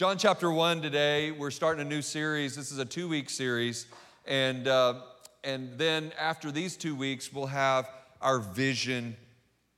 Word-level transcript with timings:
John 0.00 0.16
chapter 0.16 0.50
1 0.50 0.80
today, 0.80 1.30
we're 1.30 1.50
starting 1.50 1.86
a 1.86 1.86
new 1.86 2.00
series. 2.00 2.56
This 2.56 2.72
is 2.72 2.78
a 2.78 2.86
two 2.86 3.06
week 3.06 3.28
series. 3.28 3.84
And, 4.24 4.66
uh, 4.66 5.02
and 5.44 5.76
then 5.76 6.12
after 6.18 6.50
these 6.50 6.78
two 6.78 6.94
weeks, 6.94 7.30
we'll 7.30 7.44
have 7.44 7.86
our 8.22 8.38
Vision 8.38 9.14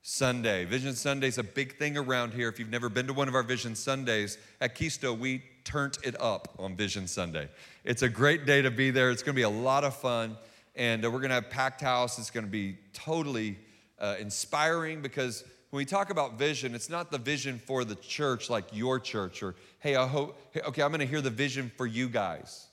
Sunday. 0.02 0.64
Vision 0.64 0.94
Sunday 0.94 1.26
is 1.26 1.38
a 1.38 1.42
big 1.42 1.76
thing 1.76 1.98
around 1.98 2.34
here. 2.34 2.48
If 2.48 2.60
you've 2.60 2.70
never 2.70 2.88
been 2.88 3.08
to 3.08 3.12
one 3.12 3.26
of 3.26 3.34
our 3.34 3.42
Vision 3.42 3.74
Sundays, 3.74 4.38
at 4.60 4.76
Keystone, 4.76 5.18
we 5.18 5.42
turned 5.64 5.98
it 6.04 6.14
up 6.20 6.54
on 6.56 6.76
Vision 6.76 7.08
Sunday. 7.08 7.48
It's 7.82 8.02
a 8.02 8.08
great 8.08 8.46
day 8.46 8.62
to 8.62 8.70
be 8.70 8.92
there. 8.92 9.10
It's 9.10 9.24
going 9.24 9.34
to 9.34 9.40
be 9.40 9.42
a 9.42 9.50
lot 9.50 9.82
of 9.82 9.96
fun. 9.96 10.36
And 10.76 11.04
uh, 11.04 11.10
we're 11.10 11.18
going 11.18 11.30
to 11.30 11.34
have 11.34 11.50
packed 11.50 11.80
house. 11.80 12.20
It's 12.20 12.30
going 12.30 12.46
to 12.46 12.52
be 12.52 12.78
totally 12.92 13.58
uh, 13.98 14.14
inspiring 14.20 15.02
because 15.02 15.42
when 15.72 15.78
we 15.78 15.86
talk 15.86 16.10
about 16.10 16.38
vision, 16.38 16.74
it's 16.74 16.90
not 16.90 17.10
the 17.10 17.16
vision 17.16 17.58
for 17.58 17.82
the 17.82 17.94
church 17.94 18.50
like 18.50 18.66
your 18.72 19.00
church 19.00 19.42
or, 19.42 19.54
hey, 19.78 19.96
I 19.96 20.06
hope, 20.06 20.38
hey, 20.50 20.60
okay, 20.60 20.82
I'm 20.82 20.92
to 20.92 21.06
hear 21.06 21.22
the 21.22 21.30
vision 21.30 21.72
for 21.78 21.86
you 21.86 22.10
guys. 22.10 22.66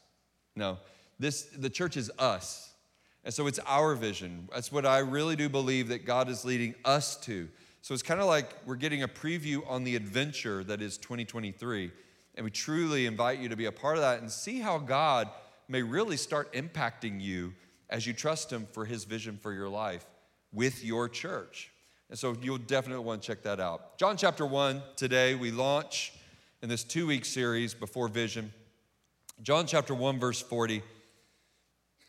No, 0.57 0.79
this, 1.17 1.43
the 1.43 1.69
church 1.69 1.95
is 1.95 2.11
us. 2.19 2.73
And 3.23 3.33
so 3.33 3.47
it's 3.47 3.59
our 3.65 3.95
vision. 3.95 4.49
That's 4.53 4.69
what 4.69 4.85
I 4.85 4.97
really 4.97 5.38
do 5.38 5.47
believe 5.47 5.88
that 5.88 6.05
God 6.05 6.27
is 6.27 6.43
leading 6.43 6.75
us 6.83 7.15
to. 7.21 7.47
So 7.83 7.93
it's 7.93 8.03
kind 8.03 8.19
of 8.19 8.25
like 8.25 8.53
we're 8.65 8.75
getting 8.75 9.03
a 9.03 9.07
preview 9.07 9.61
on 9.66 9.85
the 9.85 9.95
adventure 9.95 10.66
that 10.66 10.81
is 10.81 10.97
2023. 10.97 11.93
And 12.35 12.43
we 12.43 12.52
truly 12.52 13.05
invite 13.05 13.39
you 13.39 13.47
to 13.47 13.55
be 13.55 13.67
a 13.67 13.71
part 13.71 13.95
of 13.95 14.02
that 14.02 14.19
and 14.19 14.29
see 14.29 14.59
how 14.59 14.77
God 14.77 15.29
may 15.69 15.83
really 15.83 16.17
start 16.17 16.52
impacting 16.52 17.21
you 17.21 17.53
as 17.89 18.05
you 18.05 18.11
trust 18.11 18.52
Him 18.52 18.67
for 18.73 18.83
His 18.83 19.05
vision 19.05 19.38
for 19.38 19.53
your 19.53 19.69
life 19.69 20.05
with 20.52 20.83
your 20.83 21.07
church. 21.07 21.71
And 22.09 22.17
so 22.17 22.35
you'll 22.41 22.57
definitely 22.57 23.05
want 23.05 23.21
to 23.21 23.27
check 23.27 23.43
that 23.43 23.59
out. 23.59 23.97
John 23.97 24.17
chapter 24.17 24.45
1, 24.45 24.81
today 24.95 25.35
we 25.35 25.51
launch 25.51 26.13
in 26.61 26.69
this 26.69 26.83
two 26.83 27.05
week 27.05 27.23
series 27.23 27.73
before 27.73 28.07
vision. 28.07 28.51
John 29.43 29.67
chapter 29.67 29.93
1, 29.93 30.19
verse 30.19 30.41
40. 30.41 30.81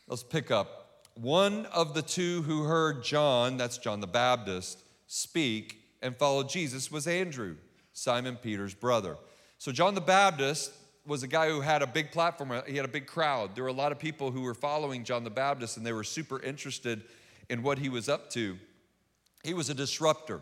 Let's 0.07 0.23
pick 0.23 0.49
up. 0.49 1.05
One 1.13 1.67
of 1.67 1.93
the 1.93 2.01
two 2.01 2.41
who 2.41 2.63
heard 2.63 3.03
John, 3.03 3.57
that's 3.57 3.77
John 3.77 3.99
the 4.01 4.07
Baptist, 4.07 4.81
speak 5.05 5.77
and 6.01 6.17
followed 6.17 6.49
Jesus 6.49 6.91
was 6.91 7.05
Andrew, 7.05 7.57
Simon 7.93 8.37
Peter's 8.37 8.73
brother. 8.73 9.17
So 9.59 9.71
John 9.71 9.93
the 9.93 10.01
Baptist 10.01 10.71
was 11.05 11.21
a 11.21 11.27
guy 11.27 11.47
who 11.49 11.61
had 11.61 11.83
a 11.83 11.87
big 11.87 12.11
platform, 12.11 12.63
he 12.67 12.75
had 12.75 12.85
a 12.85 12.89
big 12.89 13.05
crowd. 13.05 13.55
There 13.55 13.63
were 13.63 13.69
a 13.69 13.73
lot 13.73 13.91
of 13.91 13.99
people 13.99 14.31
who 14.31 14.41
were 14.41 14.55
following 14.55 15.03
John 15.03 15.23
the 15.23 15.29
Baptist 15.29 15.77
and 15.77 15.85
they 15.85 15.93
were 15.93 16.03
super 16.03 16.41
interested 16.41 17.03
in 17.49 17.61
what 17.61 17.77
he 17.77 17.89
was 17.89 18.09
up 18.09 18.29
to. 18.31 18.57
He 19.43 19.53
was 19.53 19.69
a 19.69 19.73
disruptor. 19.73 20.41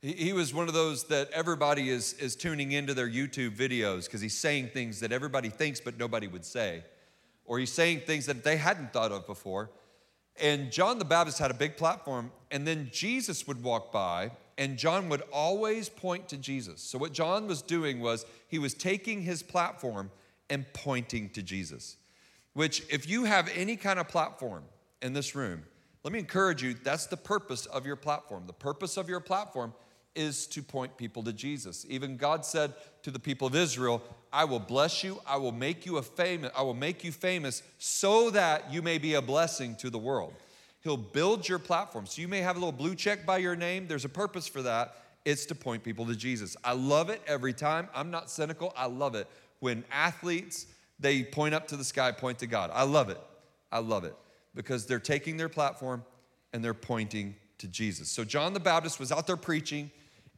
He, 0.00 0.34
was 0.34 0.52
one 0.52 0.68
of 0.68 0.74
those 0.74 1.04
that 1.04 1.30
everybody 1.30 1.88
is, 1.88 2.12
is 2.14 2.36
tuning 2.36 2.72
into 2.72 2.92
their 2.92 3.08
YouTube 3.08 3.56
videos 3.56 4.04
because 4.04 4.20
he's 4.20 4.36
saying 4.36 4.68
things 4.68 5.00
that 5.00 5.12
everybody 5.12 5.48
thinks 5.48 5.80
but 5.80 5.98
nobody 5.98 6.26
would 6.26 6.44
say. 6.44 6.84
Or 7.46 7.58
he's 7.58 7.72
saying 7.72 8.00
things 8.00 8.26
that 8.26 8.44
they 8.44 8.58
hadn't 8.58 8.92
thought 8.92 9.12
of 9.12 9.26
before. 9.26 9.70
And 10.38 10.70
John 10.70 10.98
the 10.98 11.06
Baptist 11.06 11.38
had 11.38 11.50
a 11.50 11.54
big 11.54 11.78
platform, 11.78 12.32
and 12.50 12.66
then 12.66 12.90
Jesus 12.92 13.46
would 13.46 13.62
walk 13.62 13.92
by, 13.92 14.32
and 14.58 14.76
John 14.76 15.08
would 15.08 15.22
always 15.32 15.88
point 15.88 16.28
to 16.28 16.36
Jesus. 16.36 16.82
So, 16.82 16.98
what 16.98 17.12
John 17.12 17.46
was 17.46 17.62
doing 17.62 18.00
was 18.00 18.26
he 18.48 18.58
was 18.58 18.74
taking 18.74 19.22
his 19.22 19.42
platform 19.42 20.10
and 20.50 20.66
pointing 20.72 21.30
to 21.30 21.42
Jesus. 21.42 21.96
Which, 22.52 22.82
if 22.90 23.08
you 23.08 23.24
have 23.24 23.48
any 23.54 23.76
kind 23.76 23.98
of 23.98 24.08
platform 24.08 24.64
in 25.00 25.12
this 25.12 25.34
room, 25.34 25.62
let 26.04 26.12
me 26.12 26.18
encourage 26.18 26.62
you, 26.62 26.74
that's 26.74 27.06
the 27.06 27.16
purpose 27.16 27.64
of 27.64 27.86
your 27.86 27.96
platform. 27.96 28.44
The 28.46 28.52
purpose 28.52 28.98
of 28.98 29.08
your 29.08 29.20
platform 29.20 29.72
is 30.14 30.46
to 30.48 30.62
point 30.62 30.96
people 30.98 31.22
to 31.24 31.32
Jesus. 31.32 31.86
Even 31.88 32.18
God 32.18 32.44
said 32.44 32.74
to 33.02 33.10
the 33.10 33.18
people 33.18 33.48
of 33.48 33.56
Israel, 33.56 34.02
I 34.30 34.44
will 34.44 34.60
bless 34.60 35.02
you, 35.02 35.20
I 35.26 35.38
will 35.38 35.50
make 35.50 35.86
you 35.86 35.96
a 35.96 36.02
famous, 36.02 36.50
I 36.54 36.62
will 36.62 36.74
make 36.74 37.04
you 37.04 37.10
famous 37.10 37.62
so 37.78 38.30
that 38.30 38.70
you 38.70 38.82
may 38.82 38.98
be 38.98 39.14
a 39.14 39.22
blessing 39.22 39.76
to 39.76 39.88
the 39.88 39.98
world. 39.98 40.34
He'll 40.82 40.98
build 40.98 41.48
your 41.48 41.58
platform. 41.58 42.04
So 42.04 42.20
you 42.20 42.28
may 42.28 42.40
have 42.40 42.56
a 42.56 42.58
little 42.58 42.70
blue 42.70 42.94
check 42.94 43.24
by 43.24 43.38
your 43.38 43.56
name. 43.56 43.88
There's 43.88 44.04
a 44.04 44.10
purpose 44.10 44.46
for 44.46 44.60
that. 44.60 44.96
It's 45.24 45.46
to 45.46 45.54
point 45.54 45.82
people 45.82 46.04
to 46.06 46.14
Jesus. 46.14 46.54
I 46.62 46.74
love 46.74 47.08
it 47.08 47.22
every 47.26 47.54
time. 47.54 47.88
I'm 47.94 48.10
not 48.10 48.28
cynical. 48.28 48.74
I 48.76 48.86
love 48.86 49.14
it 49.14 49.26
when 49.60 49.84
athletes 49.90 50.66
they 51.00 51.24
point 51.24 51.54
up 51.54 51.66
to 51.68 51.76
the 51.76 51.84
sky, 51.84 52.12
point 52.12 52.40
to 52.40 52.46
God. 52.46 52.70
I 52.74 52.82
love 52.82 53.08
it. 53.08 53.18
I 53.72 53.78
love 53.78 54.04
it 54.04 54.14
because 54.54 54.86
they're 54.86 54.98
taking 54.98 55.36
their 55.36 55.48
platform 55.48 56.04
and 56.52 56.64
they're 56.64 56.74
pointing 56.74 57.34
to 57.58 57.68
Jesus. 57.68 58.08
So 58.08 58.24
John 58.24 58.52
the 58.52 58.60
Baptist 58.60 59.00
was 59.00 59.10
out 59.12 59.26
there 59.26 59.36
preaching, 59.36 59.90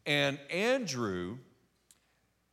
and 0.04 0.38
Andrew 0.50 1.38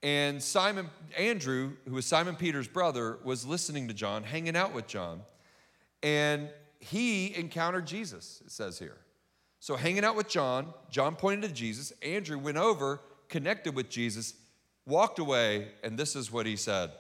and 0.02 0.44
Simon, 0.44 0.90
Andrew, 1.18 1.74
who 1.88 1.96
was 1.96 2.06
Simon 2.06 2.36
Peter's 2.36 2.68
brother, 2.68 3.20
was 3.24 3.46
listening 3.46 3.88
to 3.88 3.94
John, 3.94 4.24
hanging 4.24 4.56
out 4.56 4.74
with 4.74 4.88
John, 4.88 5.22
and 6.02 6.50
he 6.80 7.34
encountered 7.36 7.88
Jesus, 7.88 8.42
it 8.46 8.52
says 8.52 8.78
here. 8.78 8.98
So, 9.62 9.78
hanging 9.78 10.04
out 10.04 10.18
with 10.18 10.28
John, 10.28 10.74
John 10.90 11.16
pointed 11.16 11.48
to 11.48 11.54
Jesus. 11.54 11.94
Andrew 12.02 12.38
went 12.38 12.58
over, 12.58 13.00
connected 13.30 13.74
with 13.74 13.90
Jesus, 13.90 14.34
walked 14.86 15.20
away, 15.20 15.70
and 15.84 15.98
this 15.98 16.18
is 16.18 16.30
what 16.30 16.46
he 16.46 16.58
said. 16.58 16.92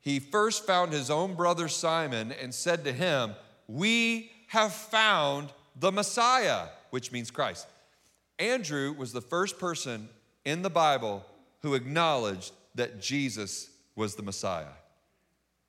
He 0.00 0.20
first 0.20 0.64
found 0.64 0.92
his 0.92 1.10
own 1.10 1.34
brother 1.34 1.66
Simon 1.66 2.30
and 2.30 2.54
said 2.54 2.84
to 2.84 2.92
him, 2.92 3.34
we 3.68 4.32
have 4.48 4.72
found 4.72 5.50
the 5.76 5.92
Messiah, 5.92 6.68
which 6.90 7.12
means 7.12 7.30
Christ. 7.30 7.66
Andrew 8.38 8.92
was 8.92 9.12
the 9.12 9.20
first 9.20 9.58
person 9.58 10.08
in 10.44 10.62
the 10.62 10.70
Bible 10.70 11.24
who 11.60 11.74
acknowledged 11.74 12.52
that 12.74 13.00
Jesus 13.00 13.70
was 13.94 14.14
the 14.14 14.22
Messiah. 14.22 14.66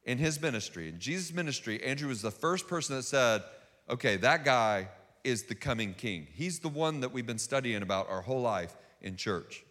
In 0.05 0.17
his 0.17 0.41
ministry, 0.41 0.87
in 0.87 0.99
Jesus' 0.99 1.33
ministry, 1.33 1.83
Andrew 1.83 2.07
was 2.07 2.21
the 2.21 2.31
first 2.31 2.67
person 2.67 2.95
that 2.95 3.03
said, 3.03 3.43
okay, 3.89 4.15
that 4.17 4.45
guy 4.45 4.87
is 5.23 5.43
the 5.43 5.55
coming 5.55 5.93
king. 5.93 6.27
He's 6.31 6.59
the 6.59 6.69
one 6.69 7.01
that 7.01 7.11
we've 7.11 7.27
been 7.27 7.37
studying 7.37 7.81
about 7.81 8.09
our 8.09 8.21
whole 8.21 8.41
life 8.41 8.75
in 9.01 9.17
church. 9.17 9.63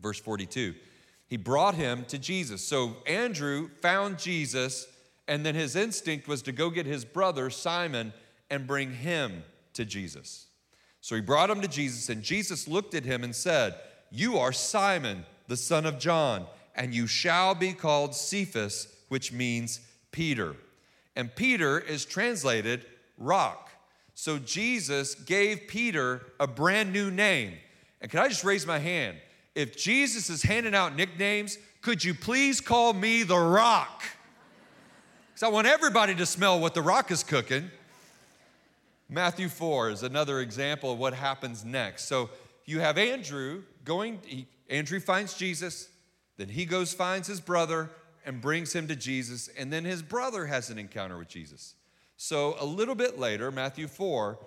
Verse 0.00 0.20
42. 0.20 0.74
He 1.26 1.36
brought 1.36 1.74
him 1.74 2.04
to 2.06 2.18
Jesus. 2.18 2.66
So 2.66 2.96
Andrew 3.06 3.70
found 3.80 4.18
Jesus 4.18 4.86
and 5.30 5.46
then 5.46 5.54
his 5.54 5.76
instinct 5.76 6.26
was 6.26 6.42
to 6.42 6.50
go 6.50 6.70
get 6.70 6.86
his 6.86 7.04
brother, 7.04 7.50
Simon, 7.50 8.12
and 8.50 8.66
bring 8.66 8.92
him 8.92 9.44
to 9.74 9.84
Jesus. 9.84 10.46
So 11.00 11.14
he 11.14 11.20
brought 11.20 11.50
him 11.50 11.60
to 11.60 11.68
Jesus, 11.68 12.08
and 12.08 12.20
Jesus 12.20 12.66
looked 12.66 12.96
at 12.96 13.04
him 13.04 13.22
and 13.22 13.34
said, 13.34 13.76
You 14.10 14.38
are 14.38 14.52
Simon, 14.52 15.24
the 15.46 15.56
son 15.56 15.86
of 15.86 16.00
John, 16.00 16.46
and 16.74 16.92
you 16.92 17.06
shall 17.06 17.54
be 17.54 17.72
called 17.72 18.12
Cephas, 18.16 18.92
which 19.08 19.32
means 19.32 19.78
Peter. 20.10 20.56
And 21.14 21.32
Peter 21.32 21.78
is 21.78 22.04
translated 22.04 22.84
rock. 23.16 23.70
So 24.14 24.36
Jesus 24.36 25.14
gave 25.14 25.68
Peter 25.68 26.22
a 26.40 26.48
brand 26.48 26.92
new 26.92 27.08
name. 27.08 27.52
And 28.00 28.10
can 28.10 28.18
I 28.18 28.26
just 28.26 28.42
raise 28.42 28.66
my 28.66 28.80
hand? 28.80 29.16
If 29.54 29.76
Jesus 29.76 30.28
is 30.28 30.42
handing 30.42 30.74
out 30.74 30.96
nicknames, 30.96 31.56
could 31.82 32.02
you 32.02 32.14
please 32.14 32.60
call 32.60 32.94
me 32.94 33.22
the 33.22 33.38
rock? 33.38 34.02
Because 35.40 35.52
I 35.52 35.54
want 35.54 35.66
everybody 35.68 36.14
to 36.16 36.26
smell 36.26 36.60
what 36.60 36.74
the 36.74 36.82
rock 36.82 37.10
is 37.10 37.22
cooking. 37.22 37.70
Matthew 39.08 39.48
4 39.48 39.88
is 39.88 40.02
another 40.02 40.40
example 40.40 40.92
of 40.92 40.98
what 40.98 41.14
happens 41.14 41.64
next. 41.64 42.08
So 42.08 42.28
you 42.66 42.80
have 42.80 42.98
Andrew 42.98 43.62
going, 43.82 44.18
he, 44.26 44.46
Andrew 44.68 45.00
finds 45.00 45.32
Jesus, 45.32 45.88
then 46.36 46.50
he 46.50 46.66
goes, 46.66 46.92
finds 46.92 47.26
his 47.26 47.40
brother, 47.40 47.88
and 48.26 48.42
brings 48.42 48.74
him 48.74 48.86
to 48.88 48.94
Jesus, 48.94 49.48
and 49.56 49.72
then 49.72 49.86
his 49.86 50.02
brother 50.02 50.44
has 50.44 50.68
an 50.68 50.78
encounter 50.78 51.16
with 51.16 51.28
Jesus. 51.28 51.74
So 52.18 52.56
a 52.60 52.66
little 52.66 52.94
bit 52.94 53.18
later, 53.18 53.50
Matthew 53.50 53.88
4, 53.88 54.38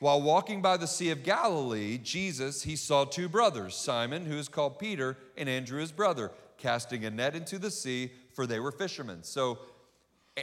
while 0.00 0.20
walking 0.20 0.60
by 0.60 0.76
the 0.76 0.88
Sea 0.88 1.10
of 1.10 1.22
Galilee, 1.22 1.98
Jesus, 1.98 2.64
he 2.64 2.74
saw 2.74 3.04
two 3.04 3.28
brothers, 3.28 3.76
Simon, 3.76 4.26
who 4.26 4.38
is 4.38 4.48
called 4.48 4.80
Peter, 4.80 5.16
and 5.36 5.48
Andrew, 5.48 5.78
his 5.78 5.92
brother, 5.92 6.32
casting 6.58 7.04
a 7.04 7.10
net 7.10 7.36
into 7.36 7.60
the 7.60 7.70
sea, 7.70 8.10
for 8.32 8.44
they 8.44 8.58
were 8.58 8.72
fishermen. 8.72 9.22
So 9.22 9.58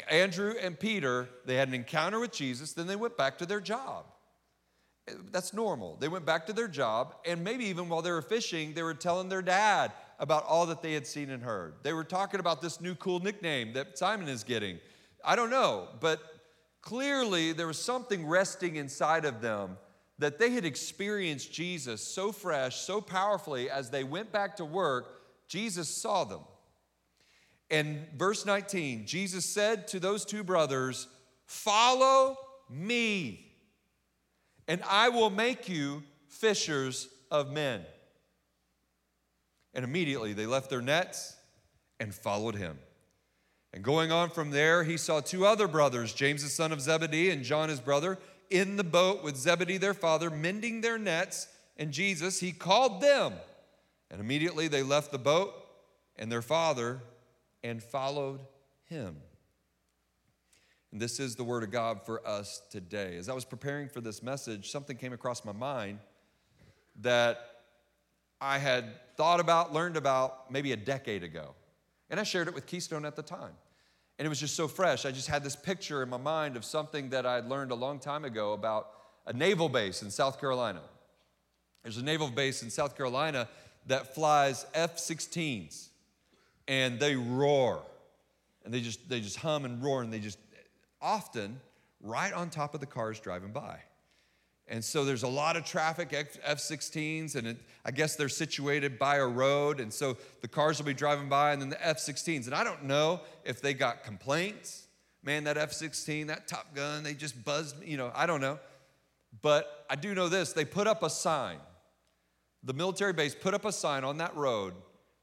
Andrew 0.09 0.53
and 0.61 0.79
Peter, 0.79 1.29
they 1.45 1.55
had 1.55 1.67
an 1.67 1.73
encounter 1.73 2.19
with 2.19 2.31
Jesus, 2.31 2.73
then 2.73 2.87
they 2.87 2.95
went 2.95 3.17
back 3.17 3.37
to 3.39 3.45
their 3.45 3.59
job. 3.59 4.05
Eh, 5.07 5.13
that's 5.31 5.53
normal. 5.53 5.97
They 5.99 6.07
went 6.07 6.25
back 6.25 6.45
to 6.47 6.53
their 6.53 6.67
job, 6.67 7.15
and 7.25 7.43
maybe 7.43 7.65
even 7.65 7.89
while 7.89 8.01
they 8.01 8.11
were 8.11 8.21
fishing, 8.21 8.73
they 8.73 8.83
were 8.83 8.93
telling 8.93 9.29
their 9.29 9.41
dad 9.41 9.91
about 10.19 10.45
all 10.45 10.65
that 10.67 10.81
they 10.81 10.93
had 10.93 11.07
seen 11.07 11.29
and 11.29 11.41
heard. 11.41 11.75
They 11.81 11.93
were 11.93 12.03
talking 12.03 12.39
about 12.39 12.61
this 12.61 12.79
new 12.81 12.93
cool 12.95 13.19
nickname 13.19 13.73
that 13.73 13.97
Simon 13.97 14.27
is 14.27 14.43
getting. 14.43 14.79
I 15.23 15.35
don't 15.35 15.49
know, 15.49 15.87
but 15.99 16.21
clearly 16.81 17.53
there 17.53 17.67
was 17.67 17.79
something 17.79 18.27
resting 18.27 18.75
inside 18.75 19.25
of 19.25 19.41
them 19.41 19.77
that 20.19 20.37
they 20.37 20.51
had 20.51 20.65
experienced 20.65 21.51
Jesus 21.51 22.01
so 22.01 22.31
fresh, 22.31 22.75
so 22.81 22.99
powerfully 23.01 23.69
as 23.69 23.89
they 23.89 24.03
went 24.03 24.31
back 24.31 24.57
to 24.57 24.65
work. 24.65 25.21
Jesus 25.47 25.89
saw 25.89 26.25
them. 26.25 26.41
And 27.71 28.07
verse 28.17 28.45
19, 28.45 29.05
Jesus 29.05 29.45
said 29.45 29.87
to 29.89 29.99
those 29.99 30.25
two 30.25 30.43
brothers, 30.43 31.07
Follow 31.45 32.37
me, 32.69 33.51
and 34.67 34.81
I 34.89 35.09
will 35.09 35.29
make 35.29 35.69
you 35.69 36.03
fishers 36.27 37.09
of 37.31 37.51
men. 37.51 37.81
And 39.73 39.83
immediately 39.83 40.33
they 40.33 40.45
left 40.45 40.69
their 40.69 40.81
nets 40.81 41.35
and 41.99 42.13
followed 42.13 42.55
him. 42.55 42.77
And 43.71 43.83
going 43.83 44.11
on 44.11 44.31
from 44.31 44.49
there, 44.49 44.83
he 44.83 44.97
saw 44.97 45.19
two 45.19 45.45
other 45.45 45.67
brothers, 45.67 46.13
James 46.13 46.43
the 46.43 46.49
son 46.49 46.71
of 46.71 46.81
Zebedee 46.81 47.29
and 47.29 47.43
John 47.43 47.69
his 47.69 47.79
brother, 47.79 48.17
in 48.49 48.77
the 48.77 48.83
boat 48.83 49.23
with 49.23 49.37
Zebedee 49.37 49.77
their 49.77 49.93
father, 49.93 50.31
mending 50.31 50.81
their 50.81 50.97
nets. 50.97 51.47
And 51.77 51.91
Jesus, 51.91 52.39
he 52.39 52.51
called 52.51 52.99
them. 53.01 53.33
And 54.09 54.19
immediately 54.19 54.67
they 54.67 54.81
left 54.81 55.11
the 55.11 55.19
boat 55.19 55.53
and 56.15 56.31
their 56.31 56.41
father 56.41 57.01
and 57.63 57.81
followed 57.81 58.41
him. 58.85 59.15
And 60.91 60.99
this 60.99 61.19
is 61.19 61.35
the 61.35 61.43
word 61.43 61.63
of 61.63 61.71
God 61.71 62.01
for 62.05 62.25
us 62.27 62.61
today. 62.71 63.17
As 63.17 63.29
I 63.29 63.33
was 63.33 63.45
preparing 63.45 63.89
for 63.89 64.01
this 64.01 64.23
message, 64.23 64.71
something 64.71 64.97
came 64.97 65.13
across 65.13 65.45
my 65.45 65.51
mind 65.51 65.99
that 67.01 67.39
I 68.41 68.57
had 68.57 68.85
thought 69.15 69.39
about, 69.39 69.73
learned 69.73 69.97
about 69.97 70.51
maybe 70.51 70.71
a 70.71 70.77
decade 70.77 71.23
ago. 71.23 71.53
And 72.09 72.19
I 72.19 72.23
shared 72.23 72.47
it 72.47 72.55
with 72.55 72.65
Keystone 72.65 73.05
at 73.05 73.15
the 73.15 73.21
time. 73.21 73.53
And 74.17 74.25
it 74.25 74.29
was 74.29 74.39
just 74.39 74.55
so 74.55 74.67
fresh. 74.67 75.05
I 75.05 75.11
just 75.11 75.27
had 75.27 75.43
this 75.43 75.55
picture 75.55 76.01
in 76.01 76.09
my 76.09 76.17
mind 76.17 76.57
of 76.57 76.65
something 76.65 77.09
that 77.09 77.25
I 77.25 77.35
had 77.35 77.47
learned 77.47 77.71
a 77.71 77.75
long 77.75 77.99
time 77.99 78.25
ago 78.25 78.53
about 78.53 78.89
a 79.27 79.33
naval 79.33 79.69
base 79.69 80.01
in 80.01 80.09
South 80.09 80.39
Carolina. 80.39 80.81
There's 81.83 81.97
a 81.97 82.03
naval 82.03 82.29
base 82.29 82.63
in 82.63 82.69
South 82.69 82.97
Carolina 82.97 83.47
that 83.85 84.15
flies 84.15 84.65
F 84.73 84.97
16s, 84.97 85.88
and 86.69 86.99
they 86.99 87.15
roar. 87.15 87.81
And 88.63 88.73
they 88.73 88.79
just, 88.79 89.09
they 89.09 89.19
just 89.19 89.37
hum 89.37 89.65
and 89.65 89.83
roar, 89.83 90.03
and 90.03 90.13
they 90.13 90.19
just 90.19 90.37
often 91.01 91.59
right 91.99 92.31
on 92.31 92.49
top 92.49 92.73
of 92.73 92.79
the 92.79 92.85
cars 92.85 93.19
driving 93.19 93.51
by. 93.51 93.79
And 94.67 94.85
so 94.85 95.03
there's 95.03 95.23
a 95.23 95.27
lot 95.27 95.57
of 95.57 95.65
traffic, 95.65 96.13
F 96.13 96.59
16s, 96.59 97.35
and 97.35 97.47
it, 97.47 97.57
I 97.83 97.89
guess 97.89 98.15
they're 98.15 98.29
situated 98.29 98.99
by 98.99 99.15
a 99.15 99.25
road. 99.25 99.79
And 99.79 99.91
so 99.91 100.15
the 100.41 100.47
cars 100.47 100.77
will 100.77 100.85
be 100.85 100.93
driving 100.93 101.27
by, 101.27 101.53
and 101.53 101.61
then 101.61 101.69
the 101.69 101.85
F 101.85 101.97
16s. 101.97 102.45
And 102.45 102.53
I 102.53 102.63
don't 102.63 102.83
know 102.83 103.21
if 103.43 103.61
they 103.61 103.73
got 103.73 104.03
complaints. 104.03 104.85
Man, 105.23 105.45
that 105.45 105.57
F 105.57 105.73
16, 105.73 106.27
that 106.27 106.47
Top 106.47 106.75
Gun, 106.75 107.01
they 107.01 107.15
just 107.15 107.43
buzzed. 107.43 107.83
You 107.83 107.97
know, 107.97 108.11
I 108.13 108.27
don't 108.27 108.41
know. 108.41 108.59
But 109.41 109.85
I 109.89 109.95
do 109.95 110.13
know 110.13 110.29
this 110.29 110.53
they 110.53 110.65
put 110.65 110.85
up 110.85 111.01
a 111.01 111.09
sign. 111.09 111.57
The 112.63 112.73
military 112.73 113.13
base 113.13 113.33
put 113.33 113.55
up 113.55 113.65
a 113.65 113.71
sign 113.71 114.03
on 114.03 114.19
that 114.19 114.35
road, 114.35 114.75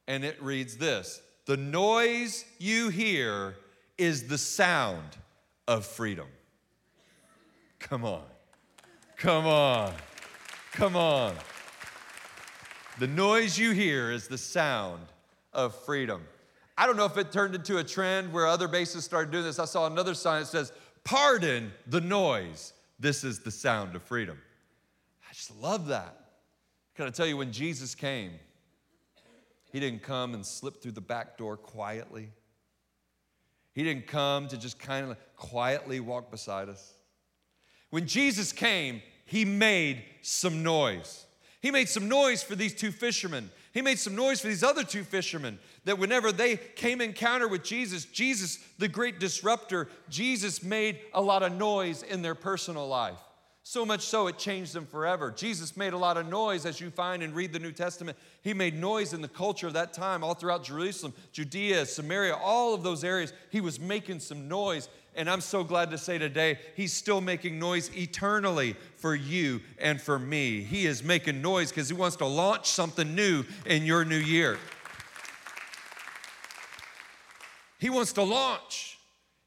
and 0.09 0.25
it 0.25 0.43
reads 0.43 0.77
this 0.77 1.23
The 1.47 1.57
noise 1.57 2.45
you 2.59 2.89
hear 2.89 3.55
is 3.97 4.27
the 4.27 4.37
sound 4.37 5.17
of 5.69 5.87
freedom. 5.87 6.27
Come 7.79 8.05
on. 8.05 8.25
Come 9.17 9.47
on. 9.47 9.93
Come 10.73 10.97
on. 10.97 11.35
The 12.99 13.07
noise 13.07 13.57
you 13.57 13.71
hear 13.71 14.11
is 14.11 14.27
the 14.27 14.39
sound 14.39 15.03
of 15.53 15.75
freedom. 15.85 16.27
I 16.77 16.85
don't 16.85 16.97
know 16.97 17.05
if 17.05 17.17
it 17.17 17.31
turned 17.31 17.55
into 17.55 17.79
a 17.79 17.85
trend 17.85 18.33
where 18.33 18.47
other 18.47 18.67
bases 18.67 19.05
started 19.05 19.31
doing 19.31 19.45
this. 19.45 19.61
I 19.61 19.67
saw 19.67 19.87
another 19.87 20.15
sign 20.15 20.41
that 20.41 20.49
says, 20.49 20.73
Pardon 21.05 21.73
the 21.87 22.01
noise. 22.01 22.73
This 22.99 23.23
is 23.23 23.41
the 23.41 23.53
sound 23.53 23.95
of 23.95 24.03
freedom. 24.03 24.39
I 25.31 25.33
just 25.33 25.57
love 25.61 25.87
that. 25.89 26.17
Can 26.97 27.07
I 27.07 27.11
tell 27.11 27.27
you, 27.27 27.37
when 27.37 27.53
Jesus 27.53 27.95
came, 27.95 28.33
he 29.77 29.81
didn't 29.81 30.03
come 30.03 30.33
and 30.33 30.47
slip 30.47 30.81
through 30.81 30.93
the 30.93 31.03
back 31.03 31.37
door 31.37 31.55
quietly. 31.55 32.31
He 33.75 33.85
didn't 33.85 34.07
come 34.07 34.49
to 34.49 34.57
just 34.57 34.79
kind 34.79 35.11
of 35.11 35.19
quietly 35.37 36.01
walk 36.01 36.31
beside 36.31 36.71
us. 36.71 36.95
When 37.91 38.07
Jesus 38.07 38.55
came, 38.55 39.03
he 39.27 39.45
made 39.45 40.03
some 40.23 40.63
noise. 40.63 41.27
He 41.61 41.71
made 41.71 41.91
some 41.91 42.09
noise 42.09 42.43
for 42.43 42.55
these 42.55 42.73
two 42.73 42.91
fishermen. 42.91 43.51
He 43.75 43.83
made 43.83 43.99
some 43.99 44.17
noise 44.17 44.41
for 44.41 44.49
these 44.49 44.65
other 44.65 44.83
two 44.83 45.05
fishermen 45.05 45.59
that 45.85 45.99
whenever 45.99 46.33
they 46.33 46.57
came 46.57 47.03
encounter 47.03 47.47
with 47.47 47.63
Jesus, 47.63 48.07
Jesus, 48.07 48.59
the 48.79 48.89
great 48.89 49.21
disruptor, 49.21 49.91
Jesus 50.09 50.63
made 50.63 51.01
a 51.13 51.21
lot 51.21 51.43
of 51.43 51.53
noise 51.53 52.03
in 52.03 52.23
their 52.23 52.35
personal 52.35 52.89
life. 52.89 53.21
So 53.69 53.85
much 53.85 54.03
so 54.03 54.29
it 54.29 54.39
changed 54.39 54.75
them 54.75 54.87
forever. 54.87 55.33
Jesus 55.33 55.77
made 55.77 55.93
a 55.93 55.99
lot 55.99 56.17
of 56.17 56.29
noise, 56.29 56.65
as 56.67 56.81
you 56.81 56.89
find 56.89 57.21
and 57.21 57.35
read 57.35 57.53
the 57.53 57.59
New 57.59 57.73
Testament. 57.73 58.17
He 58.43 58.55
made 58.55 58.79
noise 58.79 59.13
in 59.13 59.23
the 59.23 59.29
culture 59.29 59.67
of 59.67 59.73
that 59.73 59.93
time, 59.93 60.23
all 60.23 60.35
throughout 60.35 60.63
Jerusalem, 60.63 61.13
Judea, 61.33 61.85
Samaria, 61.87 62.37
all 62.37 62.75
of 62.75 62.85
those 62.85 63.03
areas. 63.03 63.33
He 63.51 63.61
was 63.61 63.81
making 63.81 64.21
some 64.21 64.47
noise. 64.47 64.89
And 65.17 65.29
I'm 65.29 65.41
so 65.41 65.65
glad 65.65 65.91
to 65.91 65.99
say 65.99 66.17
today, 66.17 66.61
He's 66.77 66.93
still 66.93 67.21
making 67.21 67.59
noise 67.59 67.91
eternally 67.93 68.77
for 68.99 69.17
you 69.17 69.61
and 69.79 70.01
for 70.01 70.17
me. 70.17 70.63
He 70.63 70.87
is 70.87 71.03
making 71.03 71.43
noise 71.43 71.71
because 71.71 71.89
He 71.89 71.95
wants 71.97 72.15
to 72.19 72.25
launch 72.25 72.71
something 72.71 73.17
new 73.17 73.43
in 73.67 73.85
your 73.85 74.05
new 74.05 74.15
year. 74.15 74.59
He 77.81 77.91
wants 77.91 78.13
to 78.13 78.23
launch, 78.23 78.97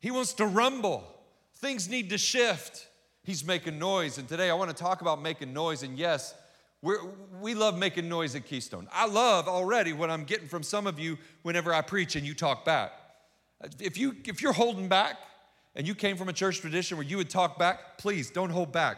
He 0.02 0.12
wants 0.12 0.34
to 0.34 0.46
rumble. 0.46 1.06
Things 1.56 1.88
need 1.88 2.10
to 2.10 2.18
shift. 2.18 2.89
He's 3.30 3.46
making 3.46 3.78
noise. 3.78 4.18
And 4.18 4.28
today 4.28 4.50
I 4.50 4.56
want 4.56 4.76
to 4.76 4.76
talk 4.76 5.02
about 5.02 5.22
making 5.22 5.54
noise. 5.54 5.84
And 5.84 6.00
yes, 6.00 6.34
we 6.82 6.96
we 7.40 7.54
love 7.54 7.78
making 7.78 8.10
noise 8.10 8.34
at 8.34 8.48
Keystone. 8.48 8.88
I 8.92 9.06
love 9.06 9.48
already 9.48 9.94
what 9.94 10.10
I'm 10.10 10.24
getting 10.24 10.48
from 10.48 10.64
some 10.64 10.88
of 10.88 10.98
you 10.98 11.16
whenever 11.44 11.72
I 11.72 11.82
preach 11.82 12.16
and 12.16 12.26
you 12.26 12.34
talk 12.34 12.66
back. 12.66 12.92
If, 13.80 14.00
you, 14.00 14.16
if 14.26 14.42
you're 14.42 14.52
holding 14.52 14.88
back 14.88 15.18
and 15.76 15.88
you 15.88 15.94
came 15.94 16.18
from 16.18 16.28
a 16.28 16.34
church 16.34 16.60
tradition 16.60 16.98
where 16.98 17.06
you 17.06 17.18
would 17.18 17.30
talk 17.30 17.60
back, 17.60 18.00
please 18.00 18.32
don't 18.32 18.50
hold 18.50 18.72
back. 18.72 18.98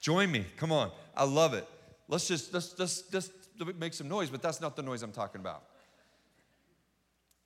Join 0.00 0.32
me. 0.32 0.44
Come 0.56 0.72
on. 0.72 0.90
I 1.16 1.22
love 1.22 1.54
it. 1.54 1.64
Let's 2.08 2.26
just, 2.26 2.52
let's, 2.52 2.76
let's, 2.80 3.04
let's 3.12 3.30
make 3.78 3.94
some 3.94 4.08
noise, 4.08 4.28
but 4.28 4.42
that's 4.42 4.60
not 4.60 4.74
the 4.74 4.82
noise 4.82 5.04
I'm 5.04 5.12
talking 5.12 5.40
about. 5.40 5.62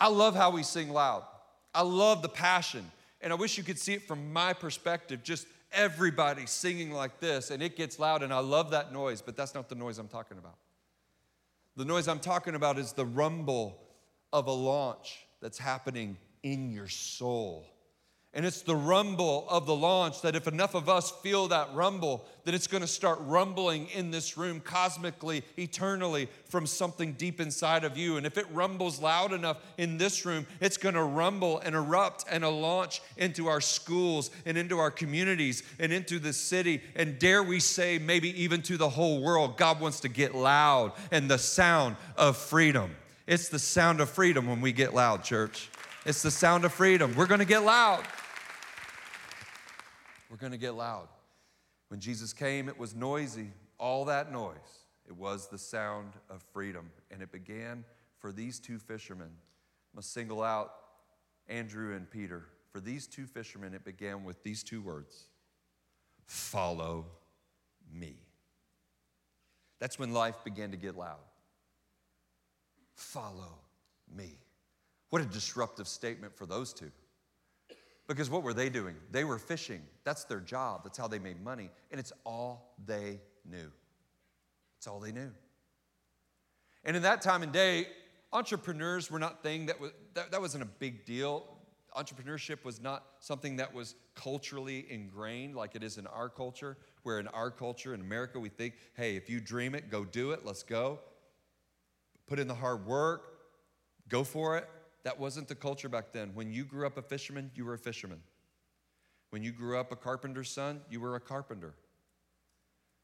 I 0.00 0.08
love 0.08 0.34
how 0.34 0.48
we 0.48 0.62
sing 0.62 0.88
loud. 0.88 1.24
I 1.74 1.82
love 1.82 2.22
the 2.22 2.30
passion. 2.30 2.90
And 3.20 3.34
I 3.34 3.36
wish 3.36 3.58
you 3.58 3.64
could 3.64 3.78
see 3.78 3.92
it 3.92 4.08
from 4.08 4.32
my 4.32 4.54
perspective, 4.54 5.22
just 5.22 5.46
everybody 5.72 6.46
singing 6.46 6.92
like 6.92 7.20
this, 7.20 7.50
and 7.50 7.62
it 7.62 7.76
gets 7.76 7.98
loud, 7.98 8.22
and 8.22 8.32
I 8.32 8.38
love 8.38 8.70
that 8.70 8.92
noise, 8.92 9.22
but 9.22 9.36
that's 9.36 9.54
not 9.54 9.68
the 9.68 9.74
noise 9.74 9.98
I'm 9.98 10.08
talking 10.08 10.38
about. 10.38 10.56
The 11.76 11.84
noise 11.84 12.08
I'm 12.08 12.20
talking 12.20 12.54
about 12.54 12.78
is 12.78 12.92
the 12.92 13.06
rumble 13.06 13.78
of 14.32 14.46
a 14.46 14.52
launch 14.52 15.26
that's 15.40 15.58
happening 15.58 16.16
in 16.42 16.70
your 16.70 16.88
soul. 16.88 17.66
And 18.34 18.46
it's 18.46 18.62
the 18.62 18.74
rumble 18.74 19.46
of 19.50 19.66
the 19.66 19.74
launch 19.74 20.22
that 20.22 20.34
if 20.34 20.48
enough 20.48 20.74
of 20.74 20.88
us 20.88 21.10
feel 21.22 21.48
that 21.48 21.68
rumble, 21.74 22.24
then 22.44 22.54
it's 22.54 22.66
going 22.66 22.80
to 22.80 22.86
start 22.86 23.18
rumbling 23.20 23.88
in 23.88 24.10
this 24.10 24.38
room 24.38 24.58
cosmically, 24.58 25.44
eternally 25.58 26.30
from 26.46 26.66
something 26.66 27.12
deep 27.12 27.42
inside 27.42 27.84
of 27.84 27.98
you. 27.98 28.16
And 28.16 28.24
if 28.24 28.38
it 28.38 28.46
rumbles 28.50 29.02
loud 29.02 29.34
enough 29.34 29.58
in 29.76 29.98
this 29.98 30.24
room, 30.24 30.46
it's 30.60 30.78
going 30.78 30.94
to 30.94 31.02
rumble 31.02 31.58
and 31.58 31.74
erupt 31.74 32.24
and 32.30 32.42
a 32.42 32.48
launch 32.48 33.02
into 33.18 33.48
our 33.48 33.60
schools 33.60 34.30
and 34.46 34.56
into 34.56 34.78
our 34.78 34.90
communities 34.90 35.62
and 35.78 35.92
into 35.92 36.18
the 36.18 36.32
city. 36.32 36.80
And 36.96 37.18
dare 37.18 37.42
we 37.42 37.60
say, 37.60 37.98
maybe 37.98 38.42
even 38.42 38.62
to 38.62 38.78
the 38.78 38.88
whole 38.88 39.22
world, 39.22 39.58
God 39.58 39.78
wants 39.78 40.00
to 40.00 40.08
get 40.08 40.34
loud 40.34 40.92
and 41.10 41.30
the 41.30 41.38
sound 41.38 41.96
of 42.16 42.38
freedom. 42.38 42.96
It's 43.26 43.50
the 43.50 43.58
sound 43.58 44.00
of 44.00 44.08
freedom 44.08 44.46
when 44.46 44.62
we 44.62 44.72
get 44.72 44.94
loud, 44.94 45.22
church. 45.22 45.68
It's 46.06 46.22
the 46.22 46.30
sound 46.30 46.64
of 46.64 46.72
freedom. 46.72 47.14
We're 47.14 47.26
going 47.26 47.40
to 47.40 47.46
get 47.46 47.62
loud. 47.62 48.04
We're 50.32 50.38
going 50.38 50.52
to 50.52 50.58
get 50.58 50.74
loud. 50.74 51.08
When 51.88 52.00
Jesus 52.00 52.32
came, 52.32 52.70
it 52.70 52.78
was 52.78 52.94
noisy, 52.94 53.48
all 53.76 54.06
that 54.06 54.32
noise. 54.32 54.56
It 55.06 55.14
was 55.14 55.48
the 55.48 55.58
sound 55.58 56.14
of 56.30 56.42
freedom. 56.54 56.90
And 57.10 57.20
it 57.20 57.30
began 57.30 57.84
for 58.18 58.32
these 58.32 58.58
two 58.58 58.78
fishermen. 58.78 59.26
I'm 59.26 59.96
going 59.96 60.02
to 60.02 60.08
single 60.08 60.42
out 60.42 60.72
Andrew 61.48 61.94
and 61.94 62.10
Peter. 62.10 62.44
For 62.70 62.80
these 62.80 63.06
two 63.06 63.26
fishermen, 63.26 63.74
it 63.74 63.84
began 63.84 64.24
with 64.24 64.42
these 64.42 64.62
two 64.62 64.80
words 64.80 65.26
Follow 66.24 67.04
me. 67.92 68.14
That's 69.80 69.98
when 69.98 70.14
life 70.14 70.36
began 70.44 70.70
to 70.70 70.78
get 70.78 70.96
loud. 70.96 71.20
Follow 72.94 73.58
me. 74.16 74.38
What 75.10 75.20
a 75.20 75.26
disruptive 75.26 75.88
statement 75.88 76.34
for 76.34 76.46
those 76.46 76.72
two. 76.72 76.90
Because 78.12 78.28
what 78.28 78.42
were 78.42 78.52
they 78.52 78.68
doing? 78.68 78.94
They 79.10 79.24
were 79.24 79.38
fishing. 79.38 79.80
That's 80.04 80.24
their 80.24 80.40
job. 80.40 80.82
That's 80.84 80.98
how 80.98 81.08
they 81.08 81.18
made 81.18 81.42
money. 81.42 81.70
And 81.90 81.98
it's 81.98 82.12
all 82.26 82.74
they 82.84 83.20
knew. 83.50 83.72
It's 84.76 84.86
all 84.86 85.00
they 85.00 85.12
knew. 85.12 85.30
And 86.84 86.94
in 86.94 87.04
that 87.04 87.22
time 87.22 87.42
and 87.42 87.52
day, 87.52 87.86
entrepreneurs 88.30 89.10
were 89.10 89.18
not 89.18 89.42
thing 89.42 89.64
that 89.64 89.80
was 89.80 89.92
that, 90.12 90.30
that 90.30 90.42
wasn't 90.42 90.62
a 90.62 90.66
big 90.66 91.06
deal. 91.06 91.56
Entrepreneurship 91.96 92.66
was 92.66 92.82
not 92.82 93.02
something 93.18 93.56
that 93.56 93.72
was 93.72 93.94
culturally 94.14 94.84
ingrained 94.90 95.56
like 95.56 95.74
it 95.74 95.82
is 95.82 95.96
in 95.96 96.06
our 96.06 96.28
culture, 96.28 96.76
where 97.04 97.18
in 97.18 97.28
our 97.28 97.50
culture 97.50 97.94
in 97.94 98.02
America 98.02 98.38
we 98.38 98.50
think, 98.50 98.74
hey, 98.92 99.16
if 99.16 99.30
you 99.30 99.40
dream 99.40 99.74
it, 99.74 99.90
go 99.90 100.04
do 100.04 100.32
it, 100.32 100.44
let's 100.44 100.62
go. 100.62 100.98
Put 102.26 102.38
in 102.38 102.46
the 102.46 102.54
hard 102.54 102.84
work, 102.84 103.22
go 104.10 104.22
for 104.22 104.58
it. 104.58 104.68
That 105.04 105.18
wasn't 105.18 105.48
the 105.48 105.54
culture 105.54 105.88
back 105.88 106.12
then. 106.12 106.30
When 106.34 106.52
you 106.52 106.64
grew 106.64 106.86
up 106.86 106.96
a 106.96 107.02
fisherman, 107.02 107.50
you 107.54 107.64
were 107.64 107.74
a 107.74 107.78
fisherman. 107.78 108.20
When 109.30 109.42
you 109.42 109.50
grew 109.50 109.78
up 109.78 109.90
a 109.90 109.96
carpenter's 109.96 110.50
son, 110.50 110.80
you 110.90 111.00
were 111.00 111.16
a 111.16 111.20
carpenter. 111.20 111.74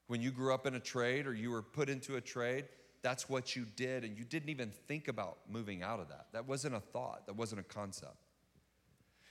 When 0.07 0.21
you 0.21 0.31
grew 0.31 0.53
up 0.53 0.65
in 0.65 0.75
a 0.75 0.79
trade 0.79 1.27
or 1.27 1.33
you 1.33 1.51
were 1.51 1.61
put 1.61 1.89
into 1.89 2.15
a 2.15 2.21
trade, 2.21 2.65
that's 3.01 3.29
what 3.29 3.55
you 3.55 3.65
did, 3.75 4.03
and 4.03 4.17
you 4.17 4.23
didn't 4.23 4.49
even 4.49 4.71
think 4.87 5.07
about 5.07 5.37
moving 5.49 5.83
out 5.83 5.99
of 5.99 6.09
that. 6.09 6.27
That 6.33 6.47
wasn't 6.47 6.75
a 6.75 6.79
thought, 6.79 7.25
that 7.27 7.35
wasn't 7.35 7.61
a 7.61 7.63
concept. 7.63 8.17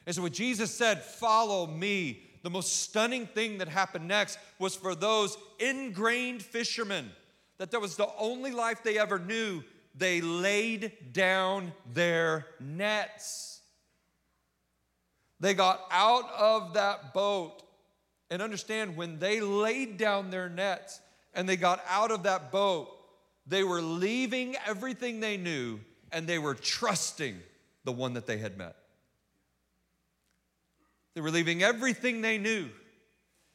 And 0.06 0.14
so 0.14 0.22
when 0.22 0.32
Jesus 0.32 0.70
said, 0.70 1.02
Follow 1.02 1.66
me, 1.66 2.22
the 2.42 2.50
most 2.50 2.82
stunning 2.82 3.26
thing 3.26 3.58
that 3.58 3.68
happened 3.68 4.08
next 4.08 4.38
was 4.58 4.74
for 4.74 4.94
those 4.94 5.36
ingrained 5.58 6.42
fishermen 6.42 7.10
that 7.58 7.72
that 7.72 7.80
was 7.80 7.96
the 7.96 8.08
only 8.18 8.52
life 8.52 8.82
they 8.82 8.98
ever 8.98 9.18
knew. 9.18 9.62
They 9.98 10.20
laid 10.20 11.12
down 11.12 11.72
their 11.92 12.46
nets. 12.60 13.60
They 15.40 15.54
got 15.54 15.80
out 15.90 16.30
of 16.38 16.74
that 16.74 17.12
boat. 17.12 17.62
And 18.30 18.40
understand, 18.40 18.96
when 18.96 19.18
they 19.18 19.40
laid 19.40 19.96
down 19.96 20.30
their 20.30 20.48
nets 20.48 21.00
and 21.34 21.48
they 21.48 21.56
got 21.56 21.82
out 21.88 22.12
of 22.12 22.22
that 22.24 22.52
boat, 22.52 22.94
they 23.46 23.64
were 23.64 23.82
leaving 23.82 24.54
everything 24.66 25.18
they 25.18 25.36
knew 25.36 25.80
and 26.12 26.26
they 26.26 26.38
were 26.38 26.54
trusting 26.54 27.36
the 27.84 27.92
one 27.92 28.12
that 28.14 28.26
they 28.26 28.38
had 28.38 28.56
met. 28.56 28.76
They 31.14 31.22
were 31.22 31.30
leaving 31.30 31.62
everything 31.62 32.20
they 32.20 32.38
knew 32.38 32.68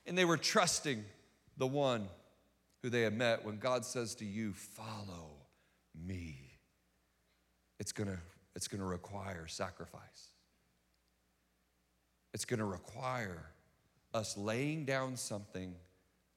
and 0.06 0.18
they 0.18 0.26
were 0.26 0.38
trusting 0.38 1.06
the 1.56 1.68
one 1.68 2.10
who 2.82 2.90
they 2.90 3.04
had 3.04 3.16
met. 3.16 3.46
When 3.46 3.60
God 3.60 3.86
says 3.86 4.16
to 4.16 4.26
you, 4.26 4.52
Follow 4.54 5.43
me, 5.96 6.60
it's 7.80 7.92
gonna, 7.92 8.20
it's 8.56 8.68
gonna 8.68 8.86
require 8.86 9.48
sacrifice. 9.48 10.30
It's 12.34 12.46
gonna 12.46 12.66
require 12.66 13.52
us 14.14 14.38
laying 14.38 14.86
down 14.86 15.18
something 15.18 15.76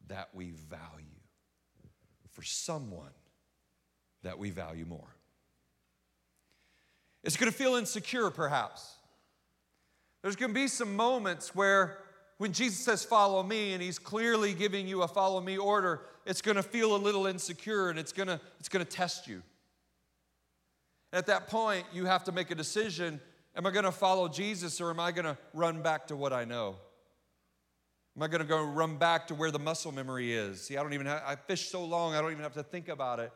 that 0.09 0.29
we 0.35 0.51
value 0.51 1.05
for 2.31 2.43
someone 2.43 3.13
that 4.23 4.39
we 4.39 4.51
value 4.51 4.85
more. 4.85 5.17
It's 7.25 7.37
to 7.51 7.57
feel 7.57 7.75
insecure, 7.75 8.31
perhaps. 8.31 8.97
There's 10.23 10.37
to 10.51 10.55
be 10.55 10.69
some 10.69 10.95
moments 10.97 11.55
where, 11.55 11.99
when 12.39 12.53
Jesus 12.53 12.79
says, 12.79 13.05
Follow 13.05 13.43
me, 13.43 13.73
and 13.73 13.83
he's 13.83 13.99
clearly 13.99 14.55
giving 14.55 14.87
you 14.87 15.03
a 15.03 15.09
follow 15.09 15.41
me 15.41 15.57
order, 15.57 16.03
it's 16.25 16.43
going 16.43 16.57
to 16.57 16.63
feel 16.63 16.95
a 16.95 16.99
little 16.99 17.27
insecure 17.27 17.91
and 17.91 17.99
it's 17.99 18.13
going 18.13 18.29
to, 18.29 18.41
it's 18.59 18.69
going 18.69 18.85
to 18.85 18.91
test 18.91 19.27
you. 19.27 19.43
At 21.13 21.27
that 21.27 21.47
point, 21.47 21.87
you 21.93 22.05
have 22.07 22.25
to 22.25 22.33
make 22.33 22.51
a 22.51 22.55
decision 22.55 23.21
Am 23.57 23.65
I 23.65 23.71
going 23.71 23.87
to 23.87 23.93
follow 23.93 24.29
Jesus 24.29 24.83
or 24.83 24.91
am 24.91 25.01
I 25.01 25.13
going 25.13 25.25
to 25.25 25.39
run 25.55 25.81
back 25.81 26.09
to 26.09 26.17
what 26.17 26.33
I 26.33 26.45
know? 26.45 26.77
Am 28.15 28.23
I 28.23 28.29
going 28.29 28.43
to 28.43 28.47
go 28.47 28.63
run 28.63 28.99
back 28.99 29.27
to 29.29 29.35
where 29.35 29.51
the 29.51 29.59
muscle 29.59 29.93
memory 29.93 30.35
is? 30.35 30.63
See, 30.63 30.77
I 30.77 30.83
don't 30.83 30.93
even 30.93 31.07
have, 31.07 31.23
I 31.27 31.37
fish 31.37 31.69
so 31.69 31.83
long, 31.83 32.15
I 32.15 32.21
don't 32.21 32.33
even 32.33 32.43
have 32.43 32.55
to 32.55 32.63
think 32.63 32.89
about 32.89 33.19
it. 33.19 33.33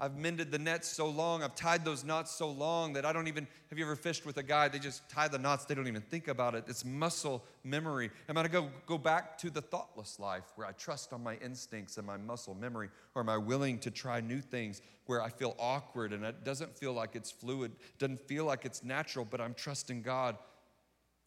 I've 0.00 0.16
mended 0.16 0.50
the 0.50 0.58
nets 0.58 0.88
so 0.88 1.08
long, 1.08 1.44
I've 1.44 1.54
tied 1.54 1.84
those 1.84 2.02
knots 2.02 2.32
so 2.32 2.50
long 2.50 2.94
that 2.94 3.04
I 3.04 3.12
don't 3.12 3.28
even. 3.28 3.46
Have 3.70 3.78
you 3.78 3.84
ever 3.84 3.94
fished 3.94 4.26
with 4.26 4.36
a 4.38 4.42
guy? 4.42 4.66
They 4.66 4.80
just 4.80 5.08
tie 5.08 5.28
the 5.28 5.38
knots, 5.38 5.66
they 5.66 5.74
don't 5.76 5.86
even 5.86 6.02
think 6.02 6.26
about 6.26 6.56
it. 6.56 6.64
It's 6.66 6.84
muscle 6.84 7.44
memory. 7.62 8.10
Am 8.28 8.36
I 8.36 8.42
gonna 8.42 8.48
go, 8.48 8.70
go 8.86 8.98
back 8.98 9.38
to 9.38 9.50
the 9.50 9.60
thoughtless 9.60 10.18
life 10.18 10.44
where 10.56 10.66
I 10.66 10.72
trust 10.72 11.12
on 11.12 11.22
my 11.22 11.36
instincts 11.36 11.96
and 11.96 12.04
my 12.04 12.16
muscle 12.16 12.56
memory? 12.56 12.88
Or 13.14 13.22
am 13.22 13.28
I 13.28 13.36
willing 13.36 13.78
to 13.80 13.90
try 13.90 14.20
new 14.20 14.40
things 14.40 14.82
where 15.06 15.22
I 15.22 15.28
feel 15.28 15.54
awkward 15.60 16.12
and 16.12 16.24
it 16.24 16.42
doesn't 16.42 16.76
feel 16.76 16.92
like 16.92 17.14
it's 17.14 17.30
fluid, 17.30 17.70
doesn't 18.00 18.20
feel 18.20 18.46
like 18.46 18.64
it's 18.64 18.82
natural, 18.82 19.24
but 19.24 19.40
I'm 19.40 19.54
trusting 19.54 20.02
God? 20.02 20.36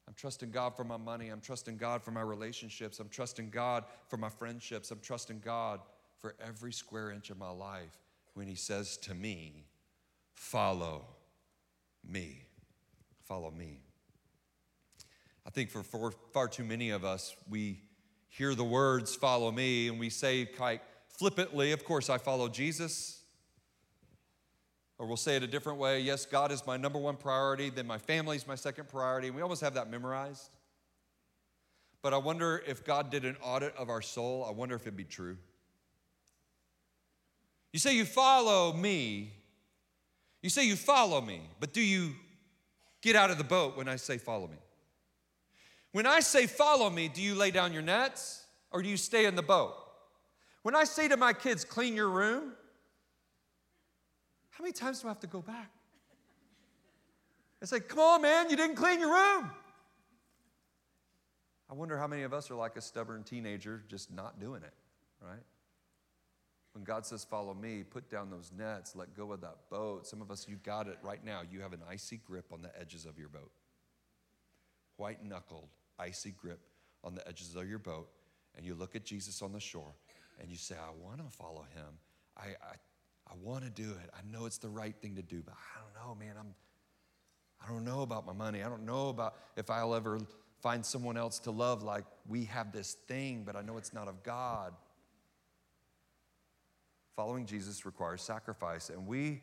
I'm 0.10 0.14
trusting 0.14 0.52
God 0.52 0.76
for 0.76 0.84
my 0.84 0.98
money. 0.98 1.30
I'm 1.30 1.42
trusting 1.42 1.78
God 1.78 2.04
for 2.04 2.12
my 2.12 2.22
relationships. 2.22 3.00
I'm 3.00 3.10
trusting 3.10 3.50
God 3.50 3.86
for 4.10 4.18
my 4.18 4.30
friendships. 4.30 4.92
I'm 4.92 5.00
trusting 5.00 5.40
God 5.40 5.80
for 6.20 6.36
every 6.46 6.74
square 6.74 7.12
inch 7.12 7.30
of 7.30 7.38
my 7.38 7.50
life 7.50 7.98
when 8.38 8.48
he 8.48 8.56
says 8.56 8.98
to 8.98 9.16
me, 9.16 9.66
Follow 10.36 11.08
me. 12.08 12.44
Follow 13.24 13.50
me. 13.50 13.82
I 15.44 15.50
think 15.50 15.72
for 15.72 16.12
far, 16.32 16.48
too 16.48 16.64
many 16.64 16.92
of 16.92 17.04
us, 17.04 17.36
we 17.50 17.82
hear 18.30 18.54
the 18.54 18.64
words, 18.64 19.16
Follow 19.16 19.52
me, 19.52 19.88
and 19.88 20.00
we 20.00 20.12
say 20.12 20.46
quite 20.46 20.82
flippantly, 21.10 21.72
Of 21.72 21.84
course, 21.84 22.12
I 22.12 22.20
follow 22.20 22.48
Jesus. 22.48 23.24
Or 25.00 25.08
we'll 25.08 25.18
say 25.18 25.36
it 25.36 25.44
a 25.44 25.48
different 25.48 25.80
way 25.80 26.02
Yes, 26.02 26.28
God 26.28 26.52
is 26.52 26.64
my 26.68 26.78
number 26.78 27.00
one 27.00 27.18
priority, 27.18 27.72
then 27.72 27.88
my 27.88 27.98
family 27.98 28.38
is 28.38 28.46
my 28.46 28.56
second 28.56 28.88
priority. 28.88 29.32
We 29.32 29.42
almost 29.42 29.62
have 29.62 29.74
that 29.74 29.90
memorized. 29.90 30.56
But 32.04 32.14
I 32.14 32.18
wonder 32.18 32.64
if 32.68 32.86
God 32.86 33.10
did 33.10 33.26
an 33.26 33.36
audit 33.42 33.76
of 33.76 33.90
our 33.90 34.04
soul, 34.04 34.46
I 34.48 34.52
wonder 34.52 34.76
if 34.76 34.84
it'd 34.84 34.96
be 34.96 35.06
true. 35.06 35.38
You 37.78 37.80
say 37.80 37.96
you 37.96 38.06
follow 38.06 38.74
me. 38.74 39.32
You 40.42 40.50
say 40.50 40.66
you 40.66 40.76
follow 40.76 41.22
me, 41.22 41.42
but 41.60 41.74
do 41.74 41.82
you 41.82 42.16
get 43.04 43.16
out 43.16 43.30
of 43.30 43.38
the 43.38 43.44
boat 43.44 43.78
when 43.78 43.88
I 43.88 43.98
say 43.98 44.18
follow 44.18 44.48
me? 44.48 44.58
When 45.92 46.08
I 46.08 46.22
say 46.22 46.48
follow 46.48 46.90
me, 46.90 47.08
do 47.08 47.22
you 47.22 47.36
lay 47.36 47.52
down 47.52 47.74
your 47.74 47.84
nets 47.84 48.48
or 48.72 48.82
do 48.82 48.90
you 48.90 48.98
stay 48.98 49.26
in 49.28 49.36
the 49.36 49.44
boat? 49.44 49.76
When 50.64 50.76
I 50.76 50.86
say 50.86 51.08
to 51.08 51.18
my 51.18 51.34
kids, 51.34 51.64
clean 51.64 51.96
your 51.96 52.10
room, 52.10 52.54
how 54.50 54.64
many 54.64 54.74
times 54.74 55.02
do 55.02 55.08
I 55.08 55.12
have 55.12 55.20
to 55.20 55.28
go 55.28 55.44
back? 55.44 55.70
I 57.62 57.68
say, 57.68 57.80
come 57.80 58.00
on, 58.00 58.24
man, 58.24 58.50
you 58.50 58.56
didn't 58.56 58.78
clean 58.78 59.00
your 59.00 59.12
room. 59.12 59.52
I 61.70 61.76
wonder 61.76 61.96
how 61.96 62.08
many 62.08 62.24
of 62.24 62.34
us 62.34 62.50
are 62.50 62.56
like 62.56 62.76
a 62.76 62.82
stubborn 62.82 63.24
teenager 63.24 63.84
just 63.88 64.12
not 64.12 64.40
doing 64.40 64.64
it, 64.64 64.74
right? 65.22 65.44
When 66.78 66.84
God 66.84 67.08
says, 67.08 67.24
Follow 67.24 67.56
me, 67.56 67.82
put 67.82 68.08
down 68.08 68.30
those 68.30 68.52
nets, 68.56 68.96
let 68.96 69.16
go 69.16 69.32
of 69.32 69.42
that 69.42 69.56
boat. 69.72 70.06
Some 70.06 70.22
of 70.22 70.30
us, 70.30 70.46
you 70.48 70.58
got 70.58 70.88
it 70.88 71.00
right 71.02 71.26
now. 71.26 71.42
You 71.50 71.62
have 71.62 71.74
an 71.74 71.82
icy 71.90 72.18
grip 72.18 72.54
on 72.54 72.62
the 72.62 72.70
edges 72.80 73.08
of 73.08 73.18
your 73.18 73.30
boat. 73.30 73.52
White 74.98 75.26
knuckled, 75.26 75.70
icy 75.98 76.36
grip 76.40 76.60
on 77.04 77.16
the 77.16 77.28
edges 77.28 77.56
of 77.56 77.68
your 77.68 77.80
boat. 77.80 78.10
And 78.56 78.64
you 78.64 78.76
look 78.76 78.96
at 78.96 79.06
Jesus 79.06 79.42
on 79.42 79.54
the 79.54 79.60
shore 79.60 79.96
and 80.40 80.52
you 80.52 80.56
say, 80.56 80.76
I 80.76 80.92
want 81.04 81.18
to 81.18 81.36
follow 81.36 81.66
him. 81.74 81.98
I, 82.38 82.50
I, 82.50 82.76
I 83.28 83.34
want 83.42 83.64
to 83.64 83.72
do 83.72 83.90
it. 83.90 84.12
I 84.14 84.20
know 84.32 84.46
it's 84.46 84.60
the 84.60 84.70
right 84.70 84.94
thing 85.02 85.16
to 85.16 85.24
do, 85.24 85.42
but 85.44 85.56
I 85.56 85.82
don't 85.82 86.08
know, 86.08 86.14
man. 86.14 86.36
I'm, 86.38 86.54
I 87.60 87.74
don't 87.74 87.86
know 87.86 88.04
about 88.04 88.28
my 88.28 88.34
money. 88.34 88.62
I 88.62 88.70
don't 88.70 88.86
know 88.86 89.10
about 89.10 89.34
if 89.56 89.72
I'll 89.72 89.96
ever 89.96 90.20
find 90.62 90.86
someone 90.86 91.18
else 91.18 91.40
to 91.40 91.50
love 91.50 91.82
like 91.82 92.06
we 92.28 92.46
have 92.46 92.72
this 92.72 92.98
thing, 93.08 93.42
but 93.44 93.56
I 93.56 93.64
know 93.64 93.78
it's 93.78 93.96
not 93.96 94.08
of 94.08 94.22
God. 94.22 94.74
Following 97.18 97.48
Jesus 97.48 97.84
requires 97.84 98.22
sacrifice, 98.22 98.92
and 98.92 99.08
we, 99.08 99.42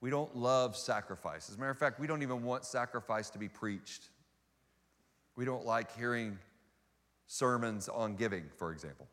we 0.00 0.08
don't 0.08 0.36
love 0.36 0.76
sacrifice. 0.76 1.48
As 1.48 1.56
a 1.56 1.58
matter 1.58 1.72
of 1.72 1.78
fact, 1.78 1.98
we 1.98 2.06
don't 2.06 2.22
even 2.22 2.44
want 2.44 2.64
sacrifice 2.64 3.28
to 3.30 3.40
be 3.40 3.48
preached. 3.48 4.04
We 5.34 5.44
don't 5.44 5.66
like 5.66 5.96
hearing 5.98 6.38
sermons 7.26 7.88
on 7.88 8.14
giving, 8.14 8.44
for 8.56 8.70
example. 8.70 9.08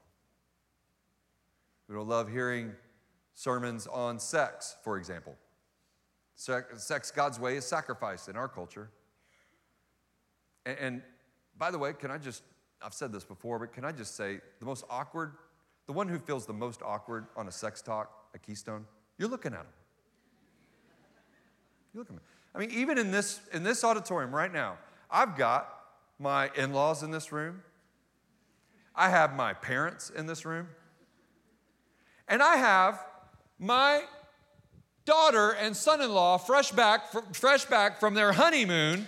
We 1.90 1.96
don't 1.96 2.08
love 2.08 2.32
hearing 2.32 2.74
sermons 3.34 3.88
on 3.88 4.20
sex, 4.20 4.76
for 4.84 5.00
example. 5.00 5.36
Sex, 6.36 7.10
God's 7.10 7.40
way, 7.40 7.58
is 7.58 7.66
sacrifice 7.66 8.28
in 8.28 8.36
our 8.36 8.48
culture. 8.48 8.92
And, 10.68 10.78
and, 10.78 11.02
by 11.58 11.72
the 11.72 11.80
way, 11.80 11.94
can 11.94 12.12
I 12.12 12.20
just, 12.20 12.44
I've 12.84 12.94
said 12.94 13.12
this 13.12 13.24
before, 13.24 13.58
but 13.58 13.74
can 13.74 13.84
I 13.84 13.92
just 13.92 14.16
say 14.16 14.42
the 14.60 14.66
most 14.68 14.86
awkward 14.92 15.32
the 15.88 15.94
one 15.94 16.08
who 16.08 16.20
feels 16.20 16.46
the 16.46 16.54
most 16.54 16.82
awkward 16.82 17.28
on 17.36 17.48
a 17.48 17.52
sex 17.52 17.82
talk 17.82 18.12
at 18.34 18.42
Keystone, 18.42 18.86
you're 19.18 19.30
looking 19.30 19.54
at 19.54 19.60
him. 19.60 19.68
You're 21.94 22.02
looking 22.02 22.16
at 22.16 22.22
him. 22.22 22.26
I 22.54 22.60
mean, 22.60 22.72
even 22.72 22.98
in 22.98 23.12
this, 23.12 23.42
in 23.54 23.64
this 23.64 23.84
auditorium 23.84 24.34
right 24.34 24.52
now, 24.52 24.78
I've 25.12 25.36
got 25.36 25.70
my 26.20 26.50
in 26.56 26.74
laws 26.74 27.04
in 27.04 27.12
this 27.12 27.32
room, 27.32 27.62
I 28.96 29.10
have 29.10 29.36
my 29.36 29.54
parents 29.54 30.10
in 30.10 30.26
this 30.26 30.46
room, 30.46 30.70
and 32.28 32.42
I 32.42 32.56
have 32.56 33.04
my 33.60 34.04
daughter 35.04 35.52
and 35.52 35.76
son 35.76 36.02
in 36.02 36.12
law 36.12 36.38
fresh 36.38 36.72
back, 36.72 37.36
fresh 37.36 37.66
back 37.66 38.00
from 38.00 38.14
their 38.14 38.32
honeymoon 38.32 39.08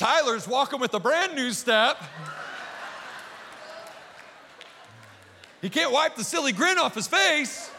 Tyler's 0.00 0.48
walking 0.48 0.80
with 0.80 0.94
a 0.94 0.98
brand 0.98 1.34
new 1.34 1.52
step. 1.52 2.02
He 5.60 5.68
can't 5.68 5.92
wipe 5.92 6.16
the 6.16 6.24
silly 6.24 6.52
grin 6.52 6.78
off 6.78 6.94
his 6.94 7.06
face. 7.06 7.70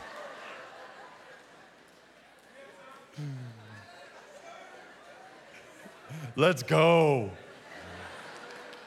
Let's 6.35 6.61
go. 6.61 7.31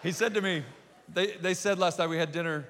He 0.04 0.12
said 0.12 0.32
to 0.34 0.40
me, 0.40 0.62
they, 1.12 1.32
they 1.32 1.54
said 1.54 1.80
last 1.80 1.98
night 1.98 2.08
we 2.08 2.16
had 2.16 2.30
dinner. 2.30 2.64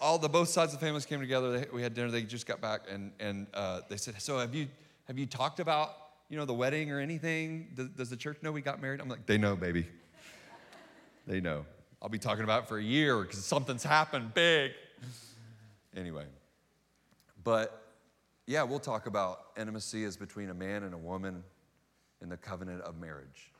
All 0.00 0.16
the 0.16 0.28
both 0.28 0.48
sides 0.48 0.72
of 0.72 0.78
the 0.78 0.86
families 0.86 1.06
came 1.06 1.18
together. 1.18 1.58
They, 1.58 1.66
we 1.72 1.82
had 1.82 1.92
dinner. 1.92 2.12
They 2.12 2.22
just 2.22 2.46
got 2.46 2.60
back, 2.60 2.82
and, 2.88 3.10
and 3.18 3.48
uh, 3.52 3.80
they 3.88 3.96
said, 3.96 4.22
"So 4.22 4.38
have 4.38 4.54
you 4.54 4.68
have 5.08 5.18
you 5.18 5.26
talked 5.26 5.58
about 5.58 6.03
you 6.28 6.36
know, 6.36 6.44
the 6.44 6.54
wedding 6.54 6.90
or 6.90 7.00
anything? 7.00 7.68
Does, 7.74 7.88
does 7.90 8.10
the 8.10 8.16
church 8.16 8.38
know 8.42 8.52
we 8.52 8.60
got 8.60 8.80
married? 8.80 9.00
I'm 9.00 9.08
like, 9.08 9.26
they 9.26 9.38
know, 9.38 9.56
baby. 9.56 9.86
they 11.26 11.40
know. 11.40 11.64
I'll 12.00 12.08
be 12.08 12.18
talking 12.18 12.44
about 12.44 12.64
it 12.64 12.68
for 12.68 12.78
a 12.78 12.82
year 12.82 13.22
because 13.22 13.44
something's 13.44 13.82
happened 13.82 14.34
big. 14.34 14.72
Anyway, 15.96 16.26
but 17.42 17.84
yeah, 18.46 18.62
we'll 18.62 18.80
talk 18.80 19.06
about 19.06 19.46
intimacy 19.56 20.04
as 20.04 20.16
between 20.16 20.50
a 20.50 20.54
man 20.54 20.82
and 20.82 20.92
a 20.92 20.98
woman 20.98 21.44
in 22.20 22.28
the 22.28 22.36
covenant 22.36 22.82
of 22.82 22.98
marriage. 22.98 23.52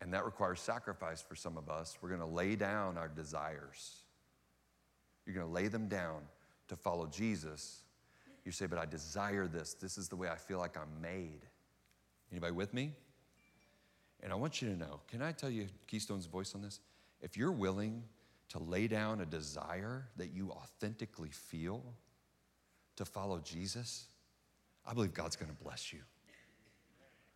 And 0.00 0.14
that 0.14 0.24
requires 0.24 0.60
sacrifice 0.60 1.20
for 1.20 1.34
some 1.34 1.56
of 1.58 1.68
us. 1.68 1.98
We're 2.00 2.08
going 2.08 2.20
to 2.20 2.26
lay 2.26 2.56
down 2.56 2.96
our 2.96 3.08
desires. 3.08 4.02
You're 5.26 5.34
going 5.34 5.46
to 5.46 5.52
lay 5.52 5.68
them 5.68 5.88
down 5.88 6.22
to 6.68 6.76
follow 6.76 7.06
Jesus. 7.06 7.82
You 8.50 8.52
say, 8.52 8.66
but 8.66 8.80
I 8.80 8.84
desire 8.84 9.46
this. 9.46 9.74
This 9.74 9.96
is 9.96 10.08
the 10.08 10.16
way 10.16 10.28
I 10.28 10.34
feel 10.34 10.58
like 10.58 10.76
I'm 10.76 11.00
made. 11.00 11.46
Anybody 12.32 12.50
with 12.50 12.74
me? 12.74 12.90
And 14.24 14.32
I 14.32 14.34
want 14.34 14.60
you 14.60 14.68
to 14.70 14.76
know, 14.76 14.98
can 15.06 15.22
I 15.22 15.30
tell 15.30 15.50
you 15.50 15.68
Keystone's 15.86 16.26
voice 16.26 16.52
on 16.56 16.60
this? 16.60 16.80
If 17.22 17.36
you're 17.36 17.52
willing 17.52 18.02
to 18.48 18.58
lay 18.58 18.88
down 18.88 19.20
a 19.20 19.24
desire 19.24 20.08
that 20.16 20.34
you 20.34 20.50
authentically 20.50 21.28
feel 21.28 21.80
to 22.96 23.04
follow 23.04 23.38
Jesus, 23.38 24.08
I 24.84 24.94
believe 24.94 25.14
God's 25.14 25.36
going 25.36 25.52
to 25.52 25.62
bless 25.62 25.92
you. 25.92 26.00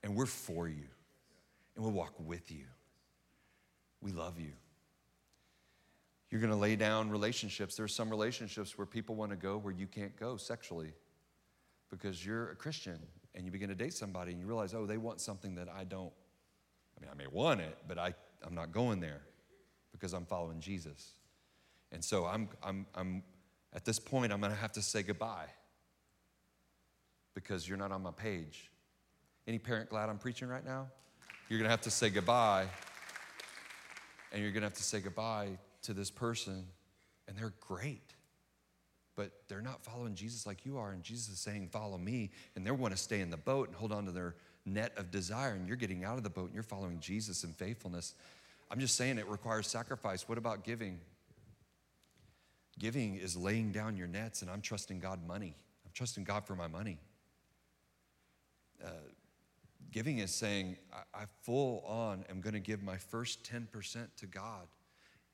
And 0.02 0.16
we're 0.16 0.26
for 0.26 0.66
you. 0.66 0.88
And 1.76 1.84
we'll 1.84 1.94
walk 1.94 2.14
with 2.18 2.50
you. 2.50 2.64
We 4.00 4.10
love 4.10 4.40
you. 4.40 4.50
You're 6.32 6.40
going 6.40 6.50
to 6.52 6.58
lay 6.58 6.74
down 6.74 7.08
relationships. 7.08 7.76
There's 7.76 7.94
some 7.94 8.10
relationships 8.10 8.76
where 8.76 8.84
people 8.84 9.14
want 9.14 9.30
to 9.30 9.36
go 9.36 9.58
where 9.58 9.72
you 9.72 9.86
can't 9.86 10.16
go 10.18 10.36
sexually 10.36 10.92
because 11.94 12.24
you're 12.24 12.50
a 12.50 12.56
Christian 12.56 12.98
and 13.34 13.44
you 13.44 13.50
begin 13.50 13.68
to 13.68 13.74
date 13.74 13.94
somebody 13.94 14.32
and 14.32 14.40
you 14.40 14.46
realize, 14.46 14.74
oh, 14.74 14.86
they 14.86 14.96
want 14.96 15.20
something 15.20 15.54
that 15.54 15.68
I 15.68 15.84
don't. 15.84 16.12
I 16.96 17.00
mean, 17.00 17.10
I 17.12 17.16
may 17.16 17.26
want 17.26 17.60
it, 17.60 17.76
but 17.88 17.98
I, 17.98 18.14
I'm 18.42 18.54
not 18.54 18.72
going 18.72 19.00
there 19.00 19.22
because 19.92 20.12
I'm 20.12 20.26
following 20.26 20.60
Jesus. 20.60 21.12
And 21.92 22.04
so 22.04 22.26
I'm, 22.26 22.48
I'm, 22.62 22.86
I'm 22.94 23.22
at 23.72 23.84
this 23.84 23.98
point, 23.98 24.32
I'm 24.32 24.40
going 24.40 24.52
to 24.52 24.58
have 24.58 24.72
to 24.72 24.82
say 24.82 25.02
goodbye 25.02 25.46
because 27.34 27.68
you're 27.68 27.78
not 27.78 27.92
on 27.92 28.02
my 28.02 28.12
page. 28.12 28.70
Any 29.46 29.58
parent 29.58 29.90
glad 29.90 30.08
I'm 30.08 30.18
preaching 30.18 30.48
right 30.48 30.64
now? 30.64 30.86
You're 31.48 31.58
going 31.58 31.66
to 31.66 31.70
have 31.70 31.82
to 31.82 31.90
say 31.90 32.10
goodbye. 32.10 32.66
And 34.32 34.42
you're 34.42 34.52
going 34.52 34.62
to 34.62 34.66
have 34.66 34.74
to 34.74 34.82
say 34.82 35.00
goodbye 35.00 35.50
to 35.82 35.92
this 35.92 36.10
person, 36.10 36.66
and 37.28 37.36
they're 37.36 37.52
great. 37.60 38.13
But 39.16 39.30
they're 39.48 39.62
not 39.62 39.84
following 39.84 40.14
Jesus 40.14 40.46
like 40.46 40.66
you 40.66 40.76
are, 40.76 40.90
and 40.90 41.02
Jesus 41.02 41.28
is 41.28 41.38
saying, 41.38 41.68
Follow 41.68 41.98
me. 41.98 42.30
And 42.56 42.66
they 42.66 42.70
want 42.70 42.94
to 42.94 43.00
stay 43.00 43.20
in 43.20 43.30
the 43.30 43.36
boat 43.36 43.68
and 43.68 43.76
hold 43.76 43.92
on 43.92 44.06
to 44.06 44.10
their 44.10 44.34
net 44.66 44.92
of 44.96 45.10
desire, 45.10 45.52
and 45.52 45.68
you're 45.68 45.76
getting 45.76 46.04
out 46.04 46.16
of 46.16 46.24
the 46.24 46.30
boat 46.30 46.46
and 46.46 46.54
you're 46.54 46.62
following 46.62 46.98
Jesus 47.00 47.44
in 47.44 47.52
faithfulness. 47.52 48.14
I'm 48.70 48.80
just 48.80 48.96
saying 48.96 49.18
it 49.18 49.28
requires 49.28 49.66
sacrifice. 49.66 50.28
What 50.28 50.38
about 50.38 50.64
giving? 50.64 50.98
Giving 52.78 53.16
is 53.16 53.36
laying 53.36 53.72
down 53.72 53.96
your 53.96 54.08
nets, 54.08 54.42
and 54.42 54.50
I'm 54.50 54.60
trusting 54.60 55.00
God 55.00 55.26
money. 55.26 55.54
I'm 55.84 55.92
trusting 55.92 56.24
God 56.24 56.44
for 56.46 56.56
my 56.56 56.66
money. 56.66 56.98
Uh, 58.84 58.88
giving 59.92 60.18
is 60.18 60.32
saying, 60.32 60.76
I, 60.92 61.22
I 61.22 61.24
full 61.42 61.84
on 61.86 62.24
am 62.28 62.40
going 62.40 62.54
to 62.54 62.60
give 62.60 62.82
my 62.82 62.96
first 62.96 63.44
10% 63.44 64.06
to 64.16 64.26
God, 64.26 64.66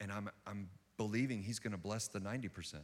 and 0.00 0.12
I'm, 0.12 0.28
I'm 0.46 0.68
believing 0.96 1.42
He's 1.42 1.58
going 1.58 1.72
to 1.72 1.78
bless 1.78 2.08
the 2.08 2.20
90%. 2.20 2.74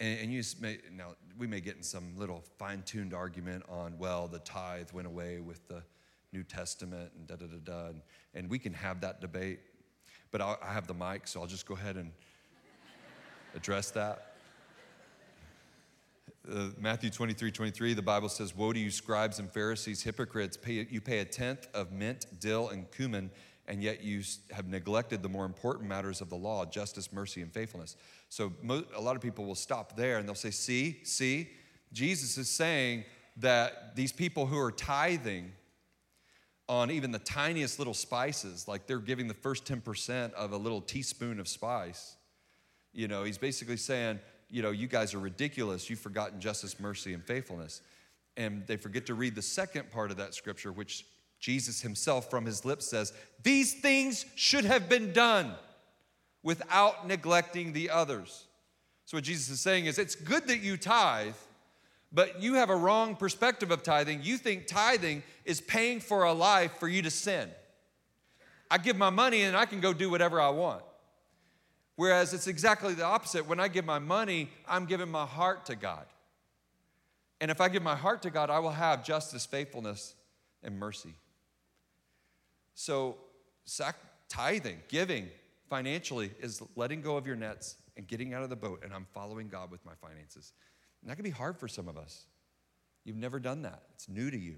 And, 0.00 0.20
and 0.20 0.32
you 0.32 0.42
may, 0.60 0.78
now, 0.92 1.14
we 1.38 1.46
may 1.46 1.60
get 1.60 1.76
in 1.76 1.82
some 1.82 2.16
little 2.16 2.44
fine 2.58 2.82
tuned 2.82 3.14
argument 3.14 3.64
on, 3.68 3.98
well, 3.98 4.28
the 4.28 4.38
tithe 4.40 4.90
went 4.92 5.06
away 5.06 5.40
with 5.40 5.66
the 5.68 5.82
New 6.32 6.42
Testament 6.42 7.12
and 7.16 7.26
da 7.26 7.36
da 7.36 7.46
da 7.46 7.58
da. 7.64 7.86
And, 7.88 8.02
and 8.34 8.50
we 8.50 8.58
can 8.58 8.72
have 8.74 9.00
that 9.00 9.20
debate. 9.20 9.60
But 10.30 10.40
I'll, 10.40 10.58
I 10.62 10.72
have 10.72 10.86
the 10.86 10.94
mic, 10.94 11.26
so 11.26 11.40
I'll 11.40 11.46
just 11.46 11.66
go 11.66 11.74
ahead 11.74 11.96
and 11.96 12.10
address 13.54 13.90
that. 13.92 14.32
Uh, 16.50 16.68
Matthew 16.78 17.10
23 17.10 17.50
23, 17.50 17.94
the 17.94 18.02
Bible 18.02 18.28
says, 18.28 18.54
Woe 18.54 18.72
to 18.72 18.78
you, 18.78 18.90
scribes 18.90 19.40
and 19.40 19.50
Pharisees, 19.50 20.02
hypocrites! 20.02 20.56
Pay, 20.56 20.86
you 20.90 21.00
pay 21.00 21.18
a 21.18 21.24
tenth 21.24 21.66
of 21.74 21.90
mint, 21.90 22.26
dill, 22.38 22.68
and 22.68 22.88
cumin, 22.92 23.30
and 23.68 23.82
yet 23.82 24.02
you 24.02 24.22
have 24.50 24.68
neglected 24.68 25.22
the 25.22 25.28
more 25.28 25.44
important 25.44 25.88
matters 25.88 26.20
of 26.20 26.30
the 26.30 26.36
law 26.36 26.64
justice, 26.64 27.12
mercy, 27.12 27.42
and 27.42 27.52
faithfulness. 27.52 27.96
So 28.28 28.52
a 28.96 29.00
lot 29.00 29.16
of 29.16 29.22
people 29.22 29.44
will 29.44 29.54
stop 29.54 29.96
there 29.96 30.18
and 30.18 30.28
they'll 30.28 30.34
say, 30.34 30.50
See, 30.50 31.00
see, 31.04 31.50
Jesus 31.92 32.38
is 32.38 32.48
saying 32.48 33.04
that 33.38 33.94
these 33.96 34.12
people 34.12 34.46
who 34.46 34.58
are 34.58 34.72
tithing, 34.72 35.52
on 36.68 36.90
even 36.90 37.12
the 37.12 37.18
tiniest 37.20 37.78
little 37.78 37.94
spices, 37.94 38.66
like 38.66 38.86
they're 38.86 38.98
giving 38.98 39.28
the 39.28 39.34
first 39.34 39.64
10% 39.64 40.32
of 40.32 40.52
a 40.52 40.56
little 40.56 40.80
teaspoon 40.80 41.38
of 41.38 41.46
spice. 41.46 42.16
You 42.92 43.08
know, 43.08 43.24
he's 43.24 43.38
basically 43.38 43.76
saying, 43.76 44.18
you 44.50 44.62
know, 44.62 44.70
you 44.70 44.88
guys 44.88 45.14
are 45.14 45.18
ridiculous. 45.18 45.88
You've 45.88 46.00
forgotten 46.00 46.40
justice, 46.40 46.80
mercy, 46.80 47.14
and 47.14 47.22
faithfulness. 47.22 47.82
And 48.36 48.66
they 48.66 48.76
forget 48.76 49.06
to 49.06 49.14
read 49.14 49.34
the 49.34 49.42
second 49.42 49.90
part 49.90 50.10
of 50.10 50.16
that 50.16 50.34
scripture, 50.34 50.72
which 50.72 51.06
Jesus 51.38 51.80
himself 51.80 52.30
from 52.30 52.46
his 52.46 52.64
lips 52.64 52.86
says, 52.86 53.12
These 53.42 53.74
things 53.74 54.24
should 54.34 54.64
have 54.64 54.88
been 54.88 55.12
done 55.12 55.54
without 56.42 57.06
neglecting 57.06 57.72
the 57.72 57.90
others. 57.90 58.46
So, 59.04 59.16
what 59.16 59.24
Jesus 59.24 59.48
is 59.50 59.60
saying 59.60 59.86
is, 59.86 59.98
it's 59.98 60.14
good 60.14 60.48
that 60.48 60.58
you 60.58 60.76
tithe, 60.76 61.34
but 62.12 62.42
you 62.42 62.54
have 62.54 62.70
a 62.70 62.76
wrong 62.76 63.14
perspective 63.14 63.70
of 63.70 63.82
tithing. 63.82 64.22
You 64.22 64.36
think 64.36 64.66
tithing 64.66 65.22
is 65.44 65.60
paying 65.60 66.00
for 66.00 66.24
a 66.24 66.32
life 66.32 66.72
for 66.78 66.88
you 66.88 67.02
to 67.02 67.10
sin. 67.10 67.48
I 68.70 68.78
give 68.78 68.96
my 68.96 69.10
money 69.10 69.42
and 69.42 69.56
I 69.56 69.66
can 69.66 69.80
go 69.80 69.92
do 69.92 70.10
whatever 70.10 70.40
I 70.40 70.48
want. 70.48 70.82
Whereas 71.94 72.34
it's 72.34 72.46
exactly 72.46 72.94
the 72.94 73.04
opposite. 73.04 73.46
When 73.46 73.60
I 73.60 73.68
give 73.68 73.84
my 73.84 73.98
money, 73.98 74.50
I'm 74.68 74.86
giving 74.86 75.08
my 75.08 75.24
heart 75.24 75.66
to 75.66 75.76
God. 75.76 76.04
And 77.40 77.50
if 77.50 77.60
I 77.60 77.68
give 77.68 77.82
my 77.82 77.96
heart 77.96 78.22
to 78.22 78.30
God, 78.30 78.50
I 78.50 78.58
will 78.58 78.70
have 78.70 79.04
justice, 79.04 79.46
faithfulness, 79.46 80.14
and 80.62 80.78
mercy. 80.78 81.14
So, 82.76 83.16
sac- 83.64 84.28
tithing, 84.28 84.78
giving 84.88 85.28
financially 85.68 86.30
is 86.40 86.62
letting 86.76 87.00
go 87.00 87.16
of 87.16 87.26
your 87.26 87.34
nets 87.34 87.76
and 87.96 88.06
getting 88.06 88.34
out 88.34 88.42
of 88.42 88.50
the 88.50 88.56
boat, 88.56 88.82
and 88.84 88.92
I'm 88.92 89.06
following 89.14 89.48
God 89.48 89.70
with 89.70 89.84
my 89.86 89.94
finances. 89.94 90.52
And 91.00 91.10
that 91.10 91.16
can 91.16 91.24
be 91.24 91.30
hard 91.30 91.58
for 91.58 91.68
some 91.68 91.88
of 91.88 91.96
us. 91.96 92.26
You've 93.04 93.16
never 93.16 93.40
done 93.40 93.62
that, 93.62 93.82
it's 93.94 94.10
new 94.10 94.30
to 94.30 94.38
you. 94.38 94.56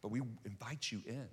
But 0.00 0.10
we 0.10 0.22
invite 0.46 0.90
you 0.90 1.02
in. 1.06 1.26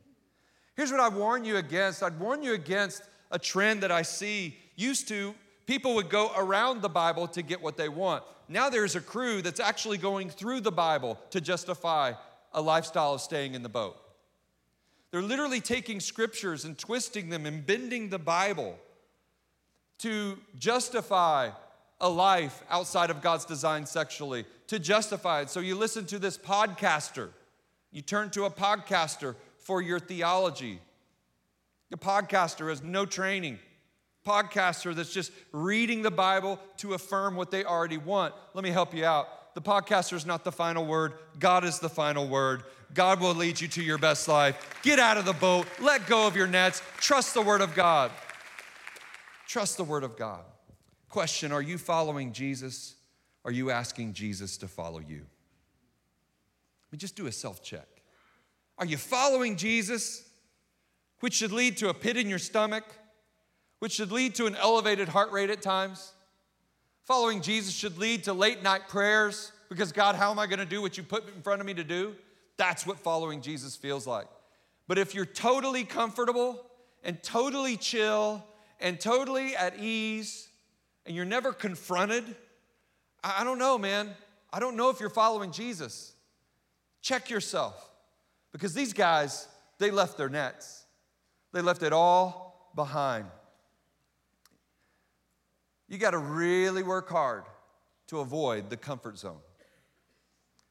Here's 0.76 0.92
what 0.92 1.00
I 1.00 1.08
warn 1.08 1.46
you 1.46 1.56
against 1.56 2.04
I'd 2.04 2.20
warn 2.20 2.44
you 2.44 2.54
against 2.54 3.04
a 3.32 3.40
trend 3.40 3.82
that 3.84 3.92
I 3.92 4.02
see. 4.02 4.58
Used 4.76 5.08
to, 5.08 5.34
people 5.68 5.96
would 5.96 6.10
go 6.10 6.32
around 6.36 6.82
the 6.82 6.90
Bible 6.90 7.30
to 7.30 7.42
get 7.42 7.62
what 7.62 7.78
they 7.78 7.88
want. 7.88 8.24
Now 8.50 8.70
there's 8.70 8.98
a 8.98 9.02
crew 9.02 9.42
that's 9.42 9.62
actually 9.62 10.00
going 10.00 10.30
through 10.30 10.60
the 10.62 10.72
Bible 10.72 11.18
to 11.30 11.40
justify 11.40 12.12
a 12.52 12.62
lifestyle 12.62 13.14
of 13.14 13.22
staying 13.22 13.56
in 13.56 13.64
the 13.64 13.70
boat. 13.70 13.96
They're 15.14 15.22
literally 15.22 15.62
taking 15.62 16.00
scriptures 16.00 16.66
and 16.66 16.76
twisting 16.76 17.30
them 17.30 17.46
and 17.46 17.64
bending 17.64 18.10
the 18.10 18.18
Bible 18.18 18.76
to 20.00 20.40
justify 20.58 21.52
a 22.02 22.10
life 22.10 22.64
outside 22.68 23.12
of 23.12 23.22
God's 23.22 23.46
design 23.46 23.86
sexually, 23.86 24.44
to 24.66 24.80
justify 24.80 25.42
it. 25.42 25.52
So 25.52 25.60
you 25.60 25.76
listen 25.76 26.08
to 26.08 26.18
this 26.18 26.36
podcaster, 26.36 27.30
you 27.92 28.02
turn 28.02 28.32
to 28.32 28.46
a 28.46 28.50
podcaster 28.50 29.36
for 29.60 29.84
your 29.84 30.00
theology. 30.00 30.80
The 31.92 31.98
podcaster 31.98 32.70
has 32.70 32.82
no 32.82 33.06
training. 33.06 33.60
Podcaster 34.26 34.96
that's 34.96 35.14
just 35.14 35.32
reading 35.52 36.02
the 36.02 36.10
Bible 36.10 36.60
to 36.78 36.96
affirm 36.96 37.36
what 37.36 37.52
they 37.52 37.64
already 37.64 37.98
want. 37.98 38.34
Let 38.56 38.64
me 38.64 38.72
help 38.72 38.96
you 38.96 39.06
out. 39.06 39.28
The 39.54 39.62
podcaster 39.62 40.14
is 40.14 40.26
not 40.26 40.44
the 40.44 40.52
final 40.52 40.86
word. 40.86 41.14
God 41.40 41.64
is 41.64 41.80
the 41.80 41.90
final 41.90 42.28
word. 42.28 42.64
God 42.94 43.20
will 43.20 43.36
lead 43.36 43.60
you 43.60 43.68
to 43.70 43.84
your 43.84 43.98
best 43.98 44.28
life. 44.28 44.80
Get 44.84 45.00
out 45.00 45.18
of 45.18 45.26
the 45.26 45.34
boat. 45.34 45.68
Let 45.80 46.08
go 46.08 46.28
of 46.28 46.36
your 46.36 46.48
nets. 46.48 46.82
Trust 46.98 47.34
the 47.34 47.42
word 47.42 47.62
of 47.62 47.76
God. 47.76 48.12
Trust 49.48 49.78
the 49.78 49.84
word 49.84 50.04
of 50.04 50.18
God. 50.18 50.44
Question 51.10 51.52
Are 51.52 51.62
you 51.62 51.78
following 51.78 52.34
Jesus? 52.34 52.96
Are 53.46 53.52
you 53.52 53.72
asking 53.72 54.14
Jesus 54.14 54.58
to 54.58 54.68
follow 54.68 55.00
you? 55.00 55.18
Let 55.18 56.92
me 56.92 56.98
just 56.98 57.16
do 57.16 57.28
a 57.28 57.32
self 57.32 57.62
check. 57.62 57.88
Are 58.78 58.86
you 58.86 58.98
following 58.98 59.56
Jesus, 59.56 60.28
which 61.20 61.36
should 61.36 61.52
lead 61.52 61.78
to 61.78 61.90
a 61.90 61.94
pit 61.94 62.18
in 62.18 62.28
your 62.28 62.40
stomach, 62.40 62.84
which 63.80 63.92
should 63.92 64.12
lead 64.12 64.34
to 64.36 64.48
an 64.48 64.56
elevated 64.56 65.08
heart 65.08 65.32
rate 65.32 65.50
at 65.50 65.62
times? 65.62 66.13
Following 67.06 67.42
Jesus 67.42 67.74
should 67.74 67.98
lead 67.98 68.24
to 68.26 68.34
late 68.34 68.64
night 68.64 68.88
prayers 68.88 69.52
because, 69.68 69.92
God, 69.92 70.16
how 70.16 70.32
am 70.32 70.40
I 70.40 70.48
going 70.48 70.60
to 70.60 70.66
do 70.66 70.82
what 70.82 70.98
you 70.98 71.04
put 71.04 71.28
in 71.28 71.42
front 71.42 71.60
of 71.60 71.68
me 71.68 71.74
to 71.74 71.84
do? 71.84 72.16
That's 72.56 72.88
what 72.88 72.98
following 72.98 73.42
Jesus 73.42 73.76
feels 73.76 74.08
like. 74.08 74.28
But 74.88 74.98
if 74.98 75.14
you're 75.14 75.26
totally 75.26 75.84
comfortable 75.84 76.66
and 77.04 77.22
totally 77.22 77.76
chill 77.76 78.44
and 78.80 79.00
totally 79.00 79.56
at 79.56 79.80
ease 79.80 80.48
and 81.06 81.16
you're 81.16 81.26
never 81.26 81.52
confronted, 81.52 82.24
I 83.24 83.44
don't 83.44 83.60
know, 83.60 83.78
man. 83.78 84.12
I 84.52 84.60
don't 84.60 84.78
know 84.78 84.90
if 84.90 85.00
you're 85.00 85.10
following 85.10 85.52
Jesus. 85.52 86.14
Check 87.02 87.30
yourself 87.30 87.90
because 88.54 88.74
these 88.74 88.94
guys, 88.94 89.48
they 89.78 89.92
left 89.92 90.18
their 90.18 90.30
nets, 90.30 90.86
they 91.52 91.62
left 91.62 91.84
it 91.84 91.92
all 91.92 92.72
behind. 92.76 93.26
You 95.88 95.98
got 95.98 96.12
to 96.12 96.18
really 96.18 96.84
work 96.84 97.10
hard 97.10 97.44
to 98.08 98.20
avoid 98.20 98.70
the 98.70 98.78
comfort 98.78 99.18
zone. 99.18 99.40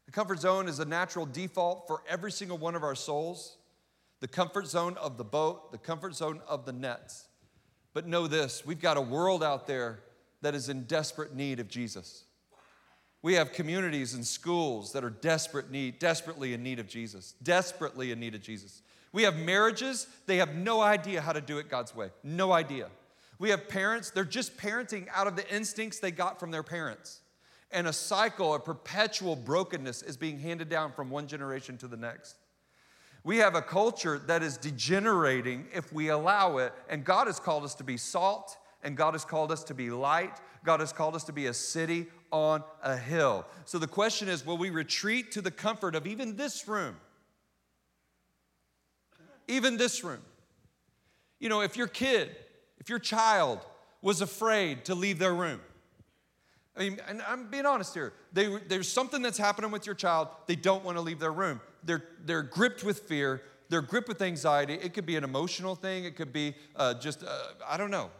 The 0.06 0.12
comfort 0.12 0.40
zone 0.40 0.68
is 0.68 0.78
a 0.78 0.84
natural 0.84 1.26
default 1.26 1.86
for 1.86 2.02
every 2.08 2.32
single 2.32 2.58
one 2.58 2.74
of 2.74 2.82
our 2.82 2.94
souls. 2.94 3.56
The 4.20 4.28
comfort 4.28 4.66
zone 4.66 4.96
of 4.98 5.16
the 5.16 5.24
boat, 5.24 5.72
the 5.72 5.78
comfort 5.78 6.14
zone 6.14 6.40
of 6.46 6.64
the 6.64 6.72
nets. 6.72 7.28
But 7.94 8.06
know 8.06 8.26
this 8.26 8.64
we've 8.64 8.80
got 8.80 8.96
a 8.96 9.02
world 9.02 9.42
out 9.42 9.66
there 9.66 10.00
that 10.42 10.54
is 10.54 10.68
in 10.68 10.84
desperate 10.84 11.34
need 11.34 11.60
of 11.60 11.68
Jesus. 11.68 12.24
We 13.22 13.34
have 13.34 13.52
communities 13.52 14.14
and 14.14 14.26
schools 14.26 14.92
that 14.92 15.04
are 15.04 15.10
desperate 15.10 15.70
need, 15.70 16.00
desperately 16.00 16.54
in 16.54 16.62
need 16.62 16.80
of 16.80 16.88
Jesus, 16.88 17.34
desperately 17.42 18.10
in 18.10 18.18
need 18.18 18.34
of 18.34 18.42
Jesus. 18.42 18.82
We 19.12 19.22
have 19.22 19.36
marriages, 19.36 20.08
they 20.26 20.38
have 20.38 20.54
no 20.54 20.80
idea 20.80 21.20
how 21.20 21.32
to 21.32 21.40
do 21.40 21.58
it 21.58 21.68
God's 21.68 21.94
way. 21.94 22.10
No 22.24 22.50
idea. 22.50 22.88
We 23.42 23.50
have 23.50 23.68
parents, 23.68 24.10
they're 24.10 24.24
just 24.24 24.56
parenting 24.56 25.08
out 25.12 25.26
of 25.26 25.34
the 25.34 25.52
instincts 25.52 25.98
they 25.98 26.12
got 26.12 26.38
from 26.38 26.52
their 26.52 26.62
parents. 26.62 27.22
And 27.72 27.88
a 27.88 27.92
cycle 27.92 28.54
of 28.54 28.64
perpetual 28.64 29.34
brokenness 29.34 30.02
is 30.02 30.16
being 30.16 30.38
handed 30.38 30.68
down 30.68 30.92
from 30.92 31.10
one 31.10 31.26
generation 31.26 31.76
to 31.78 31.88
the 31.88 31.96
next. 31.96 32.36
We 33.24 33.38
have 33.38 33.56
a 33.56 33.60
culture 33.60 34.20
that 34.28 34.44
is 34.44 34.56
degenerating 34.58 35.66
if 35.74 35.92
we 35.92 36.06
allow 36.10 36.58
it, 36.58 36.72
and 36.88 37.04
God 37.04 37.26
has 37.26 37.40
called 37.40 37.64
us 37.64 37.74
to 37.74 37.82
be 37.82 37.96
salt, 37.96 38.56
and 38.84 38.96
God 38.96 39.14
has 39.14 39.24
called 39.24 39.50
us 39.50 39.64
to 39.64 39.74
be 39.74 39.90
light. 39.90 40.40
God 40.64 40.78
has 40.78 40.92
called 40.92 41.16
us 41.16 41.24
to 41.24 41.32
be 41.32 41.46
a 41.46 41.54
city 41.54 42.06
on 42.30 42.62
a 42.84 42.96
hill. 42.96 43.44
So 43.64 43.80
the 43.80 43.88
question 43.88 44.28
is 44.28 44.46
will 44.46 44.56
we 44.56 44.70
retreat 44.70 45.32
to 45.32 45.40
the 45.40 45.50
comfort 45.50 45.96
of 45.96 46.06
even 46.06 46.36
this 46.36 46.68
room? 46.68 46.94
Even 49.48 49.78
this 49.78 50.04
room. 50.04 50.22
You 51.40 51.48
know, 51.48 51.60
if 51.60 51.76
your 51.76 51.88
kid, 51.88 52.36
if 52.82 52.88
your 52.88 52.98
child 52.98 53.60
was 54.00 54.20
afraid 54.20 54.84
to 54.86 54.96
leave 54.96 55.20
their 55.20 55.32
room, 55.32 55.60
I 56.76 56.80
mean, 56.80 56.98
and 57.06 57.22
I'm 57.22 57.48
being 57.48 57.64
honest 57.64 57.94
here. 57.94 58.12
They, 58.32 58.56
there's 58.66 58.90
something 58.90 59.22
that's 59.22 59.38
happening 59.38 59.70
with 59.70 59.86
your 59.86 59.94
child. 59.94 60.26
They 60.48 60.56
don't 60.56 60.84
want 60.84 60.96
to 60.96 61.00
leave 61.00 61.20
their 61.20 61.30
room. 61.30 61.60
They're, 61.84 62.02
they're 62.24 62.42
gripped 62.42 62.82
with 62.82 63.00
fear. 63.00 63.40
They're 63.68 63.82
gripped 63.82 64.08
with 64.08 64.20
anxiety. 64.20 64.74
It 64.74 64.94
could 64.94 65.06
be 65.06 65.14
an 65.14 65.22
emotional 65.22 65.76
thing. 65.76 66.04
It 66.04 66.16
could 66.16 66.32
be 66.32 66.56
uh, 66.74 66.94
just, 66.94 67.22
uh, 67.22 67.28
I 67.68 67.76
don't 67.76 67.92
know. 67.92 68.10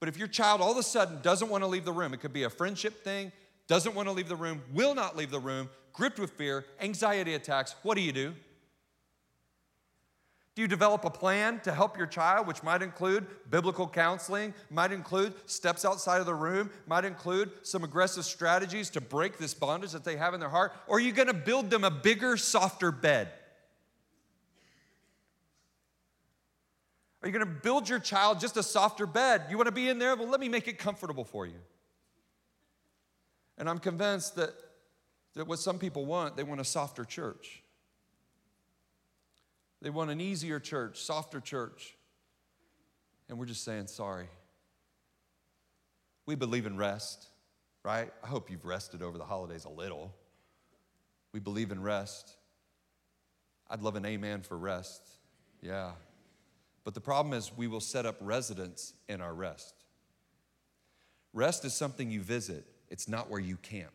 But 0.00 0.08
if 0.08 0.16
your 0.16 0.28
child 0.28 0.60
all 0.60 0.72
of 0.72 0.78
a 0.78 0.82
sudden 0.82 1.20
doesn't 1.22 1.48
want 1.48 1.62
to 1.62 1.68
leave 1.68 1.84
the 1.84 1.92
room, 1.92 2.12
it 2.12 2.20
could 2.20 2.32
be 2.32 2.42
a 2.42 2.50
friendship 2.50 3.04
thing, 3.04 3.30
doesn't 3.68 3.94
want 3.94 4.08
to 4.08 4.12
leave 4.12 4.28
the 4.28 4.36
room, 4.36 4.62
will 4.72 4.96
not 4.96 5.16
leave 5.16 5.30
the 5.30 5.38
room, 5.38 5.70
gripped 5.92 6.18
with 6.18 6.32
fear, 6.32 6.64
anxiety 6.80 7.34
attacks, 7.34 7.76
what 7.84 7.94
do 7.94 8.02
you 8.02 8.12
do? 8.12 8.34
Do 10.56 10.62
you 10.62 10.68
develop 10.68 11.04
a 11.04 11.10
plan 11.10 11.60
to 11.64 11.72
help 11.74 11.98
your 11.98 12.06
child, 12.06 12.46
which 12.46 12.62
might 12.62 12.80
include 12.80 13.26
biblical 13.50 13.86
counseling, 13.86 14.54
might 14.70 14.90
include 14.90 15.34
steps 15.44 15.84
outside 15.84 16.18
of 16.20 16.24
the 16.24 16.34
room, 16.34 16.70
might 16.86 17.04
include 17.04 17.50
some 17.60 17.84
aggressive 17.84 18.24
strategies 18.24 18.88
to 18.90 19.02
break 19.02 19.36
this 19.36 19.52
bondage 19.52 19.92
that 19.92 20.02
they 20.02 20.16
have 20.16 20.32
in 20.32 20.40
their 20.40 20.48
heart? 20.48 20.72
Or 20.86 20.96
are 20.96 21.00
you 21.00 21.12
going 21.12 21.28
to 21.28 21.34
build 21.34 21.68
them 21.68 21.84
a 21.84 21.90
bigger, 21.90 22.38
softer 22.38 22.90
bed? 22.90 23.28
Are 27.22 27.28
you 27.28 27.34
going 27.34 27.44
to 27.44 27.60
build 27.60 27.86
your 27.86 27.98
child 27.98 28.40
just 28.40 28.56
a 28.56 28.62
softer 28.62 29.04
bed? 29.04 29.42
You 29.50 29.58
want 29.58 29.66
to 29.66 29.72
be 29.72 29.90
in 29.90 29.98
there? 29.98 30.16
Well, 30.16 30.28
let 30.28 30.40
me 30.40 30.48
make 30.48 30.68
it 30.68 30.78
comfortable 30.78 31.24
for 31.24 31.44
you. 31.44 31.58
And 33.58 33.68
I'm 33.68 33.78
convinced 33.78 34.36
that, 34.36 34.54
that 35.34 35.46
what 35.46 35.58
some 35.58 35.78
people 35.78 36.06
want, 36.06 36.34
they 36.34 36.44
want 36.44 36.62
a 36.62 36.64
softer 36.64 37.04
church. 37.04 37.62
They 39.82 39.90
want 39.90 40.10
an 40.10 40.20
easier 40.20 40.58
church, 40.58 41.00
softer 41.00 41.40
church. 41.40 41.96
And 43.28 43.38
we're 43.38 43.46
just 43.46 43.64
saying, 43.64 43.88
sorry. 43.88 44.28
We 46.26 46.34
believe 46.34 46.66
in 46.66 46.76
rest, 46.76 47.26
right? 47.84 48.12
I 48.22 48.26
hope 48.26 48.50
you've 48.50 48.64
rested 48.64 49.02
over 49.02 49.18
the 49.18 49.24
holidays 49.24 49.64
a 49.64 49.70
little. 49.70 50.14
We 51.32 51.40
believe 51.40 51.70
in 51.70 51.82
rest. 51.82 52.36
I'd 53.68 53.82
love 53.82 53.96
an 53.96 54.06
amen 54.06 54.42
for 54.42 54.56
rest. 54.56 55.02
Yeah. 55.60 55.92
But 56.84 56.94
the 56.94 57.00
problem 57.00 57.34
is, 57.34 57.50
we 57.56 57.66
will 57.66 57.80
set 57.80 58.06
up 58.06 58.16
residence 58.20 58.94
in 59.08 59.20
our 59.20 59.34
rest. 59.34 59.74
Rest 61.32 61.64
is 61.64 61.74
something 61.74 62.10
you 62.10 62.22
visit, 62.22 62.64
it's 62.88 63.08
not 63.08 63.28
where 63.28 63.40
you 63.40 63.56
camp. 63.56 63.92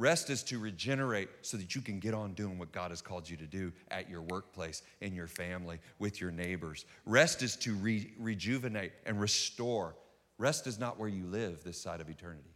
Rest 0.00 0.30
is 0.30 0.42
to 0.44 0.58
regenerate 0.58 1.28
so 1.42 1.58
that 1.58 1.74
you 1.74 1.82
can 1.82 1.98
get 1.98 2.14
on 2.14 2.32
doing 2.32 2.58
what 2.58 2.72
God 2.72 2.90
has 2.90 3.02
called 3.02 3.28
you 3.28 3.36
to 3.36 3.46
do 3.46 3.70
at 3.90 4.08
your 4.08 4.22
workplace, 4.22 4.80
in 5.02 5.14
your 5.14 5.26
family, 5.26 5.78
with 5.98 6.22
your 6.22 6.30
neighbors. 6.30 6.86
Rest 7.04 7.42
is 7.42 7.54
to 7.56 7.74
re- 7.74 8.10
rejuvenate 8.18 8.92
and 9.04 9.20
restore. 9.20 9.94
Rest 10.38 10.66
is 10.66 10.78
not 10.78 10.98
where 10.98 11.10
you 11.10 11.26
live 11.26 11.62
this 11.62 11.78
side 11.78 12.00
of 12.00 12.08
eternity. 12.08 12.54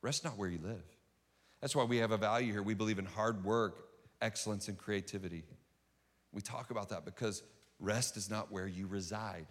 Rest 0.00 0.24
not 0.24 0.38
where 0.38 0.48
you 0.48 0.58
live. 0.62 0.82
That's 1.60 1.76
why 1.76 1.84
we 1.84 1.98
have 1.98 2.12
a 2.12 2.16
value 2.16 2.50
here. 2.50 2.62
We 2.62 2.72
believe 2.72 2.98
in 2.98 3.04
hard 3.04 3.44
work, 3.44 3.88
excellence, 4.22 4.68
and 4.68 4.78
creativity. 4.78 5.44
We 6.32 6.40
talk 6.40 6.70
about 6.70 6.88
that 6.88 7.04
because 7.04 7.42
rest 7.78 8.16
is 8.16 8.30
not 8.30 8.50
where 8.50 8.66
you 8.66 8.86
reside, 8.86 9.48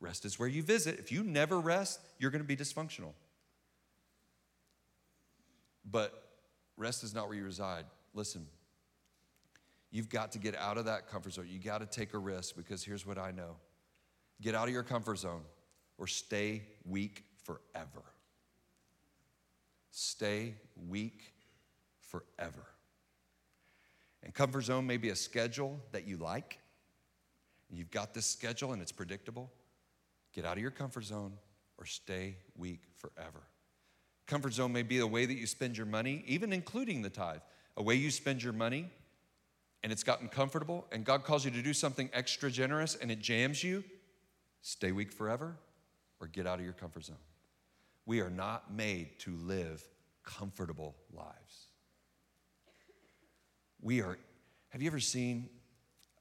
rest 0.00 0.24
is 0.24 0.38
where 0.38 0.48
you 0.48 0.62
visit. 0.62 0.98
If 0.98 1.12
you 1.12 1.22
never 1.22 1.60
rest, 1.60 2.00
you're 2.18 2.30
going 2.30 2.40
to 2.40 2.48
be 2.48 2.56
dysfunctional. 2.56 3.12
But 5.90 6.12
rest 6.76 7.04
is 7.04 7.14
not 7.14 7.28
where 7.28 7.36
you 7.36 7.44
reside. 7.44 7.84
Listen, 8.14 8.46
you've 9.90 10.08
got 10.08 10.32
to 10.32 10.38
get 10.38 10.56
out 10.56 10.78
of 10.78 10.86
that 10.86 11.08
comfort 11.08 11.34
zone. 11.34 11.46
You 11.48 11.58
got 11.58 11.78
to 11.78 11.86
take 11.86 12.14
a 12.14 12.18
risk 12.18 12.56
because 12.56 12.84
here's 12.84 13.06
what 13.06 13.18
I 13.18 13.30
know 13.30 13.56
get 14.40 14.54
out 14.54 14.66
of 14.66 14.74
your 14.74 14.82
comfort 14.82 15.16
zone 15.16 15.42
or 15.96 16.06
stay 16.06 16.62
weak 16.84 17.24
forever. 17.44 18.02
Stay 19.90 20.54
weak 20.88 21.32
forever. 22.00 22.66
And 24.22 24.34
comfort 24.34 24.62
zone 24.62 24.86
may 24.86 24.96
be 24.96 25.10
a 25.10 25.16
schedule 25.16 25.80
that 25.92 26.06
you 26.06 26.16
like. 26.16 26.58
You've 27.70 27.90
got 27.90 28.14
this 28.14 28.26
schedule 28.26 28.72
and 28.72 28.82
it's 28.82 28.92
predictable. 28.92 29.52
Get 30.32 30.44
out 30.44 30.56
of 30.56 30.62
your 30.62 30.70
comfort 30.70 31.04
zone 31.04 31.34
or 31.78 31.86
stay 31.86 32.36
weak 32.56 32.82
forever. 32.96 33.42
Comfort 34.26 34.54
zone 34.54 34.72
may 34.72 34.82
be 34.82 34.98
the 34.98 35.06
way 35.06 35.26
that 35.26 35.34
you 35.34 35.46
spend 35.46 35.76
your 35.76 35.86
money, 35.86 36.24
even 36.26 36.52
including 36.52 37.02
the 37.02 37.10
tithe. 37.10 37.40
A 37.76 37.82
way 37.82 37.94
you 37.94 38.10
spend 38.10 38.42
your 38.42 38.52
money 38.52 38.88
and 39.82 39.92
it's 39.92 40.04
gotten 40.04 40.28
comfortable 40.28 40.86
and 40.92 41.04
God 41.04 41.24
calls 41.24 41.44
you 41.44 41.50
to 41.50 41.62
do 41.62 41.74
something 41.74 42.08
extra 42.12 42.50
generous 42.50 42.94
and 42.94 43.10
it 43.10 43.18
jams 43.18 43.62
you. 43.62 43.84
Stay 44.62 44.92
weak 44.92 45.12
forever 45.12 45.56
or 46.20 46.26
get 46.28 46.46
out 46.46 46.58
of 46.58 46.64
your 46.64 46.72
comfort 46.72 47.04
zone. 47.04 47.16
We 48.06 48.20
are 48.20 48.30
not 48.30 48.72
made 48.72 49.18
to 49.20 49.36
live 49.36 49.82
comfortable 50.22 50.94
lives. 51.12 51.66
We 53.82 54.00
are, 54.00 54.18
have 54.70 54.80
you 54.80 54.88
ever 54.88 55.00
seen 55.00 55.48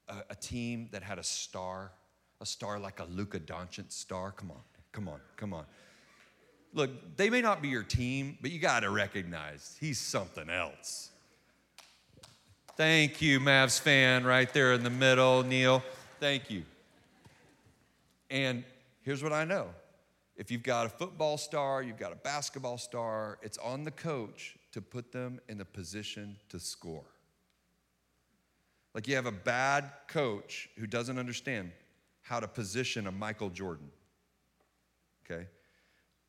a, 0.10 0.16
a 0.32 0.36
team 0.36 0.90
that 0.92 1.04
had 1.04 1.20
a 1.20 1.24
star? 1.24 1.92
A 2.42 2.46
star 2.46 2.80
like 2.80 3.00
a 3.00 3.06
Luka 3.06 3.40
Doncic 3.40 3.92
star? 3.92 4.32
Come 4.32 4.52
on, 4.52 4.60
come 4.92 5.08
on, 5.08 5.22
come 5.38 5.54
on. 5.54 5.66
Look, 6.74 7.18
they 7.18 7.30
may 7.30 7.42
not 7.42 7.62
be 7.62 7.68
your 7.68 7.84
team, 7.84 8.38
but 8.42 8.52
you 8.52 8.60
got 8.60 8.82
to 8.82 8.90
recognize 8.90 9.78
he's 9.80 10.00
something 10.00 10.50
else. 10.50 11.12
Thank 12.76 13.22
you, 13.22 13.40
Mavs 13.40 13.80
fan, 13.80 14.24
right 14.24 14.52
there 14.52 14.74
in 14.74 14.84
the 14.84 14.90
middle, 14.90 15.44
Neil. 15.44 15.84
Thank 16.20 16.50
you. 16.50 16.64
And 18.32 18.64
here's 19.04 19.22
what 19.22 19.32
I 19.32 19.46
know 19.46 19.68
if 20.36 20.50
you've 20.50 20.64
got 20.64 20.88
a 20.88 20.90
football 20.90 21.38
star, 21.38 21.84
you've 21.84 22.00
got 22.00 22.12
a 22.12 22.16
basketball 22.16 22.80
star, 22.80 23.38
it's 23.44 23.60
on 23.60 23.84
the 23.84 23.92
coach 23.92 24.58
to 24.72 24.82
put 24.82 25.12
them 25.12 25.40
in 25.48 25.62
a 25.62 25.66
position 25.66 26.36
to 26.50 26.60
score. 26.60 27.04
Like 28.96 29.08
you 29.08 29.16
have 29.16 29.28
a 29.28 29.32
bad 29.32 29.92
coach 30.08 30.70
who 30.78 30.88
doesn't 30.88 31.20
understand 31.20 31.72
how 32.22 32.40
to 32.40 32.48
position 32.48 33.06
a 33.06 33.12
Michael 33.12 33.50
Jordan. 33.50 33.90
Okay? 35.26 35.46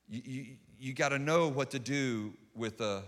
You, 0.08 0.22
you, 0.24 0.46
you 0.78 0.92
got 0.92 1.10
to 1.10 1.18
know 1.18 1.48
what 1.48 1.70
to 1.70 1.78
do 1.78 2.34
with 2.54 2.80
a 2.80 3.02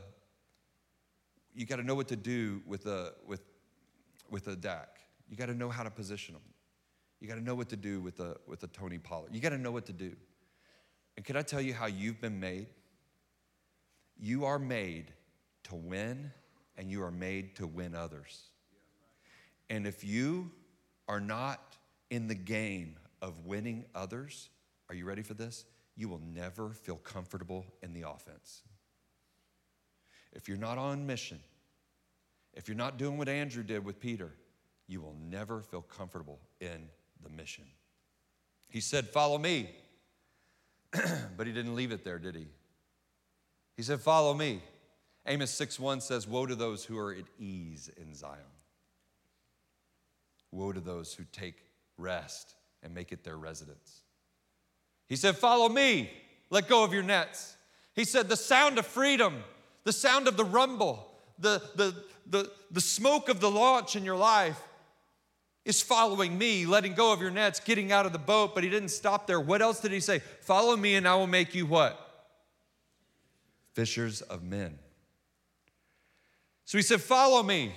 you 1.55 1.65
got 1.65 1.77
to 1.77 1.83
know 1.83 1.95
what 1.95 2.09
to 2.09 2.17
do 2.17 2.63
with 2.67 2.87
a 2.87 3.13
with 3.27 3.41
with 4.31 4.49
a 4.49 4.57
Dak. 4.57 5.01
You 5.29 5.37
got 5.37 5.47
to 5.47 5.55
know 5.55 5.71
how 5.71 5.83
to 5.83 5.91
position 5.91 6.35
them. 6.35 6.43
You 7.21 7.29
got 7.29 7.37
to 7.37 7.43
know 7.43 7.55
what 7.55 7.69
to 7.71 7.77
do 7.77 8.01
with 8.01 8.21
a 8.21 8.37
with 8.47 8.63
a 8.63 8.67
Tony 8.69 8.99
Pollard. 8.99 9.31
You 9.33 9.41
got 9.41 9.51
to 9.51 9.59
know 9.59 9.73
what 9.73 9.87
to 9.87 9.93
do. 9.93 10.13
And 11.17 11.25
can 11.25 11.37
I 11.37 11.43
tell 11.43 11.61
you 11.61 11.73
how 11.73 11.87
you've 11.87 12.21
been 12.21 12.39
made? 12.39 12.67
You 14.19 14.45
are 14.45 14.59
made 14.59 15.13
to 15.65 15.75
win 15.75 16.31
and 16.77 16.91
you 16.91 17.03
are 17.03 17.11
made 17.11 17.57
to 17.57 17.67
win 17.67 17.95
others. 17.95 18.51
And 19.71 19.87
if 19.87 20.05
you 20.05 20.51
are 21.09 21.21
not 21.21 21.77
in 22.11 22.29
the 22.29 22.35
game 22.35 22.97
of 23.23 23.47
winning 23.47 23.85
others, 23.95 24.51
are 24.89 24.95
you 24.95 25.05
ready 25.05 25.23
for 25.23 25.35
this? 25.35 25.65
You 25.97 26.09
will 26.09 26.21
never 26.35 26.71
feel 26.71 26.97
comfortable 26.97 27.65
in 27.83 27.95
the 27.95 28.03
offense. 28.03 28.63
If 30.33 30.49
you're 30.49 30.59
not 30.59 30.77
on 30.77 31.07
mission, 31.07 31.41
if 32.53 32.69
you're 32.69 32.77
not 32.77 32.99
doing 32.99 33.17
what 33.17 33.29
Andrew 33.29 33.63
did 33.63 33.85
with 33.85 33.99
Peter, 33.99 34.33
you 34.87 35.01
will 35.01 35.17
never 35.29 35.63
feel 35.63 35.83
comfortable 35.83 36.39
in 36.61 36.89
the 37.23 37.31
mission. 37.31 37.65
He 38.69 38.81
said, 38.81 39.09
Follow 39.09 39.39
me. 39.39 39.71
but 41.37 41.47
he 41.47 41.53
didn't 41.53 41.75
leave 41.75 41.93
it 41.93 42.05
there, 42.05 42.19
did 42.19 42.37
he? 42.37 42.47
He 43.77 43.83
said, 43.83 44.01
Follow 44.01 44.35
me. 44.35 44.63
Amos 45.27 45.51
6 45.51 45.81
1 45.81 46.01
says, 46.01 46.29
Woe 46.29 46.47
to 46.47 46.55
those 46.55 46.85
who 46.85 46.99
are 46.99 47.13
at 47.13 47.25
ease 47.39 47.91
in 48.01 48.15
Zion. 48.15 48.41
Woe 50.53 50.73
to 50.73 50.81
those 50.81 51.15
who 51.15 51.25
take 51.33 51.65
rest 51.99 52.55
and 52.83 52.95
make 52.95 53.13
it 53.13 53.25
their 53.25 53.37
residence. 53.37 54.03
He 55.09 55.17
said, 55.17 55.37
Follow 55.37 55.69
me, 55.69 56.11
let 56.51 56.69
go 56.69 56.85
of 56.85 56.93
your 56.93 57.03
nets. 57.03 57.57
He 57.95 58.05
said, 58.05 58.29
The 58.29 58.37
sound 58.37 58.79
of 58.79 58.87
freedom, 58.87 59.43
the 59.85 59.93
sound 59.93 60.29
of 60.29 60.37
the 60.37 60.45
rumble, 60.45 61.11
the, 61.39 61.63
the, 61.75 61.95
the, 62.27 62.51
the 62.71 62.81
smoke 62.81 63.29
of 63.29 63.41
the 63.41 63.51
launch 63.51 63.97
in 63.97 64.05
your 64.05 64.17
life 64.17 64.61
is 65.65 65.83
following 65.83 66.39
me, 66.39 66.65
letting 66.65 66.95
go 66.95 67.13
of 67.13 67.21
your 67.21 67.31
nets, 67.31 67.59
getting 67.59 67.91
out 67.91 68.07
of 68.07 68.13
the 68.13 68.19
boat, 68.19 68.55
but 68.55 68.63
he 68.63 68.71
didn't 68.71 68.91
stop 68.91 69.27
there. 69.27 69.41
What 69.41 69.63
else 69.63 69.81
did 69.81 69.91
he 69.93 70.01
say? 70.01 70.21
Follow 70.41 70.77
me, 70.77 70.95
and 70.95 71.09
I 71.09 71.17
will 71.17 71.27
make 71.27 71.55
you 71.55 71.67
what? 71.67 72.01
Fishers 73.75 74.23
of 74.23 74.43
men. 74.43 74.79
So 76.65 76.79
he 76.79 76.83
said, 76.83 77.01
Follow 77.01 77.43
me. 77.43 77.73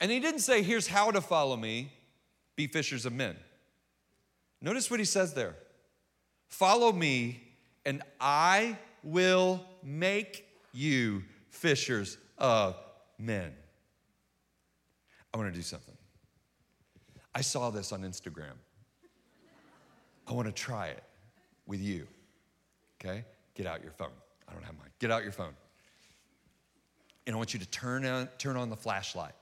And 0.00 0.12
he 0.12 0.20
didn't 0.20 0.40
say, 0.40 0.62
Here's 0.62 0.86
how 0.86 1.10
to 1.10 1.20
follow 1.20 1.56
me, 1.56 1.92
be 2.56 2.66
fishers 2.66 3.04
of 3.04 3.12
men. 3.12 3.36
Notice 4.60 4.90
what 4.90 5.00
he 5.00 5.06
says 5.06 5.34
there 5.34 5.56
Follow 6.48 6.92
me, 6.92 7.42
and 7.86 8.02
I 8.20 8.76
will 9.02 9.64
make 9.82 10.46
you 10.72 11.22
fishers 11.50 12.18
of 12.36 12.76
men. 13.18 13.52
I 15.32 15.36
want 15.36 15.52
to 15.52 15.56
do 15.56 15.62
something. 15.62 15.94
I 17.34 17.42
saw 17.42 17.70
this 17.70 17.92
on 17.92 18.02
Instagram. 18.02 18.54
I 20.26 20.32
want 20.32 20.46
to 20.46 20.52
try 20.52 20.88
it 20.88 21.02
with 21.66 21.80
you. 21.80 22.06
Okay? 23.00 23.24
Get 23.54 23.66
out 23.66 23.82
your 23.82 23.92
phone. 23.92 24.10
I 24.48 24.52
don't 24.52 24.64
have 24.64 24.76
mine. 24.76 24.88
Get 24.98 25.10
out 25.10 25.22
your 25.22 25.32
phone. 25.32 25.52
And 27.26 27.34
I 27.34 27.36
want 27.36 27.52
you 27.52 27.60
to 27.60 27.66
turn 27.66 28.04
on, 28.06 28.28
turn 28.38 28.56
on 28.56 28.70
the 28.70 28.76
flashlight. 28.76 29.34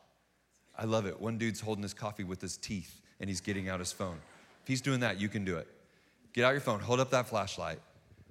I 0.76 0.84
love 0.84 1.06
it. 1.06 1.20
One 1.20 1.38
dude's 1.38 1.60
holding 1.60 1.82
his 1.82 1.94
coffee 1.94 2.24
with 2.24 2.40
his 2.40 2.56
teeth 2.56 3.00
and 3.20 3.30
he's 3.30 3.40
getting 3.40 3.68
out 3.68 3.78
his 3.78 3.92
phone. 3.92 4.18
If 4.62 4.68
he's 4.68 4.80
doing 4.80 5.00
that, 5.00 5.20
you 5.20 5.28
can 5.28 5.44
do 5.44 5.56
it. 5.56 5.68
Get 6.36 6.44
out 6.44 6.50
your 6.50 6.60
phone, 6.60 6.80
hold 6.80 7.00
up 7.00 7.10
that 7.12 7.28
flashlight. 7.28 7.78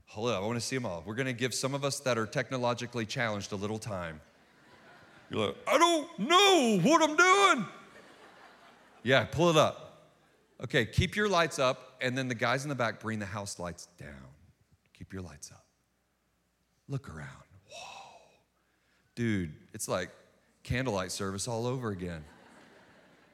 Hold 0.06 0.30
up, 0.30 0.44
I 0.44 0.46
want 0.46 0.60
to 0.60 0.66
see 0.66 0.76
them 0.76 0.86
all. 0.86 1.04
We're 1.08 1.16
to 1.16 1.34
give 1.34 1.56
some 1.56 1.74
of 1.74 1.84
us 1.84 2.00
that 2.02 2.20
are 2.20 2.28
technologically 2.28 3.08
challenged 3.08 3.52
a 3.52 3.56
little 3.56 3.80
time. 3.80 4.22
You're 5.32 5.48
like, 5.48 5.56
I 5.68 5.80
don't 5.80 6.20
know 6.20 6.80
what 6.84 7.02
I'm 7.02 7.18
doing. 7.18 7.68
Yeah, 9.02 9.26
pull 9.26 9.50
it 9.50 9.58
up. 9.58 10.12
Okay, 10.64 10.86
keep 10.86 11.16
your 11.16 11.28
lights 11.28 11.58
up, 11.58 11.98
and 12.00 12.16
then 12.16 12.28
the 12.28 12.36
guys 12.36 12.62
in 12.64 12.70
the 12.70 12.76
back 12.76 13.00
bring 13.00 13.18
the 13.18 13.26
house 13.26 13.58
lights 13.58 13.88
down. 14.00 14.30
Keep 14.94 15.12
your 15.12 15.24
lights 15.24 15.52
up. 15.52 15.66
Look 16.88 17.10
around. 17.10 17.28
Whoa. 17.72 18.12
Dude, 19.16 19.52
it's 19.74 19.88
like 19.88 20.12
candlelight 20.62 21.12
service 21.12 21.48
all 21.48 21.66
over 21.66 21.90
again. 21.90 22.24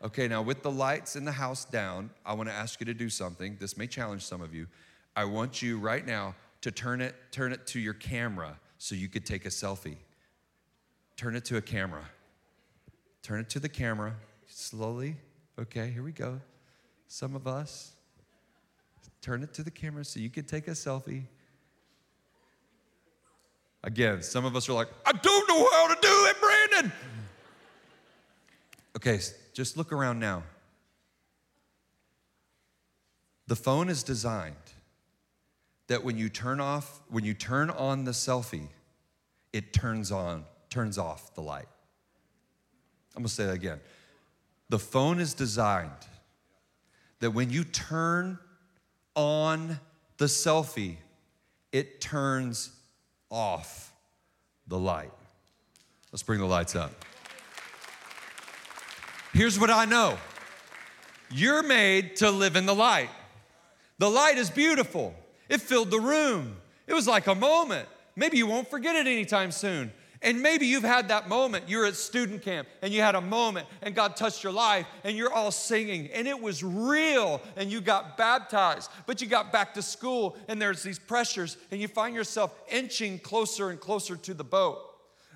Okay, 0.04 0.28
now 0.28 0.42
with 0.42 0.64
the 0.64 0.72
lights 0.72 1.16
in 1.16 1.26
the 1.26 1.32
house 1.32 1.64
down, 1.64 2.10
I 2.26 2.34
want 2.34 2.50
to 2.50 2.56
ask 2.56 2.80
you 2.80 2.86
to 2.88 2.94
do 2.94 3.10
something. 3.10 3.58
This 3.60 3.78
may 3.78 3.86
challenge 3.86 4.24
some 4.24 4.42
of 4.42 4.54
you. 4.54 4.66
I 5.16 5.26
want 5.26 5.62
you 5.62 5.78
right 5.78 6.06
now 6.06 6.36
to 6.62 6.72
turn 6.72 7.02
it 7.02 7.16
turn 7.32 7.52
it 7.52 7.68
to 7.68 7.80
your 7.80 7.94
camera 7.94 8.58
so 8.78 8.96
you 8.96 9.08
could 9.08 9.26
take 9.26 9.46
a 9.46 9.50
selfie. 9.50 9.98
Turn 11.18 11.36
it 11.36 11.46
to 11.46 11.58
a 11.58 11.62
camera. 11.62 12.04
Turn 13.22 13.40
it 13.40 13.50
to 13.52 13.60
the 13.60 13.70
camera 13.70 14.16
slowly. 14.48 15.18
Okay, 15.60 15.92
here 15.92 16.02
we 16.02 16.12
go. 16.12 16.40
Some 17.08 17.36
of 17.36 17.46
us 17.46 17.92
turn 19.22 19.44
it 19.44 19.54
to 19.54 19.64
the 19.64 19.70
camera 19.70 20.04
so 20.04 20.20
you 20.20 20.30
could 20.30 20.48
take 20.48 20.68
a 20.68 20.72
selfie. 20.72 21.24
Again, 23.84 24.24
some 24.24 24.46
of 24.46 24.56
us 24.56 24.68
are 24.70 24.74
like, 24.74 24.88
I 25.06 25.12
don't 25.12 25.48
know 25.48 25.68
how 25.72 25.94
to 25.94 26.02
do 26.02 26.26
it, 26.30 26.36
Brandon. 26.40 26.92
Okay, 28.96 29.20
just 29.62 29.78
look 29.78 29.92
around 29.92 30.18
now. 30.18 30.42
The 33.46 33.56
phone 33.56 33.90
is 33.90 34.02
designed 34.02 34.56
that 35.86 36.04
when 36.04 36.18
you 36.18 36.30
turn 36.30 36.60
off, 36.60 37.00
when 37.10 37.24
you 37.24 37.36
turn 37.36 37.70
on 37.70 38.04
the 38.04 38.10
selfie, 38.10 38.70
it 39.54 39.72
turns 39.72 40.12
on, 40.12 40.46
turns 40.72 40.98
off 40.98 41.36
the 41.36 41.44
light. 41.44 41.68
I'm 43.16 43.22
gonna 43.22 43.30
say 43.30 43.46
that 43.46 43.54
again. 43.54 43.80
The 44.70 44.80
phone 44.80 45.20
is 45.20 45.36
designed 45.36 45.92
that 47.20 47.30
when 47.30 47.52
you 47.52 47.64
turn 47.64 48.40
on 49.16 49.80
the 50.18 50.26
selfie, 50.26 50.96
it 51.72 52.02
turns 52.02 52.72
off 53.30 53.94
the 54.66 54.80
light. 54.80 55.12
Let's 56.12 56.24
bring 56.24 56.40
the 56.40 56.48
lights 56.48 56.76
up. 56.76 56.92
Here's 59.34 59.60
what 59.60 59.70
I 59.70 59.86
know 59.86 60.18
you're 61.34 61.64
made 61.64 62.18
to 62.18 62.30
live 62.30 62.56
in 62.56 62.66
the 62.66 62.76
light. 62.76 63.10
The 63.98 64.10
light 64.10 64.38
is 64.38 64.50
beautiful, 64.50 65.16
it 65.50 65.62
filled 65.62 65.92
the 65.92 66.00
room. 66.00 66.58
It 66.88 66.94
was 66.94 67.08
like 67.08 67.28
a 67.28 67.36
moment. 67.36 67.88
Maybe 68.18 68.38
you 68.38 68.48
won't 68.48 68.70
forget 68.70 68.96
it 68.96 69.08
anytime 69.08 69.52
soon. 69.52 69.94
And 70.24 70.42
maybe 70.42 70.68
you've 70.68 70.84
had 70.84 71.08
that 71.08 71.30
moment. 71.30 71.70
You're 71.70 71.86
at 71.86 71.96
student 71.96 72.42
camp 72.42 72.68
and 72.82 72.94
you 72.94 73.02
had 73.02 73.16
a 73.16 73.22
moment 73.22 73.66
and 73.82 73.96
God 73.96 74.16
touched 74.16 74.44
your 74.44 74.54
life 74.54 74.86
and 75.04 75.16
you're 75.16 75.34
all 75.34 75.52
singing 75.52 76.10
and 76.14 76.28
it 76.28 76.40
was 76.40 76.64
real 76.64 77.42
and 77.56 77.72
you 77.72 77.82
got 77.82 78.18
baptized, 78.18 78.92
but 79.08 79.22
you 79.22 79.28
got 79.28 79.52
back 79.52 79.74
to 79.76 79.82
school 79.82 80.36
and 80.48 80.62
there's 80.62 80.84
these 80.84 81.00
pressures 81.00 81.58
and 81.72 81.80
you 81.80 81.88
find 81.88 82.14
yourself 82.14 82.54
inching 82.70 83.20
closer 83.20 83.70
and 83.70 83.80
closer 83.80 84.16
to 84.18 84.34
the 84.34 84.44
boat. 84.44 84.91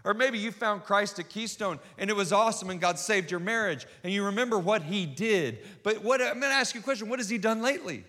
Or 0.06 0.14
maybe 0.14 0.38
you 0.38 0.52
found 0.52 0.84
Christ 0.84 1.18
at 1.18 1.30
Keystone 1.30 1.80
and 1.98 2.10
it 2.12 2.16
was 2.16 2.32
awesome 2.32 2.70
and 2.70 2.80
God 2.80 3.00
saved 3.00 3.32
your 3.32 3.40
marriage 3.40 3.88
and 4.04 4.14
you 4.14 4.24
remember 4.26 4.60
what 4.60 4.84
He 4.84 5.08
did. 5.08 5.60
But 5.82 6.04
what, 6.04 6.22
I'm 6.22 6.40
gonna 6.40 6.54
ask 6.54 6.76
you 6.76 6.80
a 6.80 6.84
question 6.84 7.10
what 7.10 7.20
has 7.20 7.28
He 7.28 7.40
done 7.40 7.62
lately? 7.62 8.06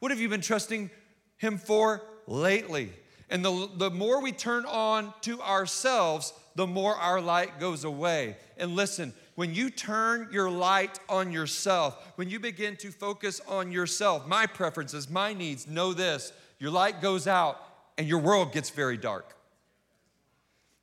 What 0.00 0.10
have 0.10 0.20
you 0.20 0.28
been 0.28 0.40
trusting 0.40 0.90
Him 1.36 1.56
for 1.56 2.02
lately? 2.26 2.92
And 3.30 3.44
the, 3.44 3.70
the 3.76 3.90
more 3.90 4.20
we 4.20 4.32
turn 4.32 4.66
on 4.66 5.14
to 5.22 5.40
ourselves, 5.40 6.32
the 6.56 6.66
more 6.66 6.94
our 6.94 7.20
light 7.20 7.58
goes 7.60 7.84
away. 7.84 8.36
And 8.58 8.74
listen, 8.74 9.14
when 9.36 9.54
you 9.54 9.70
turn 9.70 10.28
your 10.32 10.50
light 10.50 10.98
on 11.08 11.32
yourself, 11.32 12.12
when 12.16 12.28
you 12.28 12.40
begin 12.40 12.76
to 12.78 12.90
focus 12.90 13.40
on 13.48 13.72
yourself, 13.72 14.26
my 14.26 14.46
preferences, 14.46 15.08
my 15.08 15.32
needs, 15.32 15.66
know 15.68 15.92
this 15.92 16.32
your 16.58 16.70
light 16.70 17.00
goes 17.00 17.26
out 17.26 17.60
and 17.98 18.08
your 18.08 18.18
world 18.18 18.52
gets 18.52 18.70
very 18.70 18.96
dark. 18.96 19.36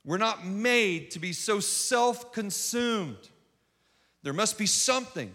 We're 0.04 0.18
not 0.18 0.44
made 0.44 1.12
to 1.12 1.18
be 1.18 1.32
so 1.32 1.60
self 1.60 2.32
consumed. 2.32 3.28
There 4.22 4.32
must 4.32 4.58
be 4.58 4.66
something. 4.66 5.34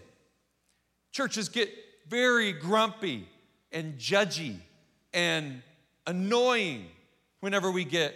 Churches 1.10 1.48
get 1.48 1.70
very 2.08 2.52
grumpy 2.52 3.28
and 3.72 3.98
judgy 3.98 4.56
and 5.12 5.62
annoying 6.06 6.86
whenever 7.40 7.70
we 7.70 7.84
get 7.84 8.14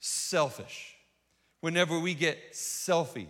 selfish, 0.00 0.96
whenever 1.60 1.98
we 1.98 2.14
get 2.14 2.52
selfie, 2.52 3.26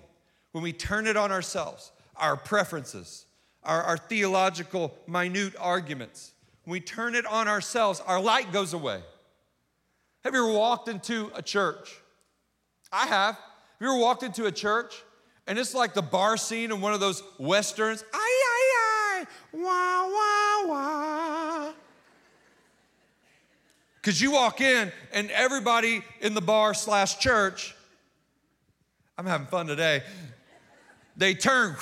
when 0.53 0.63
we 0.63 0.73
turn 0.73 1.07
it 1.07 1.17
on 1.17 1.33
ourselves, 1.33 1.93
our 2.17 2.37
preferences, 2.37 3.27
our, 3.63 3.83
our 3.83 3.97
theological 3.97 4.97
minute 5.07 5.55
arguments, 5.59 6.33
when 6.65 6.73
we 6.73 6.81
turn 6.81 7.15
it 7.15 7.27
on 7.27 7.49
ourselves, 7.49 8.01
our 8.07 8.21
light 8.21 8.53
goes 8.53 8.75
away. 8.75 9.01
Have 10.25 10.35
you 10.35 10.45
ever 10.45 10.53
walked 10.53 10.89
into 10.89 11.31
a 11.35 11.43
church? 11.43 12.01
I 12.93 13.07
have. 13.07 13.35
Have 13.35 13.43
you 13.81 13.89
ever 13.89 13.99
walked 13.99 14.23
into 14.23 14.47
a 14.47 14.53
church 14.53 15.03
and 15.47 15.59
it's 15.59 15.75
like 15.75 15.95
the 15.95 16.03
bar 16.03 16.37
scene 16.37 16.71
in 16.71 16.81
one 16.81 16.95
of 16.95 17.01
those 17.01 17.23
westerns? 17.39 18.05
Wah, 19.53 20.07
wah, 20.09 20.67
wah. 20.67 21.73
Because 23.97 24.21
you 24.21 24.33
walk 24.33 24.61
in 24.61 24.93
and 25.13 25.31
everybody 25.31 26.03
in 26.21 26.35
the 26.35 26.41
bar 26.41 26.75
slash 26.75 27.19
church, 27.19 27.75
I'm 29.17 29.27
having 29.27 29.47
fun 29.47 29.67
today, 29.67 30.03
they 31.17 31.35
turn, 31.35 31.77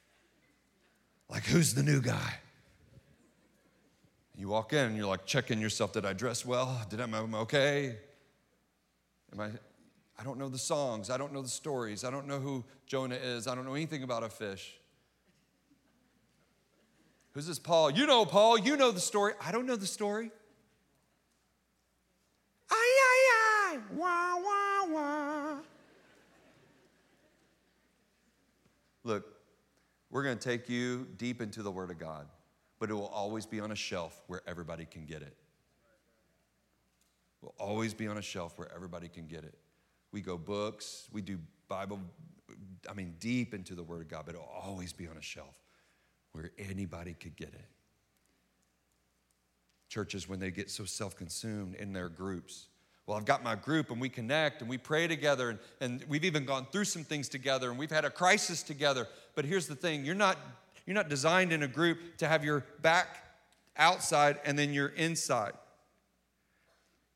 like, 1.30 1.44
who's 1.44 1.74
the 1.74 1.82
new 1.82 2.00
guy? 2.00 2.34
You 4.36 4.48
walk 4.48 4.72
in 4.72 4.86
and 4.86 4.96
you're 4.96 5.06
like 5.06 5.24
checking 5.24 5.60
yourself. 5.60 5.92
Did 5.92 6.04
I 6.04 6.14
dress 6.14 6.44
well? 6.44 6.84
Did 6.90 7.00
I, 7.00 7.04
am 7.04 7.34
I 7.34 7.38
okay? 7.38 7.96
Am 9.32 9.40
I, 9.40 9.50
I 10.22 10.24
don't 10.24 10.38
know 10.38 10.48
the 10.48 10.56
songs. 10.56 11.10
I 11.10 11.16
don't 11.16 11.32
know 11.32 11.42
the 11.42 11.48
stories. 11.48 12.04
I 12.04 12.10
don't 12.12 12.28
know 12.28 12.38
who 12.38 12.64
Jonah 12.86 13.16
is. 13.16 13.48
I 13.48 13.56
don't 13.56 13.64
know 13.64 13.74
anything 13.74 14.04
about 14.04 14.22
a 14.22 14.28
fish. 14.28 14.72
Who's 17.32 17.48
this 17.48 17.58
Paul? 17.58 17.90
You 17.90 18.06
know 18.06 18.24
Paul. 18.24 18.56
You 18.56 18.76
know 18.76 18.92
the 18.92 19.00
story. 19.00 19.32
I 19.44 19.50
don't 19.50 19.66
know 19.66 19.74
the 19.74 19.84
story. 19.84 20.30
Ay, 22.70 22.74
ay, 22.76 23.74
ay. 23.74 23.78
Wah, 23.96 24.36
wah, 24.36 24.94
wah. 24.94 25.56
Look, 29.02 29.24
we're 30.08 30.22
going 30.22 30.38
to 30.38 30.48
take 30.48 30.68
you 30.68 31.08
deep 31.16 31.42
into 31.42 31.64
the 31.64 31.70
Word 31.72 31.90
of 31.90 31.98
God. 31.98 32.28
but 32.78 32.90
it 32.90 32.94
will 32.94 33.06
always 33.06 33.46
be 33.46 33.60
on 33.60 33.70
a 33.70 33.76
shelf 33.76 34.22
where 34.26 34.40
everybody 34.44 34.84
can 34.84 35.04
get 35.04 35.22
it. 35.22 35.36
Will 37.40 37.54
always 37.58 37.94
be 37.94 38.08
on 38.08 38.18
a 38.18 38.22
shelf 38.22 38.58
where 38.58 38.72
everybody 38.72 39.08
can 39.08 39.26
get 39.26 39.44
it. 39.44 39.56
We 40.12 40.20
go 40.20 40.36
books, 40.36 41.08
we 41.12 41.22
do 41.22 41.38
Bible, 41.68 42.00
I 42.88 42.92
mean, 42.92 43.14
deep 43.18 43.54
into 43.54 43.74
the 43.74 43.82
Word 43.82 44.02
of 44.02 44.08
God, 44.08 44.24
but 44.26 44.34
it'll 44.34 44.46
always 44.46 44.92
be 44.92 45.08
on 45.08 45.16
a 45.16 45.22
shelf 45.22 45.54
where 46.32 46.50
anybody 46.58 47.14
could 47.14 47.36
get 47.36 47.48
it. 47.48 47.68
Churches, 49.88 50.28
when 50.28 50.38
they 50.38 50.50
get 50.50 50.70
so 50.70 50.84
self 50.84 51.16
consumed 51.16 51.74
in 51.74 51.92
their 51.92 52.08
groups, 52.08 52.68
well, 53.06 53.16
I've 53.16 53.24
got 53.24 53.42
my 53.42 53.56
group 53.56 53.90
and 53.90 54.00
we 54.00 54.08
connect 54.08 54.60
and 54.60 54.70
we 54.70 54.78
pray 54.78 55.08
together 55.08 55.50
and, 55.50 55.58
and 55.80 56.04
we've 56.08 56.24
even 56.24 56.44
gone 56.44 56.66
through 56.70 56.84
some 56.84 57.04
things 57.04 57.28
together 57.28 57.68
and 57.70 57.78
we've 57.78 57.90
had 57.90 58.04
a 58.04 58.10
crisis 58.10 58.62
together. 58.62 59.08
But 59.34 59.44
here's 59.44 59.66
the 59.66 59.74
thing 59.74 60.04
you're 60.04 60.14
not, 60.14 60.38
you're 60.86 60.94
not 60.94 61.08
designed 61.08 61.52
in 61.52 61.62
a 61.62 61.68
group 61.68 61.98
to 62.18 62.28
have 62.28 62.44
your 62.44 62.64
back 62.80 63.18
outside 63.76 64.38
and 64.44 64.58
then 64.58 64.72
you're 64.72 64.88
inside. 64.88 65.52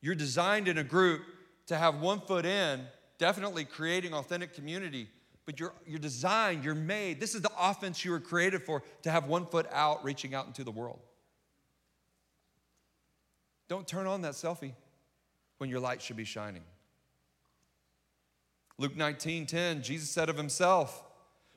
You're 0.00 0.14
designed 0.14 0.66
in 0.68 0.78
a 0.78 0.84
group 0.84 1.22
to 1.66 1.76
have 1.76 2.00
one 2.00 2.20
foot 2.20 2.44
in, 2.44 2.86
definitely 3.18 3.64
creating 3.64 4.14
authentic 4.14 4.54
community, 4.54 5.08
but 5.44 5.60
you're, 5.60 5.72
you're 5.86 5.98
designed, 5.98 6.64
you're 6.64 6.74
made. 6.74 7.20
This 7.20 7.34
is 7.34 7.42
the 7.42 7.50
offense 7.58 8.04
you 8.04 8.10
were 8.10 8.20
created 8.20 8.62
for 8.62 8.82
to 9.02 9.10
have 9.10 9.26
one 9.26 9.46
foot 9.46 9.66
out, 9.72 10.04
reaching 10.04 10.34
out 10.34 10.46
into 10.46 10.64
the 10.64 10.70
world. 10.70 10.98
Don't 13.68 13.86
turn 13.86 14.06
on 14.06 14.22
that 14.22 14.32
selfie 14.32 14.72
when 15.58 15.70
your 15.70 15.80
light 15.80 16.02
should 16.02 16.16
be 16.16 16.24
shining. 16.24 16.62
Luke 18.78 18.96
19 18.96 19.46
10, 19.46 19.82
Jesus 19.82 20.10
said 20.10 20.28
of 20.28 20.36
himself, 20.36 21.02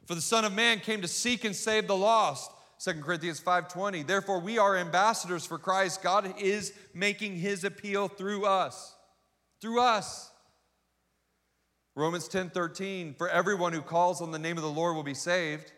For 0.06 0.16
the 0.16 0.22
Son 0.22 0.46
of 0.46 0.54
Man 0.54 0.80
came 0.80 1.02
to 1.02 1.08
seek 1.08 1.44
and 1.44 1.56
save 1.56 1.88
the 1.88 1.96
lost. 1.96 2.52
2 2.80 3.02
Corinthians 3.02 3.42
5:20. 3.42 4.04
Therefore 4.04 4.40
we 4.40 4.58
are 4.58 4.78
ambassadors 4.78 5.46
for 5.46 5.58
Christ. 5.58 6.02
God 6.02 6.34
is 6.40 6.74
making 6.94 7.36
his 7.36 7.66
appeal 7.66 8.08
through 8.08 8.46
us. 8.46 8.96
Through 9.62 9.82
us. 9.82 10.32
Romans 11.96 12.28
10:13. 12.28 13.14
For 13.16 13.30
everyone 13.30 13.74
who 13.74 13.82
calls 13.82 14.22
on 14.22 14.32
the 14.32 14.40
name 14.40 14.58
of 14.58 14.64
the 14.64 14.70
Lord 14.70 14.96
will 14.96 15.04
be 15.04 15.14
saved. 15.14 15.74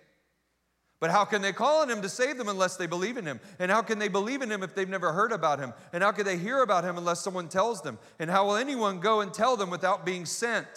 But 0.99 1.09
how 1.09 1.25
can 1.25 1.41
they 1.41 1.51
call 1.51 1.81
on 1.81 1.89
him 1.89 2.03
to 2.03 2.09
save 2.09 2.37
them 2.37 2.47
unless 2.47 2.77
they 2.77 2.85
believe 2.85 3.17
in 3.17 3.25
him? 3.25 3.39
And 3.57 3.71
how 3.71 3.81
can 3.81 3.97
they 3.97 4.07
believe 4.07 4.43
in 4.43 4.51
him 4.51 4.61
if 4.61 4.75
they've 4.75 4.87
never 4.87 5.11
heard 5.11 5.31
about 5.31 5.57
him? 5.57 5.73
And 5.91 6.03
how 6.03 6.11
can 6.11 6.25
they 6.25 6.37
hear 6.37 6.61
about 6.61 6.83
him 6.83 6.95
unless 6.95 7.21
someone 7.21 7.47
tells 7.47 7.81
them? 7.81 7.97
And 8.19 8.29
how 8.29 8.45
will 8.45 8.55
anyone 8.55 8.99
go 8.99 9.21
and 9.21 9.33
tell 9.33 9.57
them 9.57 9.71
without 9.71 10.05
being 10.05 10.27
sent? 10.27 10.67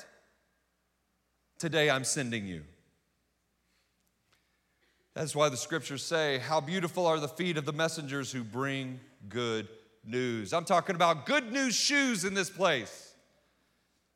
Today 1.58 1.90
I'm 1.90 2.04
sending 2.04 2.46
you. 2.46 2.64
That's 5.12 5.36
why 5.36 5.50
the 5.50 5.58
scriptures 5.58 6.02
say, 6.02 6.38
How 6.38 6.58
beautiful 6.58 7.06
are 7.06 7.20
the 7.20 7.28
feet 7.28 7.58
of 7.58 7.66
the 7.66 7.72
messengers 7.74 8.32
who 8.32 8.42
bring 8.42 9.00
good 9.28 9.68
news. 10.06 10.52
I'm 10.52 10.64
talking 10.64 10.96
about 10.96 11.26
good 11.26 11.52
news 11.52 11.74
shoes 11.74 12.24
in 12.24 12.34
this 12.34 12.50
place. 12.50 13.04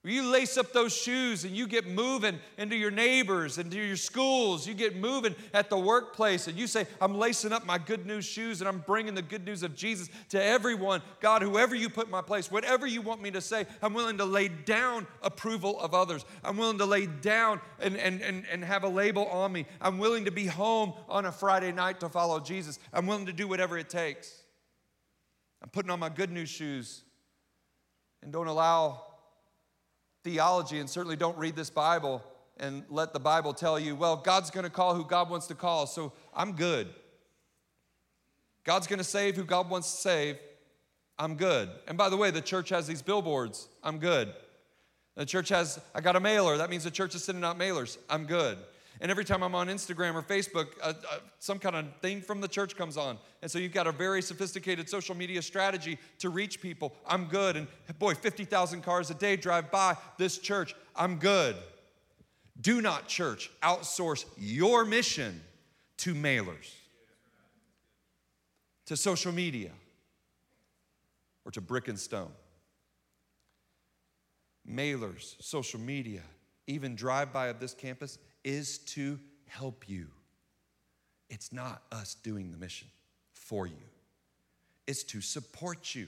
You 0.05 0.23
lace 0.23 0.57
up 0.57 0.73
those 0.73 0.97
shoes 0.97 1.45
and 1.45 1.57
you 1.57 1.67
get 1.67 1.87
moving 1.87 2.39
into 2.57 2.77
your 2.77 2.91
neighbors, 2.91 3.59
into 3.59 3.77
your 3.77 3.97
schools. 3.97 4.67
You 4.67 4.73
get 4.73 4.97
moving 4.97 5.35
at 5.53 5.69
the 5.69 5.79
workplace 5.79 6.47
and 6.47 6.57
you 6.57 6.69
say, 6.69 6.87
I'm 7.01 7.15
lacing 7.15 7.53
up 7.53 7.67
my 7.67 7.79
good 7.79 8.07
news 8.07 8.25
shoes 8.25 8.61
and 8.61 8.69
I'm 8.69 8.79
bringing 8.79 9.15
the 9.15 9.23
good 9.23 9.45
news 9.45 9.65
of 9.65 9.75
Jesus 9.75 10.09
to 10.31 10.43
everyone. 10.43 11.03
God, 11.21 11.43
whoever 11.43 11.75
you 11.75 11.91
put 11.91 12.07
in 12.07 12.13
my 12.13 12.23
place, 12.23 12.51
whatever 12.51 12.87
you 12.87 13.03
want 13.03 13.21
me 13.21 13.33
to 13.33 13.41
say, 13.41 13.67
I'm 13.83 13.93
willing 13.93 14.19
to 14.19 14.25
lay 14.25 14.49
down 14.49 15.07
approval 15.21 15.81
of 15.81 15.95
others. 15.95 16.25
I'm 16.45 16.57
willing 16.57 16.79
to 16.79 16.87
lay 16.87 17.07
down 17.07 17.61
and, 17.81 17.97
and, 17.97 18.23
and, 18.23 18.47
and 18.51 18.65
have 18.65 18.85
a 18.85 18.89
label 18.89 19.27
on 19.27 19.53
me. 19.53 19.67
I'm 19.81 19.99
willing 19.99 20.25
to 20.27 20.31
be 20.31 20.47
home 20.47 20.95
on 21.09 21.27
a 21.27 21.33
Friday 21.33 21.73
night 21.73 22.01
to 22.01 22.09
follow 22.09 22.39
Jesus. 22.39 22.79
I'm 22.93 23.07
willing 23.07 23.27
to 23.27 23.33
do 23.33 23.49
whatever 23.49 23.77
it 23.77 23.91
takes. 23.91 24.45
I'm 25.63 25.69
putting 25.71 25.91
on 25.91 25.99
my 25.99 26.09
good 26.09 26.31
news 26.31 26.49
shoes 26.49 27.03
and 28.23 28.33
don't 28.33 28.47
allow 28.47 29.03
theology 30.25 30.79
and 30.79 30.89
certainly 30.89 31.17
don't 31.17 31.39
read 31.39 31.57
this 31.57 31.71
Bible 31.71 32.23
and 32.59 32.85
let 32.89 33.13
the 33.13 33.21
Bible 33.21 33.55
tell 33.55 33.79
you, 33.79 33.95
well, 33.95 34.17
God's 34.17 34.51
going 34.51 34.65
to 34.65 34.71
call 34.71 34.95
who 34.95 35.05
God 35.05 35.31
wants 35.31 35.47
to 35.47 35.55
call, 35.55 35.87
so 35.87 36.13
I'm 36.35 36.53
good. 36.53 36.89
God's 38.65 38.87
going 38.87 38.99
to 38.99 39.05
save 39.05 39.37
who 39.37 39.45
God 39.45 39.71
wants 39.71 39.91
to 39.91 39.97
save. 39.97 40.39
I'm 41.19 41.37
good. 41.37 41.71
And 41.87 41.97
by 41.97 42.09
the 42.09 42.17
way, 42.17 42.31
the 42.31 42.41
church 42.41 42.69
has 42.69 42.87
these 42.87 43.03
billboards. 43.03 43.69
I'm 43.83 43.99
good. 43.99 44.33
The 45.17 45.27
church 45.27 45.49
has, 45.49 45.81
I 45.95 46.01
got 46.01 46.17
a 46.17 46.21
mailer. 46.21 46.57
That 46.59 46.71
means 46.71 46.85
the 46.85 46.91
church 46.91 47.15
is 47.15 47.25
sending 47.25 47.45
out 47.45 47.59
mailers. 47.59 47.99
I'm 48.09 48.25
good. 48.25 48.59
And 49.01 49.11
every 49.11 49.25
time 49.25 49.43
I'm 49.43 49.55
on 49.55 49.69
Instagram 49.69 50.15
or 50.15 50.23
Facebook, 50.23 50.69
uh, 50.83 50.93
uh, 51.11 51.19
some 51.39 51.59
kind 51.59 51.77
of 51.77 51.87
thing 52.01 52.21
from 52.21 52.41
the 52.41 52.49
church 52.49 52.77
comes 52.77 52.97
on. 52.97 53.19
And 53.43 53.51
so 53.51 53.59
you've 53.59 53.73
got 53.73 53.87
a 53.87 53.93
very 53.93 54.23
sophisticated 54.23 54.89
social 54.89 55.15
media 55.15 55.41
strategy 55.41 55.99
to 56.19 56.31
reach 56.31 56.61
people. 56.61 56.95
I'm 57.07 57.27
good. 57.27 57.57
And 57.57 57.69
boy, 57.99 58.15
50,000 58.15 58.83
cars 58.83 59.11
a 59.11 59.15
day 59.15 59.37
drive 59.37 59.71
by 59.71 59.97
this 60.17 60.39
church. 60.39 60.75
I'm 60.97 61.17
good. 61.17 61.55
Do 62.61 62.81
not, 62.81 63.07
church, 63.07 63.51
outsource 63.63 64.25
your 64.37 64.85
mission 64.85 65.41
to 65.99 66.15
mailers, 66.15 66.75
to 68.87 68.97
social 68.97 69.31
media, 69.31 69.71
or 71.45 71.53
to 71.53 71.61
brick 71.61 71.87
and 71.87 71.99
stone. 71.99 72.33
Mailers, 74.69 75.41
social 75.41 75.79
media, 75.79 76.23
even 76.67 76.97
drive 76.97 77.33
by 77.33 77.47
of 77.47 77.61
this 77.61 77.75
campus 77.75 78.19
is 78.49 78.79
to 78.79 79.21
help 79.47 79.91
you. 79.91 80.07
It's 81.29 81.53
not 81.53 81.83
us 81.93 82.15
doing 82.15 82.51
the 82.51 82.57
mission 82.57 82.89
for 83.35 83.67
you, 83.67 83.87
it's 84.87 85.05
to 85.05 85.21
support 85.21 85.95
you. 85.95 86.07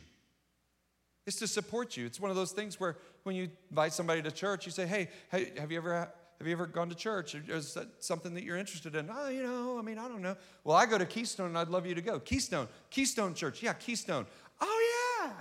It's 1.26 1.38
to 1.40 1.46
support 1.46 1.98
you. 1.98 2.06
It's 2.06 2.18
one 2.18 2.30
of 2.30 2.36
those 2.36 2.50
things 2.50 2.80
where 2.80 2.96
when 3.24 3.36
you 3.36 3.50
invite 3.68 3.92
somebody 3.92 4.22
to 4.22 4.30
church, 4.30 4.64
you 4.64 4.72
say, 4.72 4.86
hey, 4.86 5.10
have 5.30 5.70
you 5.70 5.76
ever 5.76 5.94
have 6.38 6.46
you 6.46 6.52
ever 6.52 6.66
gone 6.66 6.88
to 6.88 6.94
church? 6.94 7.34
Is 7.34 7.74
that 7.74 7.86
something 8.02 8.32
that 8.32 8.42
you're 8.42 8.56
interested 8.56 8.96
in? 8.96 9.10
Oh, 9.12 9.28
you 9.28 9.42
know, 9.42 9.78
I 9.78 9.82
mean, 9.82 9.98
I 9.98 10.08
don't 10.08 10.22
know. 10.22 10.34
Well, 10.64 10.78
I 10.78 10.86
go 10.86 10.96
to 10.96 11.04
Keystone 11.04 11.48
and 11.48 11.58
I'd 11.58 11.68
love 11.68 11.84
you 11.84 11.94
to 11.94 12.00
go. 12.00 12.18
Keystone, 12.18 12.66
Keystone 12.88 13.34
Church. 13.34 13.62
Yeah, 13.62 13.74
Keystone. 13.74 14.24
Oh, 14.62 15.22
yeah. 15.22 15.32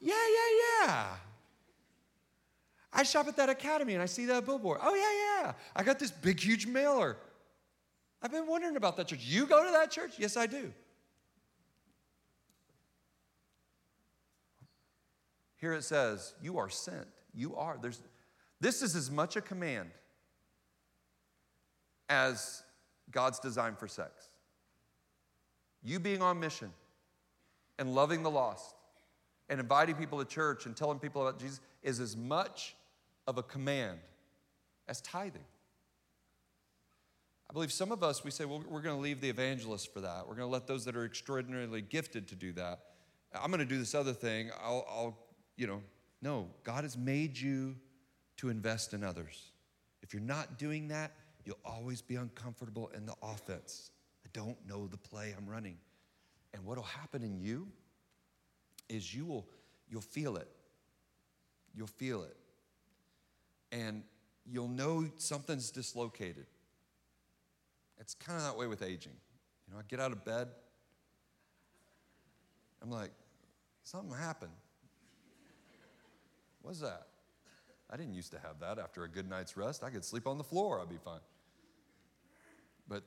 Yeah, 0.00 0.14
yeah, 0.14 0.86
yeah. 0.86 1.06
I 2.94 3.02
shop 3.02 3.26
at 3.26 3.36
that 3.36 3.50
academy 3.50 3.94
and 3.94 4.02
I 4.02 4.06
see 4.06 4.26
that 4.26 4.46
billboard. 4.46 4.78
Oh, 4.80 4.94
yeah, 4.94 5.46
yeah. 5.46 5.52
I 5.74 5.82
got 5.82 5.98
this 5.98 6.12
big, 6.12 6.38
huge 6.38 6.66
mailer. 6.66 7.16
I've 8.22 8.30
been 8.30 8.46
wondering 8.46 8.76
about 8.76 8.96
that 8.96 9.08
church. 9.08 9.24
You 9.24 9.46
go 9.46 9.64
to 9.64 9.72
that 9.72 9.90
church? 9.90 10.14
Yes, 10.16 10.36
I 10.36 10.46
do. 10.46 10.72
Here 15.56 15.72
it 15.74 15.82
says, 15.82 16.34
You 16.40 16.58
are 16.58 16.70
sent. 16.70 17.08
You 17.34 17.56
are. 17.56 17.78
There's, 17.80 18.00
this 18.60 18.80
is 18.80 18.94
as 18.94 19.10
much 19.10 19.36
a 19.36 19.40
command 19.40 19.90
as 22.08 22.62
God's 23.10 23.40
design 23.40 23.74
for 23.74 23.88
sex. 23.88 24.28
You 25.82 25.98
being 25.98 26.22
on 26.22 26.38
mission 26.38 26.70
and 27.78 27.94
loving 27.94 28.22
the 28.22 28.30
lost 28.30 28.74
and 29.48 29.60
inviting 29.60 29.96
people 29.96 30.18
to 30.18 30.24
church 30.24 30.66
and 30.66 30.76
telling 30.76 30.98
people 30.98 31.26
about 31.26 31.40
Jesus 31.40 31.60
is 31.82 32.00
as 32.00 32.16
much 32.16 32.74
of 33.26 33.38
a 33.38 33.42
command 33.42 33.98
as 34.88 35.00
tithing. 35.00 35.44
I 37.48 37.52
believe 37.52 37.72
some 37.72 37.92
of 37.92 38.02
us, 38.02 38.24
we 38.24 38.30
say, 38.30 38.44
well, 38.44 38.62
we're 38.68 38.80
going 38.80 38.96
to 38.96 39.02
leave 39.02 39.20
the 39.20 39.28
evangelists 39.28 39.86
for 39.86 40.00
that. 40.00 40.26
We're 40.26 40.34
going 40.34 40.48
to 40.48 40.52
let 40.52 40.66
those 40.66 40.84
that 40.86 40.96
are 40.96 41.04
extraordinarily 41.04 41.82
gifted 41.82 42.28
to 42.28 42.34
do 42.34 42.52
that. 42.52 42.80
I'm 43.34 43.50
going 43.50 43.60
to 43.60 43.66
do 43.66 43.78
this 43.78 43.94
other 43.94 44.12
thing. 44.12 44.50
I'll, 44.62 44.84
I'll, 44.88 45.18
you 45.56 45.66
know, 45.66 45.82
no, 46.22 46.48
God 46.62 46.84
has 46.84 46.96
made 46.96 47.38
you 47.38 47.76
to 48.38 48.48
invest 48.48 48.94
in 48.94 49.04
others. 49.04 49.52
If 50.02 50.12
you're 50.12 50.22
not 50.22 50.58
doing 50.58 50.88
that, 50.88 51.12
you'll 51.44 51.58
always 51.64 52.00
be 52.00 52.16
uncomfortable 52.16 52.90
in 52.96 53.06
the 53.06 53.14
offense. 53.22 53.90
I 54.24 54.30
don't 54.32 54.56
know 54.66 54.86
the 54.86 54.96
play 54.96 55.34
I'm 55.36 55.46
running. 55.46 55.76
And 56.54 56.64
what'll 56.64 56.84
happen 56.84 57.22
in 57.22 57.38
you 57.38 57.68
is 58.88 59.14
you 59.14 59.26
will 59.26 59.46
you'll 59.88 60.00
feel 60.00 60.36
it. 60.36 60.48
You'll 61.74 61.86
feel 61.86 62.22
it 62.22 62.36
and 63.74 64.04
you'll 64.46 64.68
know 64.68 65.06
something's 65.16 65.70
dislocated. 65.70 66.46
It's 67.98 68.14
kind 68.14 68.38
of 68.38 68.44
that 68.44 68.56
way 68.56 68.66
with 68.68 68.82
aging. 68.82 69.16
You 69.66 69.74
know, 69.74 69.80
I 69.80 69.82
get 69.88 69.98
out 69.98 70.12
of 70.12 70.24
bed, 70.24 70.48
I'm 72.80 72.90
like, 72.90 73.10
something 73.82 74.16
happened. 74.16 74.52
What's 76.62 76.80
that? 76.80 77.06
I 77.90 77.96
didn't 77.96 78.14
used 78.14 78.30
to 78.32 78.38
have 78.38 78.60
that 78.60 78.78
after 78.78 79.04
a 79.04 79.08
good 79.08 79.28
night's 79.28 79.56
rest. 79.56 79.82
I 79.82 79.90
could 79.90 80.04
sleep 80.04 80.26
on 80.26 80.38
the 80.38 80.44
floor, 80.44 80.80
I'd 80.80 80.88
be 80.88 80.96
fine. 80.96 81.20
But 82.88 83.02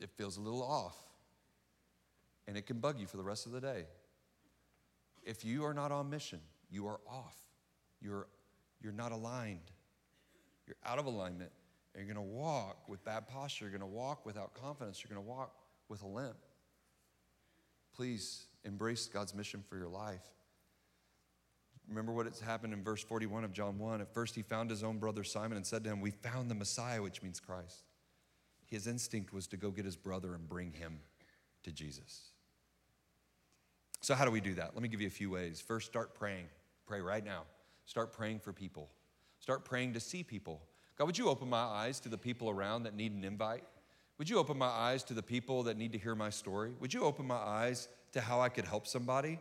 it 0.00 0.10
feels 0.16 0.36
a 0.36 0.40
little 0.40 0.62
off, 0.62 0.96
and 2.46 2.56
it 2.56 2.66
can 2.66 2.78
bug 2.78 2.98
you 2.98 3.06
for 3.06 3.18
the 3.18 3.22
rest 3.22 3.46
of 3.46 3.52
the 3.52 3.60
day. 3.60 3.84
If 5.22 5.44
you 5.44 5.64
are 5.64 5.74
not 5.74 5.92
on 5.92 6.10
mission, 6.10 6.40
you 6.70 6.86
are 6.86 7.00
off. 7.06 7.36
You're, 8.00 8.26
you're 8.80 8.92
not 8.92 9.12
aligned. 9.12 9.70
You're 10.68 10.76
out 10.84 10.98
of 10.98 11.06
alignment. 11.06 11.50
And 11.94 12.06
you're 12.06 12.14
going 12.14 12.26
to 12.26 12.32
walk 12.32 12.88
with 12.88 13.02
bad 13.04 13.26
posture. 13.26 13.64
You're 13.64 13.76
going 13.76 13.80
to 13.80 13.86
walk 13.86 14.24
without 14.26 14.52
confidence. 14.54 15.02
You're 15.02 15.14
going 15.14 15.26
to 15.26 15.28
walk 15.28 15.52
with 15.88 16.02
a 16.02 16.06
limp. 16.06 16.36
please 17.96 18.44
embrace 18.64 19.06
God's 19.06 19.34
mission 19.34 19.64
for 19.66 19.76
your 19.78 19.88
life. 19.88 20.22
Remember 21.88 22.12
what 22.12 22.26
has 22.26 22.38
happened 22.38 22.74
in 22.74 22.84
verse 22.84 23.02
41 23.02 23.44
of 23.44 23.52
John 23.52 23.78
1. 23.78 24.02
At 24.02 24.12
first, 24.12 24.34
he 24.34 24.42
found 24.42 24.68
his 24.68 24.84
own 24.84 24.98
brother 24.98 25.24
Simon 25.24 25.56
and 25.56 25.66
said 25.66 25.82
to 25.84 25.90
him, 25.90 26.00
We 26.00 26.10
found 26.10 26.50
the 26.50 26.54
Messiah, 26.54 27.00
which 27.02 27.22
means 27.22 27.40
Christ. 27.40 27.84
His 28.66 28.86
instinct 28.86 29.32
was 29.32 29.46
to 29.48 29.56
go 29.56 29.70
get 29.70 29.86
his 29.86 29.96
brother 29.96 30.34
and 30.34 30.46
bring 30.46 30.72
him 30.72 31.00
to 31.62 31.72
Jesus. 31.72 32.32
So, 34.02 34.14
how 34.14 34.26
do 34.26 34.30
we 34.30 34.42
do 34.42 34.54
that? 34.54 34.74
Let 34.74 34.82
me 34.82 34.88
give 34.88 35.00
you 35.00 35.06
a 35.06 35.10
few 35.10 35.30
ways. 35.30 35.60
First, 35.60 35.86
start 35.86 36.14
praying. 36.14 36.44
Pray 36.86 37.00
right 37.00 37.24
now. 37.24 37.44
Start 37.86 38.12
praying 38.12 38.40
for 38.40 38.52
people. 38.52 38.90
Start 39.48 39.64
praying 39.64 39.94
to 39.94 40.00
see 40.00 40.22
people. 40.22 40.60
God, 40.98 41.06
would 41.06 41.16
you 41.16 41.30
open 41.30 41.48
my 41.48 41.56
eyes 41.56 42.00
to 42.00 42.10
the 42.10 42.18
people 42.18 42.50
around 42.50 42.82
that 42.82 42.94
need 42.94 43.12
an 43.12 43.24
invite? 43.24 43.64
Would 44.18 44.28
you 44.28 44.36
open 44.38 44.58
my 44.58 44.66
eyes 44.66 45.02
to 45.04 45.14
the 45.14 45.22
people 45.22 45.62
that 45.62 45.78
need 45.78 45.92
to 45.92 45.98
hear 45.98 46.14
my 46.14 46.28
story? 46.28 46.72
Would 46.80 46.92
you 46.92 47.02
open 47.02 47.26
my 47.26 47.38
eyes 47.38 47.88
to 48.12 48.20
how 48.20 48.42
I 48.42 48.50
could 48.50 48.66
help 48.66 48.86
somebody? 48.86 49.38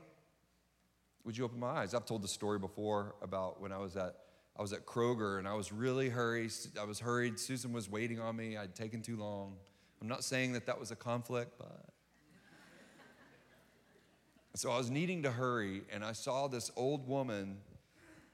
Would 1.25 1.37
you 1.37 1.43
open 1.43 1.59
my 1.59 1.67
eyes? 1.67 1.93
I've 1.93 2.05
told 2.05 2.21
the 2.21 2.29
story 2.29 2.57
before 2.57 3.15
about 3.21 3.59
when 3.59 3.73
I 3.73 3.79
was 3.79 3.97
at 3.97 4.15
I 4.57 4.61
was 4.61 4.71
at 4.71 4.85
Kroger 4.85 5.39
and 5.39 5.45
I 5.45 5.55
was 5.55 5.73
really 5.73 6.07
hurried. 6.07 6.53
I 6.79 6.85
was 6.85 7.01
hurried. 7.01 7.37
Susan 7.37 7.73
was 7.73 7.89
waiting 7.89 8.21
on 8.21 8.37
me. 8.37 8.55
I'd 8.55 8.75
taken 8.75 9.01
too 9.01 9.17
long. 9.17 9.57
I'm 10.01 10.07
not 10.07 10.23
saying 10.23 10.53
that 10.53 10.67
that 10.67 10.79
was 10.79 10.89
a 10.89 10.95
conflict, 10.95 11.57
but 11.57 11.85
so 14.55 14.71
I 14.71 14.77
was 14.77 14.89
needing 14.89 15.23
to 15.23 15.31
hurry, 15.31 15.81
and 15.91 16.01
I 16.01 16.13
saw 16.13 16.47
this 16.47 16.71
old 16.77 17.05
woman 17.09 17.57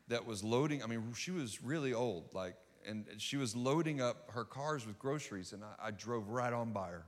that 0.08 0.26
was 0.26 0.44
loading. 0.44 0.84
I 0.84 0.88
mean, 0.88 1.14
she 1.16 1.32
was 1.32 1.64
really 1.64 1.94
old, 1.94 2.30
like, 2.34 2.56
and 2.86 3.06
she 3.18 3.38
was 3.38 3.56
loading 3.56 4.02
up 4.02 4.30
her 4.32 4.44
cars 4.44 4.86
with 4.86 5.00
groceries, 5.00 5.54
and 5.54 5.64
I, 5.64 5.88
I 5.88 5.92
drove 5.92 6.30
right 6.30 6.52
on 6.52 6.72
by 6.72 6.90
her. 6.90 7.06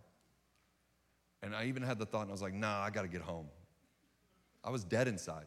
And 1.41 1.56
I 1.56 1.66
even 1.66 1.84
had 1.84 2.00
the 2.00 2.06
thought, 2.06 2.22
and 2.22 2.32
I 2.32 2.32
was 2.32 2.41
like, 2.41 2.54
nah, 2.54 2.82
I 2.82 2.89
got 2.89 3.04
to 3.04 3.08
get 3.08 3.22
home. 3.22 3.48
I 4.64 4.70
was 4.70 4.84
dead 4.84 5.08
inside. 5.08 5.46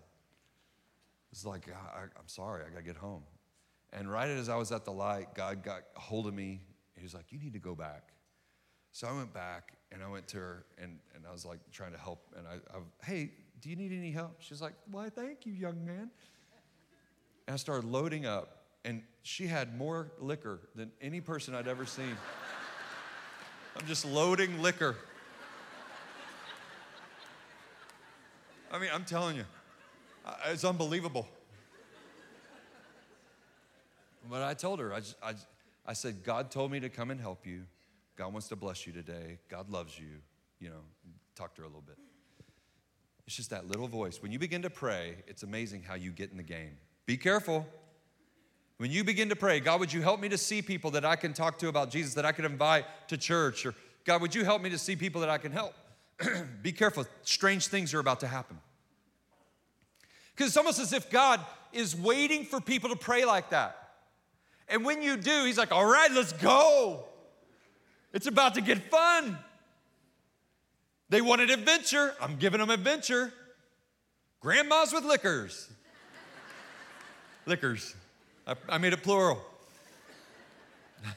It's 1.32 1.44
like, 1.44 1.68
I, 1.68 2.02
am 2.02 2.26
sorry, 2.26 2.64
I 2.64 2.70
got 2.70 2.78
to 2.78 2.84
get 2.84 2.96
home. 2.96 3.22
And 3.92 4.10
right 4.10 4.28
as 4.28 4.48
I 4.48 4.56
was 4.56 4.70
at 4.70 4.84
the 4.84 4.92
light, 4.92 5.34
God 5.34 5.62
got 5.62 5.82
hold 5.96 6.26
of 6.26 6.34
me. 6.34 6.60
He 6.94 7.02
was 7.02 7.14
like, 7.14 7.26
You 7.30 7.38
need 7.38 7.52
to 7.54 7.58
go 7.58 7.74
back. 7.74 8.12
So 8.92 9.08
I 9.08 9.12
went 9.12 9.32
back 9.32 9.76
and 9.92 10.02
I 10.02 10.08
went 10.08 10.28
to 10.28 10.38
her 10.38 10.66
and, 10.78 10.98
and 11.14 11.24
I 11.26 11.32
was 11.32 11.44
like 11.44 11.60
trying 11.72 11.92
to 11.92 11.98
help. 11.98 12.20
And 12.36 12.46
I, 12.46 12.54
I, 12.76 12.80
hey, 13.04 13.32
do 13.60 13.70
you 13.70 13.76
need 13.76 13.92
any 13.92 14.10
help? 14.10 14.36
She's 14.40 14.60
like, 14.60 14.74
Why, 14.90 15.08
thank 15.08 15.46
you, 15.46 15.52
young 15.52 15.84
man. 15.84 16.10
And 17.48 17.54
I 17.54 17.56
started 17.56 17.86
loading 17.86 18.26
up, 18.26 18.58
and 18.84 19.02
she 19.22 19.46
had 19.46 19.74
more 19.74 20.12
liquor 20.20 20.60
than 20.74 20.92
any 21.00 21.22
person 21.22 21.54
I'd 21.54 21.66
ever 21.66 21.86
seen. 21.86 22.14
I'm 23.74 23.86
just 23.86 24.04
loading 24.04 24.60
liquor. 24.60 24.96
I 28.70 28.78
mean, 28.78 28.90
I'm 28.92 29.06
telling 29.06 29.36
you, 29.36 29.46
it's 30.48 30.62
unbelievable. 30.62 31.26
But 34.28 34.42
I 34.42 34.52
told 34.52 34.78
her, 34.78 34.92
I, 34.92 34.98
just, 34.98 35.16
I, 35.22 35.32
I 35.86 35.94
said, 35.94 36.22
God 36.22 36.50
told 36.50 36.70
me 36.70 36.80
to 36.80 36.90
come 36.90 37.10
and 37.10 37.18
help 37.18 37.46
you. 37.46 37.62
God 38.16 38.30
wants 38.30 38.48
to 38.48 38.56
bless 38.56 38.86
you 38.86 38.92
today. 38.92 39.38
God 39.48 39.70
loves 39.70 39.98
you. 39.98 40.20
You 40.60 40.68
know, 40.68 40.82
talk 41.34 41.54
to 41.54 41.62
her 41.62 41.64
a 41.64 41.68
little 41.68 41.80
bit. 41.80 41.96
It's 43.26 43.36
just 43.36 43.48
that 43.48 43.66
little 43.66 43.88
voice. 43.88 44.20
When 44.20 44.32
you 44.32 44.38
begin 44.38 44.60
to 44.62 44.70
pray, 44.70 45.14
it's 45.26 45.44
amazing 45.44 45.82
how 45.82 45.94
you 45.94 46.10
get 46.10 46.30
in 46.30 46.36
the 46.36 46.42
game. 46.42 46.76
Be 47.08 47.16
careful. 47.16 47.66
When 48.76 48.90
you 48.90 49.02
begin 49.02 49.30
to 49.30 49.34
pray, 49.34 49.60
God, 49.60 49.80
would 49.80 49.90
you 49.90 50.02
help 50.02 50.20
me 50.20 50.28
to 50.28 50.36
see 50.36 50.60
people 50.60 50.90
that 50.90 51.06
I 51.06 51.16
can 51.16 51.32
talk 51.32 51.58
to 51.60 51.68
about 51.68 51.90
Jesus, 51.90 52.12
that 52.12 52.26
I 52.26 52.32
can 52.32 52.44
invite 52.44 52.84
to 53.08 53.16
church? 53.16 53.64
Or 53.64 53.74
God, 54.04 54.20
would 54.20 54.34
you 54.34 54.44
help 54.44 54.60
me 54.60 54.68
to 54.68 54.76
see 54.76 54.94
people 54.94 55.22
that 55.22 55.30
I 55.30 55.38
can 55.38 55.50
help? 55.50 55.72
Be 56.62 56.70
careful. 56.70 57.06
Strange 57.22 57.68
things 57.68 57.94
are 57.94 57.98
about 57.98 58.20
to 58.20 58.26
happen. 58.26 58.58
Because 60.36 60.48
it's 60.48 60.56
almost 60.58 60.78
as 60.80 60.92
if 60.92 61.08
God 61.08 61.40
is 61.72 61.96
waiting 61.96 62.44
for 62.44 62.60
people 62.60 62.90
to 62.90 62.96
pray 62.96 63.24
like 63.24 63.48
that. 63.50 63.88
And 64.68 64.84
when 64.84 65.00
you 65.00 65.16
do, 65.16 65.46
he's 65.46 65.56
like, 65.56 65.72
all 65.72 65.86
right, 65.86 66.10
let's 66.12 66.34
go. 66.34 67.04
It's 68.12 68.26
about 68.26 68.52
to 68.56 68.60
get 68.60 68.90
fun. 68.90 69.38
They 71.08 71.22
wanted 71.22 71.48
adventure. 71.48 72.14
I'm 72.20 72.36
giving 72.36 72.60
them 72.60 72.68
adventure. 72.68 73.32
Grandmas 74.40 74.92
with 74.92 75.06
liquors. 75.06 75.70
Liquors. 77.48 77.96
I, 78.46 78.54
I 78.68 78.78
made 78.78 78.92
it 78.92 79.02
plural. 79.02 79.42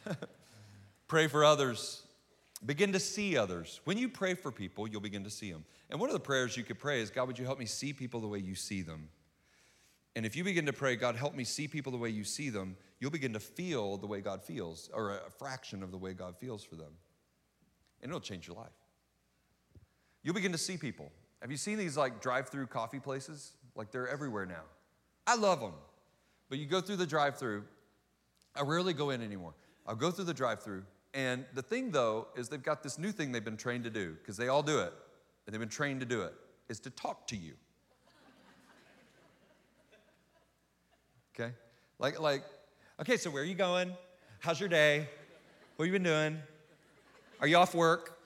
pray 1.08 1.28
for 1.28 1.44
others. 1.44 2.04
Begin 2.66 2.94
to 2.94 3.00
see 3.00 3.38
others. 3.38 3.82
When 3.84 3.98
you 3.98 4.08
pray 4.08 4.34
for 4.34 4.52
people, 4.52 4.88
you'll 4.88 5.02
begin 5.02 5.24
to 5.26 5.30
see 5.30 5.52
them. 5.52 5.66
And 5.90 6.00
one 6.00 6.10
of 6.10 6.14
the 6.14 6.20
prayers 6.20 6.56
you 6.56 6.64
could 6.64 6.80
pray 6.80 7.02
is 7.02 7.10
God, 7.10 7.28
would 7.28 7.38
you 7.38 7.46
help 7.46 7.60
me 7.60 7.66
see 7.66 7.92
people 7.92 8.22
the 8.22 8.28
way 8.28 8.40
you 8.40 8.56
see 8.56 8.82
them? 8.82 9.10
And 10.16 10.26
if 10.26 10.36
you 10.36 10.44
begin 10.44 10.66
to 10.66 10.74
pray, 10.74 10.96
God, 10.96 11.16
help 11.16 11.36
me 11.36 11.44
see 11.44 11.68
people 11.68 11.92
the 11.92 11.98
way 11.98 12.10
you 12.10 12.24
see 12.24 12.50
them, 12.50 12.76
you'll 13.00 13.12
begin 13.12 13.34
to 13.34 13.40
feel 13.40 13.98
the 13.98 14.08
way 14.08 14.22
God 14.22 14.44
feels, 14.44 14.90
or 14.94 15.12
a 15.12 15.32
fraction 15.38 15.84
of 15.84 15.92
the 15.92 15.98
way 15.98 16.14
God 16.14 16.38
feels 16.38 16.64
for 16.64 16.76
them. 16.76 16.92
And 18.02 18.10
it'll 18.10 18.20
change 18.20 18.48
your 18.48 18.58
life. 18.58 18.72
You'll 20.24 20.36
begin 20.36 20.52
to 20.52 20.58
see 20.58 20.78
people. 20.78 21.12
Have 21.42 21.50
you 21.50 21.58
seen 21.58 21.78
these 21.78 21.98
like 21.98 22.22
drive 22.22 22.50
through 22.50 22.68
coffee 22.68 23.00
places? 23.00 23.54
Like 23.76 23.92
they're 23.92 24.08
everywhere 24.08 24.46
now. 24.46 24.64
I 25.26 25.36
love 25.36 25.60
them. 25.60 25.74
But 26.52 26.60
you 26.60 26.66
go 26.66 26.82
through 26.82 26.98
the 26.98 27.08
drive 27.08 27.38
through. 27.38 27.64
I 28.58 28.64
rarely 28.64 28.92
go 28.92 29.12
in 29.12 29.22
anymore. 29.22 29.54
I'll 29.88 29.96
go 29.96 30.12
through 30.12 30.26
the 30.26 30.34
drive 30.34 30.62
through. 30.62 30.84
And 31.14 31.46
the 31.54 31.62
thing 31.62 31.92
though 31.92 32.28
is 32.36 32.50
they've 32.50 32.62
got 32.62 32.84
this 32.84 33.00
new 33.00 33.14
thing 33.14 33.32
they've 33.32 33.44
been 33.44 33.56
trained 33.56 33.86
to 33.86 33.90
do, 33.90 34.18
because 34.22 34.36
they 34.36 34.50
all 34.50 34.62
do 34.62 34.80
it, 34.80 34.94
and 35.46 35.54
they've 35.54 35.62
been 35.62 35.70
trained 35.70 36.02
to 36.02 36.06
do 36.06 36.24
it, 36.24 36.34
is 36.68 36.82
to 36.82 36.90
talk 36.90 37.26
to 37.28 37.38
you. 37.38 37.54
Okay? 41.34 41.54
Like, 41.98 42.20
like, 42.20 42.44
okay, 43.00 43.16
so 43.16 43.32
where 43.32 43.42
are 43.42 43.46
you 43.46 43.56
going? 43.56 43.94
How's 44.42 44.60
your 44.60 44.68
day? 44.68 45.08
What 45.78 45.86
have 45.86 45.94
you 45.94 45.98
been 45.98 46.04
doing? 46.04 46.38
Are 47.40 47.48
you 47.48 47.56
off 47.56 47.74
work? 47.74 48.20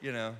You 0.00 0.12
know, 0.12 0.36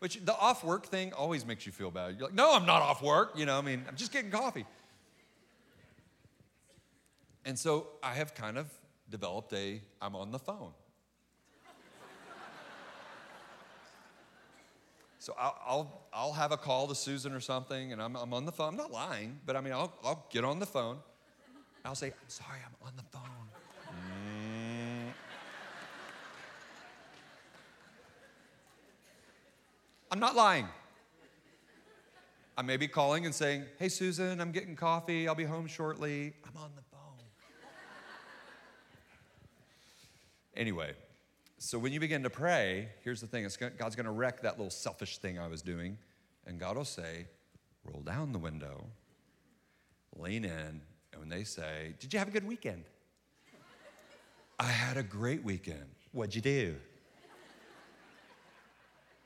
which 0.00 0.22
the 0.22 0.36
off 0.36 0.62
work 0.62 0.84
thing 0.84 1.14
always 1.14 1.46
makes 1.46 1.64
you 1.64 1.72
feel 1.72 1.90
bad. 1.90 2.16
You're 2.18 2.26
like, 2.28 2.34
no, 2.34 2.54
I'm 2.54 2.66
not 2.66 2.82
off 2.82 3.02
work. 3.02 3.32
You 3.36 3.46
know, 3.46 3.56
I 3.56 3.62
mean, 3.62 3.82
I'm 3.88 3.96
just 3.96 4.12
getting 4.12 4.30
coffee. 4.30 4.66
And 7.44 7.58
so 7.58 7.88
I 8.02 8.14
have 8.14 8.34
kind 8.34 8.56
of 8.56 8.66
developed 9.10 9.52
a 9.52 9.80
I'm 10.00 10.14
on 10.14 10.30
the 10.30 10.38
phone. 10.38 10.72
So 15.18 15.36
I'll, 15.38 15.56
I'll, 15.64 16.02
I'll, 16.12 16.32
have 16.32 16.50
a 16.50 16.56
call 16.56 16.88
to 16.88 16.96
Susan 16.96 17.32
or 17.32 17.38
something, 17.38 17.92
and 17.92 18.02
I'm, 18.02 18.16
I'm 18.16 18.34
on 18.34 18.44
the 18.44 18.50
phone. 18.50 18.70
I'm 18.70 18.76
not 18.76 18.90
lying, 18.90 19.38
but 19.46 19.54
I 19.54 19.60
mean, 19.60 19.72
I'll, 19.72 19.92
I'll 20.02 20.26
get 20.32 20.44
on 20.44 20.58
the 20.58 20.66
phone. 20.66 20.98
I'll 21.84 21.94
say, 21.94 22.08
I'm 22.08 22.28
sorry, 22.28 22.58
I'm 22.66 22.88
on 22.88 22.92
the 22.96 23.04
phone. 23.04 23.22
I'm 30.10 30.18
not 30.18 30.34
lying. 30.34 30.66
I 32.58 32.62
may 32.62 32.76
be 32.76 32.86
calling 32.86 33.24
and 33.24 33.34
saying, 33.34 33.64
Hey, 33.78 33.88
Susan, 33.88 34.40
I'm 34.40 34.52
getting 34.52 34.76
coffee. 34.76 35.26
I'll 35.26 35.34
be 35.34 35.44
home 35.44 35.66
shortly. 35.66 36.34
I'm 36.44 36.62
on 36.62 36.70
the 36.76 36.82
phone. 36.90 36.98
Anyway, 40.56 40.92
so 41.58 41.78
when 41.78 41.92
you 41.92 42.00
begin 42.00 42.22
to 42.24 42.30
pray, 42.30 42.88
here's 43.02 43.20
the 43.20 43.26
thing 43.26 43.46
God's 43.78 43.96
going 43.96 44.06
to 44.06 44.10
wreck 44.10 44.42
that 44.42 44.58
little 44.58 44.70
selfish 44.70 45.18
thing 45.18 45.38
I 45.38 45.46
was 45.46 45.62
doing. 45.62 45.98
And 46.46 46.58
God 46.58 46.76
will 46.76 46.84
say, 46.84 47.26
Roll 47.84 48.02
down 48.02 48.32
the 48.32 48.38
window, 48.38 48.84
lean 50.16 50.44
in, 50.44 50.80
and 51.12 51.20
when 51.20 51.28
they 51.28 51.44
say, 51.44 51.94
Did 51.98 52.12
you 52.12 52.18
have 52.18 52.28
a 52.28 52.30
good 52.30 52.46
weekend? 52.46 52.84
I 54.58 54.66
had 54.66 54.96
a 54.96 55.02
great 55.02 55.42
weekend. 55.42 55.86
What'd 56.12 56.34
you 56.34 56.40
do? 56.40 56.76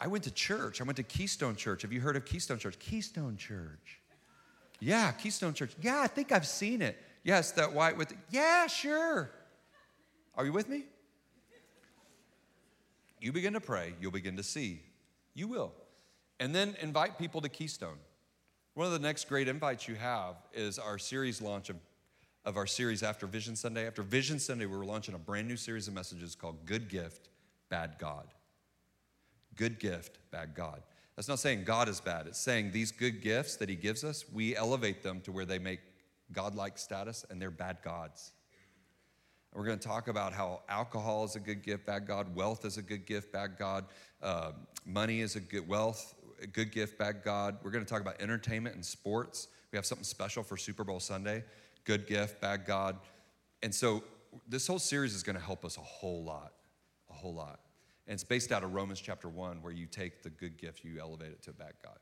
I 0.00 0.06
went 0.08 0.24
to 0.24 0.30
church. 0.30 0.80
I 0.80 0.84
went 0.84 0.96
to 0.96 1.02
Keystone 1.02 1.56
Church. 1.56 1.82
Have 1.82 1.92
you 1.92 2.00
heard 2.00 2.16
of 2.16 2.24
Keystone 2.24 2.58
Church? 2.58 2.78
Keystone 2.78 3.36
Church. 3.36 4.00
Yeah, 4.78 5.10
Keystone 5.12 5.54
Church. 5.54 5.74
Yeah, 5.80 6.00
I 6.00 6.06
think 6.06 6.32
I've 6.32 6.46
seen 6.46 6.82
it. 6.82 6.98
Yes, 7.24 7.52
that 7.52 7.72
white 7.72 7.96
with, 7.96 8.10
the, 8.10 8.16
yeah, 8.30 8.66
sure. 8.66 9.30
Are 10.34 10.44
you 10.44 10.52
with 10.52 10.68
me? 10.68 10.84
You 13.20 13.32
begin 13.32 13.54
to 13.54 13.60
pray, 13.60 13.94
you'll 14.00 14.10
begin 14.10 14.36
to 14.36 14.42
see. 14.42 14.82
You 15.34 15.48
will. 15.48 15.72
And 16.38 16.54
then 16.54 16.76
invite 16.80 17.18
people 17.18 17.40
to 17.40 17.48
Keystone. 17.48 17.98
One 18.74 18.86
of 18.86 18.92
the 18.92 18.98
next 18.98 19.28
great 19.28 19.48
invites 19.48 19.88
you 19.88 19.94
have 19.94 20.36
is 20.52 20.78
our 20.78 20.98
series 20.98 21.40
launch 21.40 21.70
of, 21.70 21.76
of 22.44 22.56
our 22.56 22.66
series 22.66 23.02
after 23.02 23.26
Vision 23.26 23.56
Sunday. 23.56 23.86
After 23.86 24.02
Vision 24.02 24.38
Sunday, 24.38 24.66
we're 24.66 24.84
launching 24.84 25.14
a 25.14 25.18
brand 25.18 25.48
new 25.48 25.56
series 25.56 25.88
of 25.88 25.94
messages 25.94 26.34
called 26.34 26.66
Good 26.66 26.88
Gift, 26.88 27.30
Bad 27.70 27.96
God. 27.98 28.26
Good 29.56 29.78
gift, 29.78 30.18
bad 30.30 30.54
God. 30.54 30.82
That's 31.16 31.28
not 31.28 31.38
saying 31.38 31.64
God 31.64 31.88
is 31.88 32.00
bad. 32.00 32.26
It's 32.26 32.38
saying 32.38 32.72
these 32.72 32.92
good 32.92 33.22
gifts 33.22 33.56
that 33.56 33.70
He 33.70 33.74
gives 33.74 34.04
us, 34.04 34.24
we 34.32 34.54
elevate 34.54 35.02
them 35.02 35.20
to 35.22 35.32
where 35.32 35.46
they 35.46 35.58
make 35.58 35.80
godlike 36.32 36.76
status 36.76 37.24
and 37.30 37.40
they're 37.40 37.50
bad 37.50 37.78
gods. 37.82 38.32
We're 39.56 39.64
going 39.64 39.78
to 39.78 39.88
talk 39.88 40.08
about 40.08 40.32
how 40.32 40.60
alcohol 40.68 41.24
is 41.24 41.34
a 41.34 41.40
good 41.40 41.62
gift, 41.62 41.86
bad 41.86 42.06
God. 42.06 42.34
Wealth 42.34 42.64
is 42.64 42.76
a 42.76 42.82
good 42.82 43.06
gift, 43.06 43.32
bad 43.32 43.56
God. 43.58 43.86
Uh, 44.22 44.52
money 44.84 45.20
is 45.20 45.34
a 45.34 45.40
good 45.40 45.66
wealth 45.66 46.14
a 46.42 46.46
Good 46.46 46.72
Gift, 46.72 46.98
Bad 46.98 47.22
God. 47.24 47.56
We're 47.62 47.70
going 47.70 47.84
to 47.84 47.88
talk 47.88 48.00
about 48.00 48.20
entertainment 48.20 48.74
and 48.74 48.84
sports. 48.84 49.48
We 49.72 49.76
have 49.76 49.86
something 49.86 50.04
special 50.04 50.42
for 50.42 50.56
Super 50.56 50.84
Bowl 50.84 51.00
Sunday. 51.00 51.44
Good 51.84 52.06
Gift, 52.06 52.40
Bad 52.40 52.66
God. 52.66 52.96
And 53.62 53.74
so 53.74 54.04
this 54.48 54.66
whole 54.66 54.78
series 54.78 55.14
is 55.14 55.22
going 55.22 55.36
to 55.36 55.42
help 55.42 55.64
us 55.64 55.76
a 55.76 55.82
whole 55.82 56.24
lot, 56.24 56.52
a 57.10 57.14
whole 57.14 57.34
lot. 57.34 57.60
And 58.06 58.14
it's 58.14 58.24
based 58.24 58.52
out 58.52 58.62
of 58.62 58.74
Romans 58.74 59.00
chapter 59.00 59.28
1, 59.28 59.62
where 59.62 59.72
you 59.72 59.86
take 59.86 60.22
the 60.22 60.30
good 60.30 60.56
gift, 60.56 60.84
you 60.84 61.00
elevate 61.00 61.32
it 61.32 61.42
to 61.42 61.50
a 61.50 61.54
bad 61.54 61.72
God. 61.82 61.96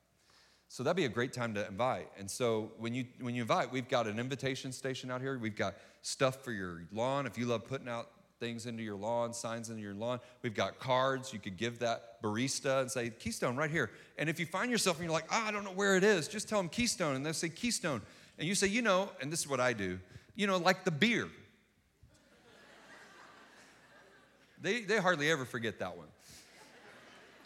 So 0.69 0.83
that'd 0.83 0.97
be 0.97 1.05
a 1.05 1.09
great 1.09 1.33
time 1.33 1.55
to 1.55 1.67
invite. 1.67 2.09
And 2.19 2.31
so 2.31 2.73
when 2.79 2.95
you 2.95 3.05
when 3.21 3.35
you 3.35 3.43
invite, 3.43 3.71
we've 3.71 3.89
got 3.89 4.07
an 4.07 4.19
invitation 4.19 4.73
station 4.73 5.11
out 5.11 5.21
here. 5.21 5.39
We've 5.39 5.57
got 5.57 5.75
stuff 6.03 6.43
for 6.43 6.53
your 6.53 6.83
lawn. 6.93 7.27
If 7.27 7.39
you 7.39 7.47
love 7.47 7.67
putting 7.67 7.89
out 7.89 8.11
things 8.41 8.67
into 8.67 8.83
your 8.83 8.97
lawn, 8.97 9.33
signs 9.33 9.71
into 9.71 9.83
your 9.83 9.95
lawn, 9.95 10.21
we've 10.43 10.55
got 10.55 10.79
cards. 10.79 11.33
You 11.33 11.39
could 11.39 11.57
give 11.57 11.79
that 11.79 12.23
barista 12.23 12.83
and 12.83 12.91
say 12.91 13.11
Keystone 13.11 13.57
right 13.57 13.71
here. 13.71 13.91
And 14.19 14.29
if 14.29 14.39
you 14.39 14.47
find 14.47 14.71
yourself 14.71 14.99
and 14.99 15.05
you're 15.05 15.13
like, 15.13 15.27
oh, 15.31 15.45
I 15.47 15.51
don't 15.51 15.65
know 15.65 15.73
where 15.73 15.97
it 15.97 16.05
is, 16.05 16.29
just 16.29 16.49
tell 16.49 16.59
them 16.59 16.69
Keystone, 16.69 17.17
and 17.17 17.25
they'll 17.25 17.33
say 17.33 17.49
Keystone. 17.49 18.03
And 18.39 18.47
you 18.47 18.55
say, 18.55 18.67
you 18.67 18.83
know, 18.83 19.11
and 19.21 19.33
this 19.33 19.41
is 19.41 19.49
what 19.49 19.61
I 19.61 19.73
do, 19.73 19.99
you 20.35 20.47
know, 20.47 20.59
like 20.59 20.85
the 20.85 20.91
beer. 20.91 21.29
they, 24.61 24.83
they 24.83 24.99
hardly 24.99 25.31
ever 25.31 25.45
forget 25.45 25.79
that 25.79 25.97
one. 25.97 26.09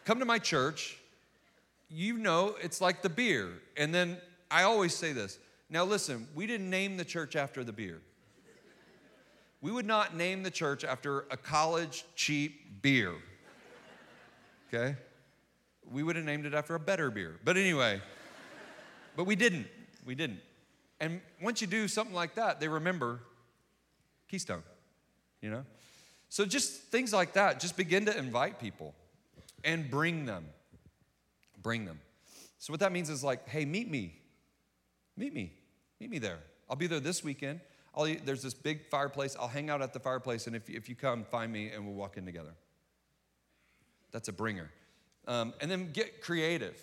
Come 0.04 0.20
to 0.20 0.24
my 0.24 0.38
church, 0.38 0.97
you 1.88 2.18
know 2.18 2.54
it's 2.62 2.80
like 2.80 3.02
the 3.02 3.08
beer. 3.08 3.48
And 3.76 3.94
then 3.94 4.18
I 4.50 4.62
always 4.62 4.94
say 4.94 5.12
this. 5.12 5.38
Now, 5.70 5.84
listen, 5.84 6.26
we 6.34 6.46
didn't 6.46 6.70
name 6.70 6.96
the 6.96 7.04
church 7.04 7.36
after 7.36 7.62
the 7.62 7.72
beer. 7.72 8.00
We 9.60 9.70
would 9.72 9.86
not 9.86 10.16
name 10.16 10.42
the 10.42 10.50
church 10.50 10.84
after 10.84 11.20
a 11.30 11.36
college 11.36 12.04
cheap 12.14 12.80
beer. 12.80 13.14
Okay? 14.68 14.96
We 15.90 16.02
would 16.02 16.16
have 16.16 16.24
named 16.24 16.46
it 16.46 16.54
after 16.54 16.74
a 16.74 16.80
better 16.80 17.10
beer. 17.10 17.36
But 17.44 17.56
anyway, 17.56 18.00
but 19.16 19.24
we 19.24 19.34
didn't. 19.34 19.66
We 20.06 20.14
didn't. 20.14 20.40
And 21.00 21.20
once 21.42 21.60
you 21.60 21.66
do 21.66 21.88
something 21.88 22.14
like 22.14 22.34
that, 22.36 22.60
they 22.60 22.68
remember 22.68 23.20
Keystone, 24.28 24.62
you 25.40 25.50
know? 25.50 25.64
So 26.28 26.44
just 26.44 26.82
things 26.84 27.12
like 27.12 27.32
that, 27.34 27.60
just 27.60 27.76
begin 27.76 28.04
to 28.06 28.16
invite 28.16 28.60
people 28.60 28.94
and 29.64 29.90
bring 29.90 30.26
them 30.26 30.44
bring 31.62 31.84
them. 31.84 32.00
So, 32.58 32.72
what 32.72 32.80
that 32.80 32.92
means 32.92 33.10
is 33.10 33.22
like, 33.22 33.48
hey, 33.48 33.64
meet 33.64 33.90
me. 33.90 34.20
Meet 35.16 35.34
me. 35.34 35.52
Meet 36.00 36.10
me 36.10 36.18
there. 36.18 36.38
I'll 36.68 36.76
be 36.76 36.86
there 36.86 37.00
this 37.00 37.22
weekend. 37.24 37.60
I'll, 37.94 38.06
there's 38.24 38.42
this 38.42 38.54
big 38.54 38.88
fireplace. 38.88 39.36
I'll 39.38 39.48
hang 39.48 39.70
out 39.70 39.82
at 39.82 39.92
the 39.92 40.00
fireplace, 40.00 40.46
and 40.46 40.54
if, 40.54 40.68
if 40.68 40.88
you 40.88 40.94
come, 40.94 41.24
find 41.24 41.52
me, 41.52 41.70
and 41.70 41.84
we'll 41.84 41.94
walk 41.94 42.16
in 42.16 42.24
together. 42.24 42.54
That's 44.12 44.28
a 44.28 44.32
bringer. 44.32 44.70
Um, 45.26 45.52
and 45.60 45.70
then 45.70 45.92
get 45.92 46.22
creative. 46.22 46.78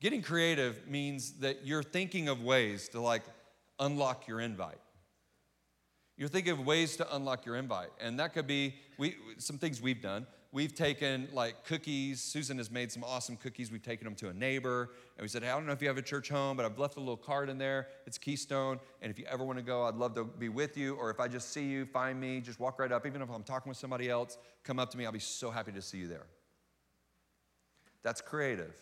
Getting 0.00 0.22
creative 0.22 0.86
means 0.86 1.32
that 1.40 1.66
you're 1.66 1.82
thinking 1.82 2.28
of 2.28 2.42
ways 2.42 2.88
to 2.90 3.00
like 3.00 3.22
unlock 3.78 4.28
your 4.28 4.40
invite. 4.40 4.78
You're 6.16 6.28
thinking 6.28 6.52
of 6.52 6.64
ways 6.64 6.96
to 6.96 7.14
unlock 7.14 7.44
your 7.44 7.56
invite, 7.56 7.90
and 8.00 8.18
that 8.20 8.32
could 8.32 8.46
be 8.46 8.74
we, 8.98 9.16
some 9.38 9.58
things 9.58 9.82
we've 9.82 10.00
done. 10.00 10.26
We've 10.56 10.74
taken 10.74 11.28
like 11.34 11.66
cookies. 11.66 12.22
Susan 12.22 12.56
has 12.56 12.70
made 12.70 12.90
some 12.90 13.04
awesome 13.04 13.36
cookies. 13.36 13.70
We've 13.70 13.82
taken 13.82 14.06
them 14.06 14.14
to 14.14 14.30
a 14.30 14.32
neighbor, 14.32 14.88
and 15.18 15.22
we 15.22 15.28
said, 15.28 15.42
hey, 15.42 15.50
I 15.50 15.52
don't 15.54 15.66
know 15.66 15.72
if 15.72 15.82
you 15.82 15.88
have 15.88 15.98
a 15.98 16.02
church 16.02 16.30
home, 16.30 16.56
but 16.56 16.64
I've 16.64 16.78
left 16.78 16.96
a 16.96 16.98
little 16.98 17.18
card 17.18 17.50
in 17.50 17.58
there. 17.58 17.88
It's 18.06 18.16
Keystone, 18.16 18.80
and 19.02 19.10
if 19.10 19.18
you 19.18 19.26
ever 19.26 19.44
want 19.44 19.58
to 19.58 19.62
go, 19.62 19.82
I'd 19.82 19.96
love 19.96 20.14
to 20.14 20.24
be 20.24 20.48
with 20.48 20.78
you. 20.78 20.94
Or 20.94 21.10
if 21.10 21.20
I 21.20 21.28
just 21.28 21.52
see 21.52 21.64
you, 21.64 21.84
find 21.84 22.18
me, 22.18 22.40
just 22.40 22.58
walk 22.58 22.78
right 22.78 22.90
up. 22.90 23.04
Even 23.04 23.20
if 23.20 23.28
I'm 23.28 23.42
talking 23.42 23.68
with 23.68 23.76
somebody 23.76 24.08
else, 24.08 24.38
come 24.64 24.78
up 24.78 24.90
to 24.92 24.96
me. 24.96 25.04
I'll 25.04 25.12
be 25.12 25.18
so 25.18 25.50
happy 25.50 25.72
to 25.72 25.82
see 25.82 25.98
you 25.98 26.08
there. 26.08 26.24
That's 28.02 28.22
creative. 28.22 28.74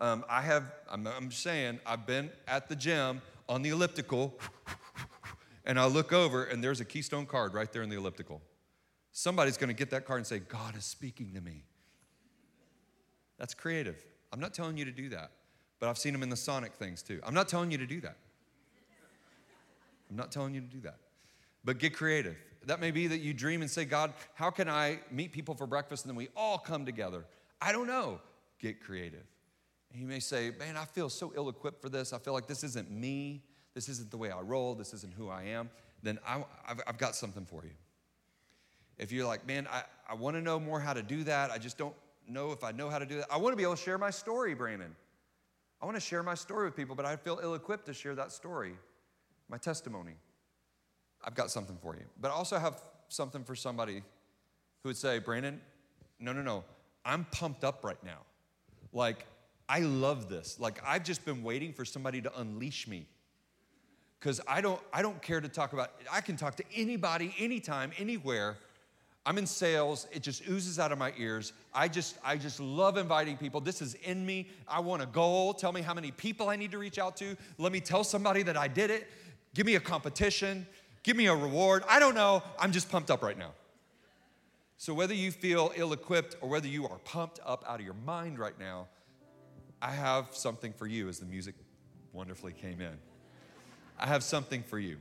Um, 0.00 0.24
I 0.30 0.40
have, 0.40 0.64
I'm, 0.90 1.06
I'm 1.06 1.30
saying, 1.30 1.78
I've 1.84 2.06
been 2.06 2.30
at 2.48 2.70
the 2.70 2.74
gym 2.74 3.20
on 3.50 3.60
the 3.60 3.68
elliptical, 3.68 4.32
and 5.66 5.78
I 5.78 5.84
look 5.88 6.14
over, 6.14 6.44
and 6.44 6.64
there's 6.64 6.80
a 6.80 6.86
Keystone 6.86 7.26
card 7.26 7.52
right 7.52 7.70
there 7.70 7.82
in 7.82 7.90
the 7.90 7.96
elliptical 7.96 8.40
somebody's 9.16 9.56
going 9.56 9.68
to 9.68 9.74
get 9.74 9.88
that 9.90 10.04
card 10.04 10.18
and 10.18 10.26
say, 10.26 10.38
God 10.38 10.76
is 10.76 10.84
speaking 10.84 11.32
to 11.34 11.40
me. 11.40 11.64
That's 13.38 13.54
creative. 13.54 14.04
I'm 14.30 14.40
not 14.40 14.52
telling 14.52 14.76
you 14.76 14.84
to 14.84 14.90
do 14.90 15.08
that, 15.08 15.30
but 15.80 15.88
I've 15.88 15.96
seen 15.96 16.12
them 16.12 16.22
in 16.22 16.28
the 16.28 16.36
Sonic 16.36 16.74
things 16.74 17.02
too. 17.02 17.18
I'm 17.24 17.32
not 17.32 17.48
telling 17.48 17.70
you 17.70 17.78
to 17.78 17.86
do 17.86 18.02
that. 18.02 18.18
I'm 20.10 20.16
not 20.16 20.30
telling 20.30 20.54
you 20.54 20.60
to 20.60 20.66
do 20.66 20.80
that. 20.80 20.98
But 21.64 21.78
get 21.78 21.94
creative. 21.94 22.36
That 22.66 22.78
may 22.78 22.90
be 22.90 23.06
that 23.06 23.18
you 23.18 23.32
dream 23.32 23.62
and 23.62 23.70
say, 23.70 23.86
God, 23.86 24.12
how 24.34 24.50
can 24.50 24.68
I 24.68 25.00
meet 25.10 25.32
people 25.32 25.54
for 25.54 25.66
breakfast 25.66 26.04
and 26.04 26.10
then 26.10 26.16
we 26.16 26.28
all 26.36 26.58
come 26.58 26.84
together? 26.84 27.24
I 27.60 27.72
don't 27.72 27.86
know. 27.86 28.20
Get 28.60 28.82
creative. 28.82 29.24
And 29.92 30.00
you 30.00 30.06
may 30.06 30.20
say, 30.20 30.52
Man, 30.58 30.76
I 30.76 30.84
feel 30.84 31.08
so 31.08 31.32
ill 31.34 31.48
equipped 31.48 31.80
for 31.80 31.88
this. 31.88 32.12
I 32.12 32.18
feel 32.18 32.34
like 32.34 32.46
this 32.46 32.64
isn't 32.64 32.90
me. 32.90 33.42
This 33.72 33.88
isn't 33.88 34.10
the 34.10 34.16
way 34.18 34.30
I 34.30 34.40
roll. 34.40 34.74
This 34.74 34.92
isn't 34.92 35.14
who 35.14 35.28
I 35.30 35.44
am. 35.44 35.70
Then 36.02 36.18
I, 36.26 36.44
have 36.86 36.98
got 36.98 37.14
something 37.16 37.46
for 37.46 37.64
you. 37.64 37.70
If 38.98 39.12
you're 39.12 39.26
like, 39.26 39.46
man, 39.46 39.68
I, 39.70 39.82
I 40.08 40.14
want 40.14 40.36
to 40.36 40.42
know 40.42 40.58
more 40.58 40.80
how 40.80 40.92
to 40.92 41.02
do 41.02 41.24
that, 41.24 41.50
I 41.50 41.58
just 41.58 41.76
don't 41.76 41.94
know 42.28 42.52
if 42.52 42.64
I 42.64 42.72
know 42.72 42.88
how 42.88 42.98
to 42.98 43.06
do 43.06 43.16
that. 43.16 43.26
I 43.30 43.36
want 43.36 43.52
to 43.52 43.56
be 43.56 43.62
able 43.62 43.76
to 43.76 43.82
share 43.82 43.98
my 43.98 44.10
story, 44.10 44.54
Brandon. 44.54 44.94
I 45.80 45.84
want 45.84 45.96
to 45.96 46.00
share 46.00 46.22
my 46.22 46.34
story 46.34 46.64
with 46.64 46.76
people, 46.76 46.96
but 46.96 47.04
I 47.04 47.16
feel 47.16 47.38
ill 47.42 47.54
equipped 47.54 47.86
to 47.86 47.94
share 47.94 48.14
that 48.14 48.32
story, 48.32 48.74
my 49.48 49.58
testimony. 49.58 50.14
I've 51.22 51.34
got 51.34 51.50
something 51.50 51.76
for 51.82 51.94
you. 51.94 52.04
But 52.20 52.30
I 52.30 52.34
also 52.34 52.58
have 52.58 52.80
something 53.08 53.44
for 53.44 53.54
somebody 53.54 54.02
who 54.82 54.88
would 54.88 54.96
say, 54.96 55.18
Brandon, 55.18 55.60
no, 56.18 56.32
no, 56.32 56.42
no, 56.42 56.64
I'm 57.04 57.24
pumped 57.30 57.64
up 57.64 57.84
right 57.84 58.02
now. 58.02 58.20
Like, 58.92 59.26
I 59.68 59.80
love 59.80 60.28
this. 60.28 60.58
Like, 60.58 60.80
I've 60.86 61.04
just 61.04 61.24
been 61.24 61.42
waiting 61.42 61.72
for 61.72 61.84
somebody 61.84 62.22
to 62.22 62.38
unleash 62.38 62.88
me. 62.88 63.06
Because 64.18 64.40
I 64.48 64.60
don't, 64.60 64.80
I 64.92 65.02
don't 65.02 65.20
care 65.20 65.40
to 65.40 65.48
talk 65.48 65.74
about, 65.74 65.90
I 66.10 66.22
can 66.22 66.36
talk 66.36 66.56
to 66.56 66.64
anybody, 66.74 67.34
anytime, 67.38 67.92
anywhere 67.98 68.56
I'm 69.26 69.38
in 69.38 69.46
sales. 69.46 70.06
It 70.12 70.22
just 70.22 70.48
oozes 70.48 70.78
out 70.78 70.92
of 70.92 70.98
my 70.98 71.12
ears. 71.18 71.52
I 71.74 71.88
just, 71.88 72.16
I 72.24 72.36
just 72.36 72.60
love 72.60 72.96
inviting 72.96 73.36
people. 73.36 73.60
This 73.60 73.82
is 73.82 73.94
in 73.94 74.24
me. 74.24 74.48
I 74.68 74.78
want 74.78 75.02
a 75.02 75.06
goal. 75.06 75.52
Tell 75.52 75.72
me 75.72 75.82
how 75.82 75.92
many 75.92 76.12
people 76.12 76.48
I 76.48 76.54
need 76.54 76.70
to 76.70 76.78
reach 76.78 76.96
out 76.96 77.16
to. 77.16 77.36
Let 77.58 77.72
me 77.72 77.80
tell 77.80 78.04
somebody 78.04 78.44
that 78.44 78.56
I 78.56 78.68
did 78.68 78.88
it. 78.88 79.08
Give 79.52 79.66
me 79.66 79.74
a 79.74 79.80
competition. 79.80 80.64
Give 81.02 81.16
me 81.16 81.26
a 81.26 81.34
reward. 81.34 81.82
I 81.88 81.98
don't 81.98 82.14
know. 82.14 82.40
I'm 82.56 82.70
just 82.70 82.88
pumped 82.88 83.10
up 83.10 83.20
right 83.20 83.36
now. 83.36 83.50
So, 84.78 84.94
whether 84.94 85.14
you 85.14 85.32
feel 85.32 85.72
ill 85.74 85.92
equipped 85.92 86.36
or 86.40 86.48
whether 86.48 86.68
you 86.68 86.86
are 86.86 86.98
pumped 86.98 87.40
up 87.44 87.64
out 87.66 87.80
of 87.80 87.84
your 87.84 87.94
mind 88.04 88.38
right 88.38 88.58
now, 88.60 88.86
I 89.82 89.90
have 89.90 90.28
something 90.32 90.72
for 90.72 90.86
you 90.86 91.08
as 91.08 91.18
the 91.18 91.26
music 91.26 91.54
wonderfully 92.12 92.52
came 92.52 92.80
in. 92.80 92.96
I 93.98 94.06
have 94.06 94.22
something 94.22 94.62
for 94.62 94.78
you. 94.78 94.98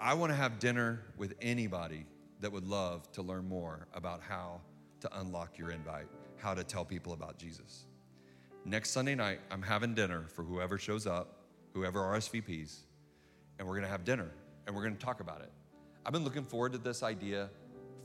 I 0.00 0.14
want 0.14 0.32
to 0.32 0.36
have 0.36 0.58
dinner 0.58 1.00
with 1.16 1.34
anybody 1.40 2.04
that 2.40 2.52
would 2.52 2.66
love 2.66 3.10
to 3.12 3.22
learn 3.22 3.48
more 3.48 3.86
about 3.94 4.20
how 4.20 4.60
to 5.00 5.20
unlock 5.20 5.58
your 5.58 5.70
invite, 5.70 6.08
how 6.36 6.54
to 6.54 6.64
tell 6.64 6.84
people 6.84 7.12
about 7.12 7.38
Jesus. 7.38 7.86
Next 8.64 8.90
Sunday 8.90 9.14
night, 9.14 9.40
I'm 9.50 9.62
having 9.62 9.94
dinner 9.94 10.26
for 10.28 10.42
whoever 10.42 10.78
shows 10.78 11.06
up, 11.06 11.40
whoever 11.74 12.00
RSVPs, 12.00 12.80
and 13.58 13.68
we're 13.68 13.74
gonna 13.74 13.88
have 13.88 14.04
dinner 14.04 14.30
and 14.66 14.74
we're 14.74 14.82
gonna 14.82 14.94
talk 14.96 15.20
about 15.20 15.42
it. 15.42 15.52
I've 16.06 16.12
been 16.12 16.24
looking 16.24 16.44
forward 16.44 16.72
to 16.72 16.78
this 16.78 17.02
idea 17.02 17.50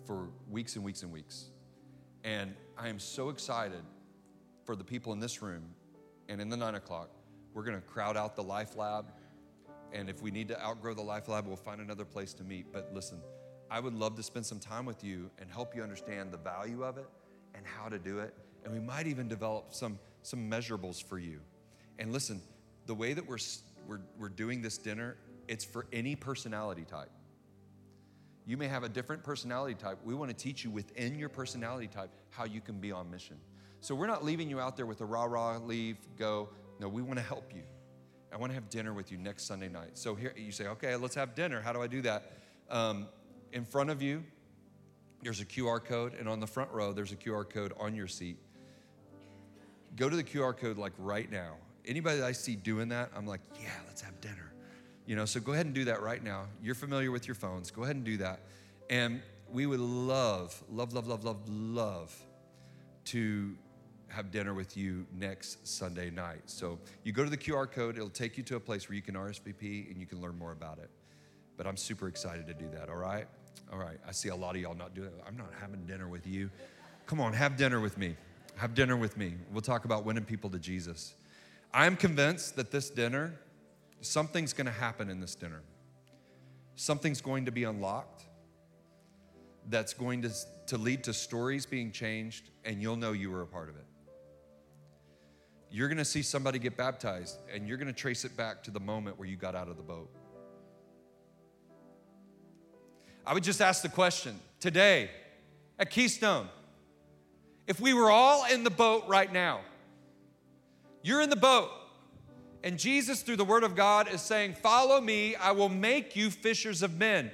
for 0.06 0.30
weeks 0.50 0.76
and 0.76 0.84
weeks 0.84 1.04
and 1.04 1.12
weeks. 1.12 1.50
And 2.24 2.54
I 2.78 2.90
am 2.90 3.00
so 3.00 3.30
excited 3.30 3.84
for 4.66 4.76
the 4.76 4.84
people 4.84 5.14
in 5.14 5.20
this 5.20 5.42
room 5.42 5.64
and 6.28 6.42
in 6.42 6.50
the 6.50 6.58
nine 6.58 6.76
o'clock. 6.76 7.10
We're 7.54 7.64
gonna 7.64 7.82
crowd 7.82 8.18
out 8.18 8.36
the 8.36 8.44
Life 8.44 8.76
Lab. 8.76 9.12
And 9.92 10.10
if 10.10 10.22
we 10.22 10.30
need 10.30 10.48
to 10.50 10.62
outgrow 10.62 10.94
the 10.94 11.02
Life 11.02 11.28
Lab, 11.28 11.48
we'll 11.48 11.56
find 11.56 11.82
another 11.82 12.06
place 12.06 12.34
to 12.36 12.44
meet. 12.44 12.72
But 12.72 12.94
listen, 12.94 13.20
I 13.72 13.80
would 13.80 13.94
love 13.94 14.16
to 14.16 14.24
spend 14.24 14.46
some 14.46 14.60
time 14.60 14.86
with 14.86 15.04
you 15.04 15.30
and 15.40 15.50
help 15.50 15.76
you 15.76 15.84
understand 15.84 16.32
the 16.32 16.38
value 16.38 16.84
of 16.84 16.98
it 16.98 17.08
and 17.54 17.66
how 17.66 17.90
to 17.90 18.00
do 18.00 18.20
it. 18.20 18.34
And 18.64 18.74
we 18.74 18.80
might 18.80 19.08
even 19.08 19.28
develop 19.28 19.74
some, 19.74 20.00
some 20.24 20.50
measurables 20.50 21.02
for 21.04 21.20
you. 21.20 21.40
And 22.00 22.12
listen, 22.12 22.42
the 22.88 22.96
way 22.96 23.14
that 23.14 23.28
we're, 23.28 23.38
we're, 23.88 24.02
we're 24.18 24.30
doing 24.30 24.62
this 24.62 24.78
dinner, 24.78 25.18
it's 25.48 25.64
for 25.64 25.86
any 25.94 26.16
personality 26.16 26.84
type. 26.84 27.10
You 28.46 28.58
may 28.58 28.68
have 28.68 28.84
a 28.84 28.90
different 28.90 29.24
personality 29.24 29.76
type. 29.76 30.00
We 30.04 30.16
want 30.16 30.36
to 30.36 30.36
teach 30.36 30.64
you 30.64 30.72
within 30.72 31.20
your 31.20 31.30
personality 31.30 31.88
type 31.88 32.10
how 32.32 32.46
you 32.46 32.62
can 32.62 32.80
be 32.80 32.92
on 32.92 33.12
mission. 33.12 33.38
So 33.82 33.94
we're 33.94 34.08
not 34.08 34.26
leaving 34.26 34.50
you 34.50 34.60
out 34.60 34.76
there 34.76 34.88
with 34.88 35.02
a 35.02 35.06
rah 35.06 35.26
rah, 35.26 35.58
leave, 35.58 35.98
go. 36.18 36.50
No, 36.80 36.90
we 36.90 37.02
want 37.02 37.20
to 37.20 37.26
help 37.26 37.52
you. 37.54 37.62
I 38.34 38.38
want 38.38 38.52
to 38.52 38.56
have 38.56 38.70
dinner 38.70 38.94
with 38.94 39.12
you 39.12 39.18
next 39.18 39.46
Sunday 39.46 39.70
night. 39.70 39.92
So 39.98 40.16
here 40.16 40.34
you 40.36 40.52
say, 40.52 40.68
okay, 40.68 40.96
let's 40.96 41.16
have 41.16 41.36
dinner. 41.36 41.62
How 41.62 41.74
do 41.74 41.82
I 41.82 41.88
do 41.88 42.02
that? 42.02 42.32
Um, 42.70 43.08
in 43.54 43.66
front 43.66 43.90
of 43.90 44.02
you, 44.02 44.24
there's 45.22 45.42
a 45.42 45.46
QR 45.46 45.84
code, 45.84 46.14
and 46.14 46.30
on 46.30 46.40
the 46.40 46.48
front 46.48 46.72
row, 46.72 46.94
there's 46.94 47.12
a 47.12 47.16
QR 47.16 47.50
code 47.50 47.74
on 47.80 47.96
your 47.96 48.08
seat. 48.08 48.38
Go 49.96 50.10
to 50.10 50.16
the 50.16 50.24
QR 50.24 50.56
code 50.56 50.78
like 50.78 50.94
right 50.98 51.30
now. 51.30 51.56
Anybody 51.86 52.20
that 52.20 52.26
I 52.26 52.32
see 52.32 52.56
doing 52.56 52.90
that, 52.90 53.12
I'm 53.16 53.26
like, 53.26 53.42
yeah, 53.62 53.70
let's 53.88 54.02
have 54.02 54.20
dinner. 54.22 54.54
You 55.06 55.16
know, 55.16 55.26
so 55.26 55.40
go 55.40 55.54
ahead 55.54 55.66
and 55.66 55.74
do 55.74 55.86
that 55.86 56.02
right 56.02 56.24
now. 56.24 56.46
You're 56.62 56.76
familiar 56.76 57.12
with 57.12 57.28
your 57.28 57.36
phones. 57.36 57.72
Go 57.72 57.84
ahead 57.84 57.96
and 57.96 58.06
do 58.06 58.18
that. 58.18 58.42
And 58.90 59.22
we 59.52 59.66
would 59.66 59.80
love, 59.80 60.62
love, 60.70 60.94
love, 60.94 61.08
love, 61.08 61.24
love, 61.24 61.42
love 61.50 62.16
to 63.06 63.56
have 64.08 64.32
dinner 64.32 64.54
with 64.54 64.78
you 64.78 65.06
next 65.12 65.68
Sunday 65.68 66.10
night. 66.10 66.42
So 66.46 66.80
you 67.04 67.12
go 67.12 67.24
to 67.24 67.30
the 67.30 67.38
QR 67.38 67.70
code, 67.70 67.96
it'll 67.96 68.10
take 68.10 68.38
you 68.38 68.44
to 68.44 68.56
a 68.56 68.60
place 68.60 68.88
where 68.88 68.96
you 68.96 69.02
can 69.02 69.16
RSVP 69.16 69.90
and 69.92 70.00
you 70.00 70.06
can 70.06 70.22
learn 70.22 70.38
more 70.38 70.52
about 70.52 70.80
it. 70.80 70.90
But 71.58 71.68
I'm 71.68 71.78
super 71.78 72.08
excited 72.08 72.48
to 72.48 72.54
do 72.54 72.70
that, 72.74 72.90
all 72.90 72.98
right? 72.98 73.28
All 73.72 73.78
right, 73.78 74.00
I 74.08 74.12
see 74.12 74.30
a 74.30 74.36
lot 74.36 74.56
of 74.56 74.62
y'all 74.62 74.76
not 74.76 74.96
doing 74.96 75.10
it. 75.10 75.24
I'm 75.28 75.38
not 75.38 75.52
having 75.60 75.86
dinner 75.86 76.08
with 76.08 76.26
you. 76.26 76.50
Come 77.06 77.20
on, 77.20 77.34
have 77.34 77.58
dinner 77.58 77.80
with 77.80 77.98
me. 77.98 78.16
Have 78.56 78.74
dinner 78.74 78.98
with 78.98 79.18
me. 79.18 79.36
We'll 79.52 79.62
talk 79.62 79.86
about 79.86 80.06
winning 80.06 80.26
people 80.26 80.50
to 80.52 80.60
Jesus. 80.60 81.14
I'm 81.74 81.96
convinced 81.96 82.56
that 82.56 82.72
this 82.72 82.90
dinner, 82.90 83.34
something's 84.02 84.54
gonna 84.54 84.72
happen 84.72 85.10
in 85.10 85.20
this 85.20 85.36
dinner. 85.36 85.62
Something's 86.76 87.22
going 87.22 87.46
to 87.46 87.52
be 87.52 87.64
unlocked 87.64 88.26
that's 89.70 89.94
going 89.94 90.22
to, 90.24 90.32
to 90.68 90.78
lead 90.78 91.04
to 91.04 91.14
stories 91.14 91.66
being 91.66 91.92
changed, 91.92 92.50
and 92.66 92.82
you'll 92.82 92.96
know 92.96 93.12
you 93.12 93.30
were 93.30 93.42
a 93.42 93.48
part 93.48 93.70
of 93.70 93.76
it. 93.76 93.86
You're 95.72 95.88
gonna 95.88 96.06
see 96.06 96.24
somebody 96.24 96.58
get 96.58 96.76
baptized, 96.76 97.38
and 97.54 97.68
you're 97.68 97.78
gonna 97.78 97.94
trace 97.94 98.26
it 98.26 98.36
back 98.36 98.64
to 98.64 98.72
the 98.72 98.80
moment 98.80 99.20
where 99.20 99.28
you 99.28 99.36
got 99.36 99.56
out 99.56 99.68
of 99.68 99.78
the 99.78 99.84
boat. 99.84 100.10
I 103.30 103.34
would 103.34 103.44
just 103.44 103.62
ask 103.62 103.84
the 103.84 103.90
question 103.90 104.40
today 104.60 105.12
at 105.78 105.92
Keystone 105.92 106.48
if 107.68 107.80
we 107.80 107.94
were 107.94 108.10
all 108.10 108.44
in 108.52 108.64
the 108.64 108.72
boat 108.72 109.04
right 109.08 109.32
now, 109.32 109.62
you're 111.04 111.22
in 111.22 111.30
the 111.30 111.36
boat, 111.36 111.70
and 112.64 112.80
Jesus, 112.80 113.22
through 113.22 113.36
the 113.36 113.46
Word 113.46 113.64
of 113.64 113.76
God, 113.76 114.12
is 114.12 114.24
saying, 114.24 114.56
Follow 114.56 115.00
me, 115.00 115.36
I 115.36 115.52
will 115.52 115.70
make 115.70 116.16
you 116.16 116.32
fishers 116.32 116.82
of 116.82 116.98
men. 116.98 117.30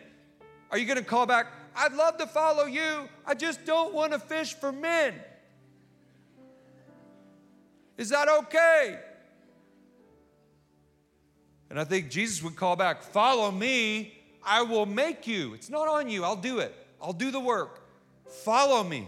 Are 0.70 0.78
you 0.78 0.86
gonna 0.86 1.02
call 1.02 1.26
back, 1.28 1.48
I'd 1.78 1.94
love 1.94 2.18
to 2.18 2.28
follow 2.28 2.66
you, 2.66 3.08
I 3.26 3.34
just 3.34 3.64
don't 3.64 3.94
wanna 3.94 4.20
fish 4.20 4.54
for 4.54 4.74
men? 4.74 5.14
Is 7.96 8.10
that 8.10 8.28
okay? 8.28 9.00
And 11.70 11.80
I 11.80 11.86
think 11.86 12.10
Jesus 12.10 12.44
would 12.44 12.58
call 12.58 12.76
back, 12.76 13.02
Follow 13.02 13.50
me, 13.50 14.15
I 14.46 14.62
will 14.62 14.86
make 14.86 15.26
you. 15.26 15.54
It's 15.54 15.70
not 15.70 15.88
on 15.88 16.08
you, 16.08 16.24
I'll 16.24 16.36
do 16.36 16.60
it. 16.60 16.74
I'll 17.02 17.14
do 17.14 17.32
the 17.32 17.40
work. 17.40 17.82
Follow 18.28 18.84
me. 18.84 19.08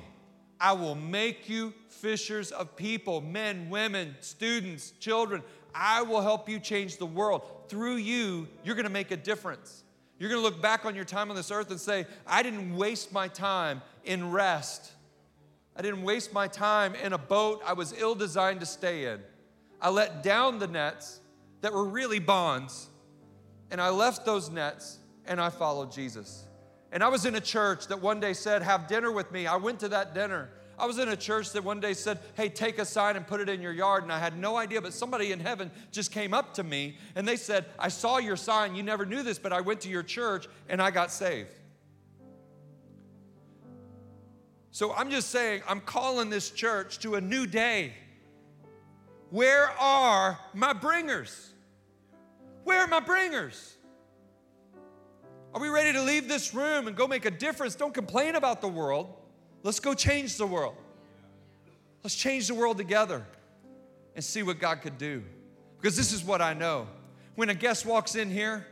I 0.60 0.74
will 0.74 0.96
make 0.96 1.48
you 1.48 1.74
fishers 1.90 2.52
of 2.52 2.76
people, 2.76 3.22
men, 3.22 3.70
women, 3.70 4.16
students, 4.22 4.92
children. 5.00 5.44
I 5.74 6.02
will 6.02 6.22
help 6.22 6.50
you 6.50 6.60
change 6.60 6.98
the 6.98 7.06
world. 7.06 7.44
Through 7.70 7.98
you, 7.98 8.48
you're 8.64 8.76
gonna 8.76 8.90
make 8.90 9.12
a 9.12 9.18
difference. 9.18 9.84
You're 10.18 10.30
gonna 10.30 10.42
look 10.42 10.62
back 10.62 10.86
on 10.86 10.96
your 10.96 11.06
time 11.06 11.30
on 11.30 11.36
this 11.36 11.52
earth 11.52 11.70
and 11.70 11.80
say, 11.80 12.08
I 12.26 12.42
didn't 12.42 12.76
waste 12.76 13.14
my 13.14 13.28
time 13.28 13.84
in 14.04 14.32
rest. 14.32 14.92
I 15.76 15.84
didn't 15.84 16.02
waste 16.02 16.34
my 16.34 16.48
time 16.48 16.96
in 16.96 17.14
a 17.14 17.20
boat 17.20 17.62
I 17.64 17.74
was 17.74 17.94
ill 17.96 18.16
designed 18.16 18.62
to 18.62 18.66
stay 18.66 19.06
in. 19.06 19.22
I 19.80 19.90
let 19.90 20.24
down 20.24 20.58
the 20.58 20.68
nets 20.68 21.20
that 21.62 21.72
were 21.72 21.86
really 21.86 22.18
bonds, 22.18 22.90
and 23.70 23.80
I 23.80 23.90
left 23.90 24.26
those 24.26 24.50
nets 24.50 24.98
and 25.28 25.40
I 25.40 25.50
followed 25.50 25.92
Jesus. 25.92 26.44
And 26.92 27.04
I 27.04 27.10
was 27.10 27.26
in 27.26 27.36
a 27.36 27.42
church 27.42 27.88
that 27.88 28.02
one 28.02 28.20
day 28.20 28.34
said, 28.34 28.62
Have 28.62 28.88
dinner 28.88 29.12
with 29.12 29.32
me. 29.32 29.48
I 29.48 29.58
went 29.58 29.80
to 29.82 29.90
that 29.90 30.14
dinner. 30.14 30.50
I 30.80 30.86
was 30.86 31.00
in 31.00 31.10
a 31.10 31.16
church 31.16 31.52
that 31.54 31.64
one 31.64 31.80
day 31.80 31.94
said, 31.94 32.20
Hey, 32.36 32.50
take 32.50 32.78
a 32.80 32.86
sign 32.86 33.16
and 33.16 33.26
put 33.26 33.42
it 33.42 33.50
in 33.50 33.62
your 33.62 33.74
yard. 33.74 34.04
And 34.04 34.12
I 34.12 34.20
had 34.20 34.38
no 34.38 34.58
idea, 34.58 34.82
but 34.82 34.94
somebody 34.94 35.32
in 35.32 35.40
heaven 35.40 35.72
just 35.92 36.12
came 36.12 36.34
up 36.34 36.54
to 36.56 36.64
me 36.64 36.98
and 37.16 37.28
they 37.28 37.36
said, 37.36 37.66
I 37.80 37.90
saw 37.90 38.20
your 38.20 38.36
sign. 38.36 38.76
You 38.76 38.84
never 38.84 39.06
knew 39.06 39.24
this, 39.24 39.40
but 39.40 39.52
I 39.52 39.62
went 39.62 39.82
to 39.82 39.90
your 39.90 40.04
church 40.04 40.48
and 40.70 40.82
I 40.82 40.92
got 40.92 41.12
saved. 41.12 41.50
So 44.72 44.94
I'm 44.94 45.10
just 45.10 45.32
saying, 45.32 45.64
I'm 45.68 45.82
calling 45.82 46.30
this 46.30 46.52
church 46.52 47.00
to 47.00 47.16
a 47.16 47.22
new 47.22 47.48
day. 47.48 47.94
Where 49.32 49.72
are 49.80 50.40
my 50.54 50.74
bringers? 50.74 51.52
Where 52.64 52.82
are 52.82 52.88
my 52.88 53.00
bringers? 53.00 53.77
Are 55.58 55.60
we 55.60 55.70
ready 55.70 55.92
to 55.92 56.04
leave 56.04 56.28
this 56.28 56.54
room 56.54 56.88
and 56.88 56.96
go 56.96 57.08
make 57.08 57.26
a 57.26 57.32
difference? 57.32 57.74
Don't 57.74 57.92
complain 57.92 58.36
about 58.36 58.62
the 58.62 58.68
world. 58.68 59.12
Let's 59.64 59.80
go 59.80 59.96
change 59.96 60.38
the 60.38 60.46
world. 60.46 60.76
Let's 62.04 62.14
change 62.14 62.48
the 62.48 62.54
world 62.54 62.78
together 62.78 63.26
and 64.14 64.24
see 64.24 64.44
what 64.44 64.60
God 64.60 64.84
could 64.84 65.00
do. 65.00 65.24
Because 65.82 65.98
this 65.98 66.14
is 66.14 66.24
what 66.24 66.44
I 66.44 66.54
know. 66.54 66.86
When 67.34 67.50
a 67.50 67.56
guest 67.56 67.88
walks 67.88 68.14
in 68.14 68.30
here 68.30 68.68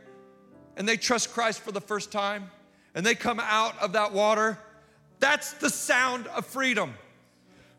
and 0.76 0.88
they 0.88 0.96
trust 0.96 1.32
Christ 1.32 1.58
for 1.58 1.72
the 1.72 1.80
first 1.80 2.12
time 2.12 2.52
and 2.94 3.04
they 3.04 3.16
come 3.16 3.40
out 3.40 3.76
of 3.80 3.94
that 3.94 4.12
water, 4.12 4.56
that's 5.18 5.54
the 5.54 5.70
sound 5.70 6.28
of 6.28 6.46
freedom. 6.46 6.94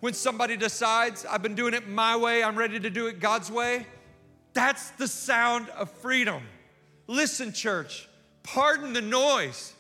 When 0.02 0.16
somebody 0.16 0.58
decides, 0.58 1.26
I've 1.26 1.42
been 1.42 1.56
doing 1.56 1.74
it 1.74 1.88
my 1.88 2.18
way, 2.18 2.44
I'm 2.44 2.58
ready 2.58 2.78
to 2.78 2.90
do 2.90 3.08
it 3.08 3.22
God's 3.22 3.50
way, 3.50 3.88
that's 4.52 4.90
the 4.90 5.08
sound 5.08 5.70
of 5.70 5.90
freedom. 5.90 6.44
Listen, 7.08 7.54
church, 7.54 8.10
Pardon 8.48 8.94
the 8.94 9.02
noise. 9.02 9.74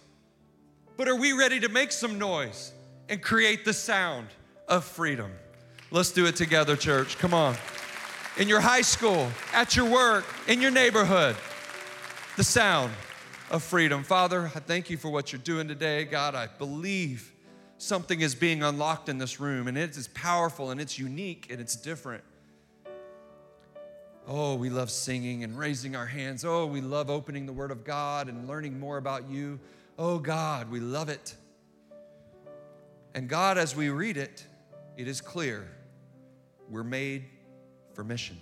But 0.97 1.07
are 1.07 1.15
we 1.15 1.31
ready 1.31 1.59
to 1.61 1.69
make 1.69 1.91
some 1.93 2.19
noise 2.19 2.73
and 3.07 3.21
create 3.21 3.63
the 3.63 3.71
sound 3.71 4.27
of 4.67 4.83
freedom? 4.83 5.31
Let's 5.89 6.11
do 6.11 6.25
it 6.25 6.35
together, 6.35 6.75
church. 6.75 7.17
Come 7.17 7.33
on. 7.33 7.55
In 8.37 8.49
your 8.49 8.59
high 8.59 8.81
school, 8.81 9.31
at 9.53 9.77
your 9.77 9.85
work, 9.85 10.25
in 10.49 10.61
your 10.61 10.71
neighborhood, 10.71 11.37
the 12.35 12.43
sound 12.43 12.91
of 13.51 13.63
freedom. 13.63 14.03
Father, 14.03 14.51
I 14.53 14.59
thank 14.59 14.89
you 14.89 14.97
for 14.97 15.09
what 15.09 15.31
you're 15.31 15.39
doing 15.41 15.69
today. 15.69 16.03
God, 16.03 16.35
I 16.35 16.47
believe 16.47 17.31
something 17.77 18.19
is 18.19 18.35
being 18.35 18.63
unlocked 18.63 19.07
in 19.07 19.17
this 19.17 19.39
room, 19.39 19.69
and 19.69 19.77
it 19.77 19.95
is 19.95 20.09
powerful 20.09 20.71
and 20.71 20.81
it's 20.81 20.99
unique 20.99 21.47
and 21.49 21.61
it's 21.61 21.77
different. 21.77 22.23
Oh, 24.29 24.55
we 24.55 24.69
love 24.69 24.91
singing 24.91 25.45
and 25.45 25.57
raising 25.57 25.95
our 25.95 26.05
hands. 26.05 26.43
Oh, 26.43 26.65
we 26.65 26.81
love 26.81 27.09
opening 27.09 27.45
the 27.45 27.53
Word 27.53 27.71
of 27.71 27.85
God 27.85 28.27
and 28.27 28.45
learning 28.45 28.77
more 28.77 28.97
about 28.97 29.29
you. 29.29 29.57
Oh, 29.97 30.19
God, 30.19 30.69
we 30.69 30.81
love 30.81 31.07
it. 31.07 31.33
And 33.15 33.29
God, 33.29 33.57
as 33.57 33.73
we 33.73 33.89
read 33.89 34.17
it, 34.17 34.45
it 34.97 35.07
is 35.07 35.21
clear 35.21 35.65
we're 36.69 36.83
made 36.83 37.23
for 37.93 38.03
mission. 38.03 38.37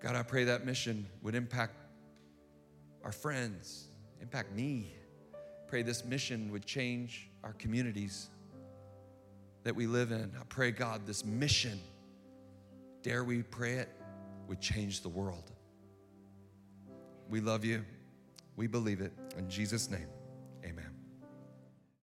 God, 0.00 0.14
I 0.14 0.22
pray 0.22 0.44
that 0.44 0.64
mission 0.64 1.04
would 1.20 1.34
impact 1.34 1.74
our 3.02 3.12
friends, 3.12 3.88
impact 4.20 4.52
me. 4.52 4.94
Pray 5.66 5.82
this 5.82 6.04
mission 6.04 6.52
would 6.52 6.64
change 6.64 7.28
our 7.42 7.54
communities 7.54 8.28
that 9.64 9.74
we 9.74 9.88
live 9.88 10.12
in. 10.12 10.30
I 10.40 10.44
pray, 10.48 10.70
God, 10.70 11.04
this 11.04 11.24
mission 11.24 11.80
dare 13.02 13.24
we 13.24 13.42
pray 13.42 13.74
it, 13.74 13.88
would 14.48 14.60
change 14.60 15.02
the 15.02 15.08
world. 15.08 15.50
We 17.28 17.40
love 17.40 17.64
you. 17.64 17.84
We 18.56 18.66
believe 18.66 19.00
it. 19.00 19.12
In 19.36 19.48
Jesus' 19.48 19.90
name. 19.90 20.08